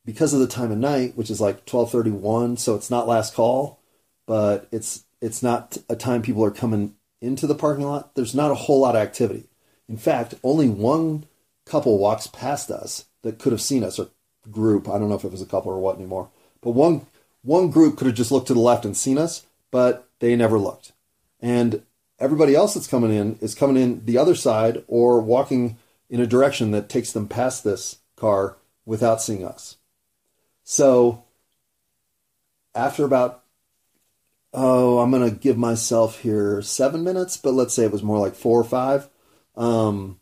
because 0.05 0.33
of 0.33 0.41
the 0.41 0.47
time 0.47 0.73
of 0.73 0.79
night, 0.79 1.17
which 1.17 1.31
is 1.31 1.41
like 1.41 1.67
twelve 1.67 1.91
thirty 1.91 2.11
one, 2.11 2.57
so 2.57 2.75
it's 2.75 2.91
not 2.91 3.07
last 3.07 3.35
call, 3.35 3.81
but 4.27 4.67
it's 4.73 5.05
it's 5.21 5.43
not 5.43 5.77
a 5.89 5.97
time 5.97 6.23
people 6.23 6.45
are 6.45 6.51
coming 6.51 6.95
into 7.21 7.47
the 7.47 7.55
parking 7.55 7.85
lot. 7.85 8.15
There's 8.15 8.35
not 8.35 8.51
a 8.51 8.57
whole 8.57 8.81
lot 8.81 8.97
of 8.97 9.03
activity. 9.03 9.49
In 9.89 9.97
fact, 9.97 10.35
only 10.43 10.69
one 10.69 11.25
couple 11.65 11.99
walks 11.99 12.27
past 12.27 12.71
us 12.71 13.07
that 13.23 13.39
could 13.39 13.53
have 13.53 13.61
seen 13.61 13.85
us, 13.85 13.99
or 13.99 14.09
group. 14.51 14.89
I 14.89 14.99
don't 14.99 15.09
know 15.09 15.15
if 15.15 15.25
it 15.25 15.33
was 15.33 15.43
a 15.43 15.47
couple 15.47 15.73
or 15.73 15.81
what 15.81 15.97
anymore. 15.97 16.31
But 16.61 16.73
one 16.73 17.07
one 17.43 17.71
group 17.71 17.97
could 17.97 18.07
have 18.07 18.17
just 18.17 18.31
looked 18.31 18.49
to 18.49 18.55
the 18.55 18.61
left 18.61 18.85
and 18.85 18.97
seen 18.97 19.19
us, 19.19 19.47
but 19.71 20.09
they 20.19 20.37
never 20.37 20.59
looked. 20.59 20.93
And 21.41 21.83
everybody 22.19 22.55
else 22.55 22.75
that's 22.75 22.87
coming 22.87 23.13
in 23.13 23.39
is 23.41 23.55
coming 23.55 23.83
in 23.83 24.05
the 24.05 24.19
other 24.19 24.35
side 24.35 24.85
or 24.87 25.21
walking 25.21 25.79
in 26.11 26.21
a 26.21 26.27
direction 26.27 26.71
that 26.73 26.89
takes 26.89 27.13
them 27.13 27.29
past 27.29 27.65
this 27.65 27.99
car 28.17 28.57
without 28.85 29.23
seeing 29.23 29.45
us. 29.45 29.77
So 30.65 31.25
after 32.75 33.05
about 33.05 33.43
oh, 34.53 34.99
I'm 34.99 35.11
gonna 35.11 35.31
give 35.31 35.57
myself 35.57 36.21
here 36.21 36.63
seven 36.63 37.05
minutes, 37.05 37.37
but 37.37 37.55
let's 37.55 37.75
say 37.75 37.85
it 37.85 37.93
was 37.93 38.03
more 38.03 38.19
like 38.19 38.35
four 38.35 38.61
or 38.61 38.65
five. 38.65 39.09
Um, 39.57 40.21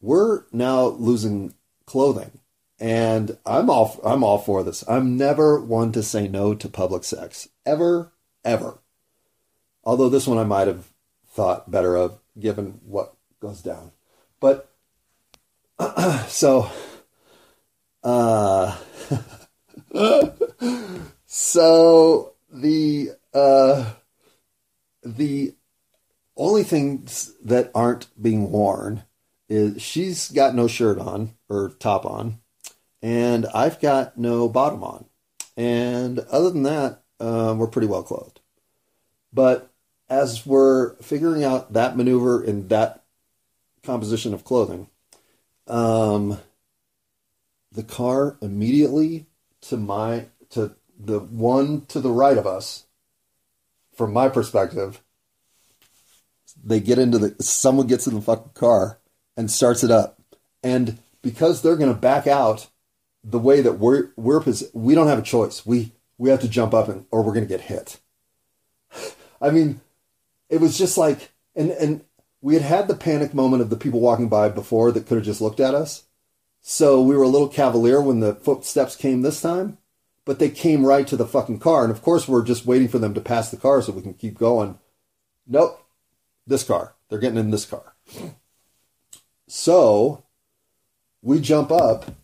we're 0.00 0.44
now 0.52 0.86
losing 0.86 1.54
clothing, 1.86 2.40
and 2.78 3.36
I'm 3.46 3.70
all 3.70 3.98
I'm 4.04 4.22
all 4.22 4.38
for 4.38 4.62
this. 4.62 4.84
I'm 4.88 5.16
never 5.16 5.60
one 5.60 5.92
to 5.92 6.02
say 6.02 6.28
no 6.28 6.54
to 6.54 6.68
public 6.68 7.04
sex 7.04 7.48
ever, 7.64 8.12
ever. 8.44 8.78
Although 9.84 10.08
this 10.08 10.26
one 10.26 10.38
I 10.38 10.44
might 10.44 10.66
have 10.68 10.88
thought 11.28 11.70
better 11.70 11.96
of 11.96 12.18
given 12.38 12.80
what 12.84 13.14
goes 13.40 13.62
down, 13.62 13.92
but 14.40 14.70
so. 16.28 16.70
Uh, 18.04 18.76
so 21.26 22.32
the 22.50 23.10
uh, 23.34 23.92
the 25.02 25.54
only 26.36 26.62
things 26.62 27.34
that 27.44 27.70
aren't 27.74 28.08
being 28.20 28.50
worn 28.50 29.04
is 29.48 29.82
she's 29.82 30.30
got 30.30 30.54
no 30.54 30.68
shirt 30.68 30.98
on 30.98 31.34
or 31.48 31.70
top 31.78 32.04
on, 32.06 32.38
and 33.02 33.46
I've 33.54 33.80
got 33.80 34.18
no 34.18 34.48
bottom 34.48 34.82
on. 34.82 35.06
And 35.56 36.20
other 36.30 36.50
than 36.50 36.62
that, 36.64 37.02
uh, 37.18 37.54
we're 37.56 37.66
pretty 37.66 37.88
well 37.88 38.02
clothed. 38.02 38.40
But 39.32 39.70
as 40.08 40.46
we're 40.46 40.94
figuring 40.96 41.44
out 41.44 41.72
that 41.72 41.96
maneuver 41.96 42.42
in 42.42 42.68
that 42.68 43.04
composition 43.82 44.32
of 44.32 44.44
clothing, 44.44 44.88
um, 45.66 46.38
the 47.72 47.82
car 47.82 48.38
immediately 48.40 49.26
to 49.62 49.76
my 49.76 50.26
to 50.50 50.74
the 50.98 51.20
one 51.20 51.84
to 51.86 52.00
the 52.00 52.10
right 52.10 52.38
of 52.38 52.46
us 52.46 52.84
from 53.98 54.12
my 54.12 54.28
perspective, 54.28 55.02
they 56.64 56.80
get 56.80 56.98
into 56.98 57.18
the 57.18 57.42
someone 57.42 57.88
gets 57.88 58.06
in 58.06 58.14
the 58.14 58.20
fucking 58.22 58.52
car 58.54 58.98
and 59.36 59.50
starts 59.50 59.84
it 59.84 59.90
up, 59.90 60.20
and 60.62 60.98
because 61.20 61.60
they're 61.60 61.76
going 61.76 61.92
to 61.92 62.00
back 62.00 62.26
out 62.26 62.68
the 63.24 63.38
way 63.38 63.60
that 63.60 63.74
we're 63.74 64.10
we're 64.16 64.42
we 64.72 64.94
don't 64.94 65.08
have 65.08 65.18
a 65.18 65.22
choice. 65.22 65.66
We 65.66 65.92
we 66.16 66.30
have 66.30 66.40
to 66.40 66.48
jump 66.48 66.72
up 66.72 66.88
and 66.88 67.04
or 67.10 67.22
we're 67.22 67.34
going 67.34 67.46
to 67.46 67.48
get 67.48 67.62
hit. 67.62 67.98
I 69.42 69.50
mean, 69.50 69.80
it 70.48 70.60
was 70.60 70.78
just 70.78 70.96
like 70.96 71.30
and 71.54 71.70
and 71.72 72.04
we 72.40 72.54
had 72.54 72.62
had 72.62 72.88
the 72.88 72.94
panic 72.94 73.34
moment 73.34 73.62
of 73.62 73.70
the 73.70 73.76
people 73.76 74.00
walking 74.00 74.28
by 74.28 74.48
before 74.48 74.92
that 74.92 75.06
could 75.06 75.16
have 75.16 75.26
just 75.26 75.40
looked 75.40 75.60
at 75.60 75.74
us. 75.74 76.04
So 76.60 77.02
we 77.02 77.16
were 77.16 77.24
a 77.24 77.28
little 77.28 77.48
cavalier 77.48 78.00
when 78.00 78.20
the 78.20 78.34
footsteps 78.34 78.94
came 78.94 79.22
this 79.22 79.40
time 79.40 79.77
but 80.28 80.38
they 80.38 80.50
came 80.50 80.84
right 80.84 81.06
to 81.06 81.16
the 81.16 81.26
fucking 81.26 81.58
car. 81.58 81.82
And 81.84 81.90
of 81.90 82.02
course, 82.02 82.28
we're 82.28 82.44
just 82.44 82.66
waiting 82.66 82.88
for 82.88 82.98
them 82.98 83.14
to 83.14 83.20
pass 83.20 83.50
the 83.50 83.56
car 83.56 83.80
so 83.80 83.92
we 83.92 84.02
can 84.02 84.12
keep 84.12 84.36
going. 84.36 84.78
Nope, 85.46 85.82
this 86.46 86.62
car. 86.62 86.94
They're 87.08 87.18
getting 87.18 87.38
in 87.38 87.50
this 87.50 87.64
car. 87.64 87.94
So 89.46 90.24
we 91.22 91.40
jump 91.40 91.72
up 91.72 92.14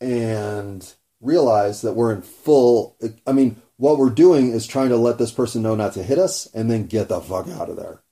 and 0.00 0.94
realize 1.20 1.82
that 1.82 1.94
we're 1.94 2.12
in 2.12 2.22
full. 2.22 2.96
I 3.26 3.32
mean, 3.32 3.60
what 3.76 3.98
we're 3.98 4.10
doing 4.10 4.52
is 4.52 4.64
trying 4.64 4.90
to 4.90 4.96
let 4.96 5.18
this 5.18 5.32
person 5.32 5.62
know 5.62 5.74
not 5.74 5.94
to 5.94 6.04
hit 6.04 6.20
us 6.20 6.46
and 6.54 6.70
then 6.70 6.86
get 6.86 7.08
the 7.08 7.20
fuck 7.20 7.48
out 7.48 7.68
of 7.68 7.74
there. 7.74 8.02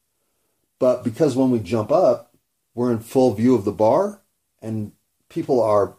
But 0.81 1.05
because 1.05 1.37
when 1.37 1.53
we 1.53 1.61
jump 1.61 1.93
up, 1.93 2.35
we're 2.75 2.91
in 2.91 2.99
full 2.99 3.33
view 3.33 3.55
of 3.55 3.65
the 3.65 3.71
bar 3.71 4.23
and 4.61 4.91
people 5.29 5.63
are 5.63 5.99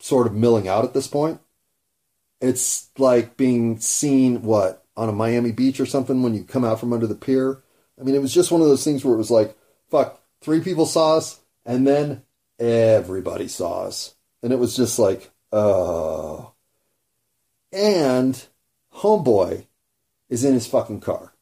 sort 0.00 0.26
of 0.26 0.34
milling 0.34 0.66
out 0.66 0.84
at 0.84 0.92
this 0.92 1.06
point 1.06 1.38
it's 2.42 2.90
like 2.98 3.36
being 3.36 3.78
seen 3.78 4.42
what 4.42 4.84
on 4.96 5.08
a 5.08 5.12
Miami 5.12 5.52
beach 5.52 5.80
or 5.80 5.86
something 5.86 6.22
when 6.22 6.34
you 6.34 6.44
come 6.44 6.64
out 6.64 6.80
from 6.80 6.92
under 6.92 7.06
the 7.06 7.14
pier. 7.14 7.62
I 7.98 8.02
mean, 8.02 8.14
it 8.14 8.20
was 8.20 8.34
just 8.34 8.50
one 8.50 8.60
of 8.60 8.66
those 8.66 8.84
things 8.84 9.04
where 9.04 9.14
it 9.14 9.18
was 9.18 9.30
like, 9.30 9.56
fuck, 9.90 10.20
three 10.40 10.60
people 10.60 10.86
saw 10.86 11.16
us, 11.16 11.40
and 11.64 11.86
then 11.86 12.22
everybody 12.58 13.48
saw 13.48 13.84
us, 13.84 14.14
and 14.42 14.52
it 14.52 14.58
was 14.58 14.76
just 14.76 14.98
like, 14.98 15.30
oh. 15.52 16.52
And 17.72 18.44
homeboy 18.96 19.66
is 20.28 20.44
in 20.44 20.54
his 20.54 20.66
fucking 20.66 21.00
car, 21.00 21.34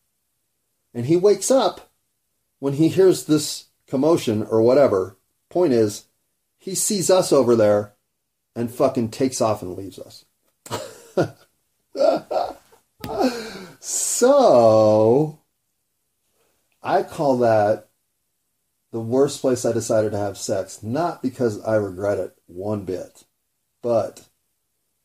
and 0.92 1.06
he 1.06 1.16
wakes 1.16 1.50
up 1.50 1.90
when 2.58 2.74
he 2.74 2.88
hears 2.88 3.24
this 3.24 3.66
commotion 3.86 4.42
or 4.42 4.60
whatever. 4.62 5.16
Point 5.48 5.72
is, 5.72 6.04
he 6.58 6.74
sees 6.74 7.10
us 7.10 7.32
over 7.32 7.56
there 7.56 7.94
and 8.54 8.70
fucking 8.70 9.10
takes 9.10 9.40
off 9.40 9.62
and 9.62 9.76
leaves 9.76 9.98
us. 9.98 10.26
So 13.80 15.38
I 16.82 17.02
call 17.02 17.38
that 17.38 17.88
the 18.92 19.00
worst 19.00 19.40
place 19.40 19.64
I 19.64 19.72
decided 19.72 20.12
to 20.12 20.18
have 20.18 20.36
sex, 20.36 20.82
not 20.82 21.22
because 21.22 21.62
I 21.64 21.76
regret 21.76 22.18
it 22.18 22.36
one 22.46 22.84
bit, 22.84 23.24
but 23.82 24.28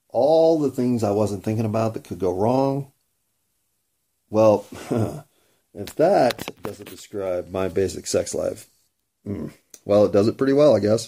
all 0.09 0.59
the 0.59 0.72
things 0.72 1.03
I 1.03 1.11
wasn't 1.11 1.43
thinking 1.43 1.66
about 1.66 1.93
that 1.93 2.03
could 2.03 2.20
go 2.20 2.34
wrong. 2.34 2.91
Well, 4.30 4.66
if 5.74 5.95
that 5.95 6.49
doesn't 6.63 6.89
describe 6.89 7.49
my 7.51 7.68
basic 7.68 8.07
sex 8.07 8.34
life, 8.34 8.68
hmm, 9.24 9.47
well, 9.84 10.05
it 10.05 10.11
does 10.11 10.28
it 10.28 10.38
pretty 10.38 10.53
well, 10.53 10.76
I 10.76 10.80
guess. 10.80 11.07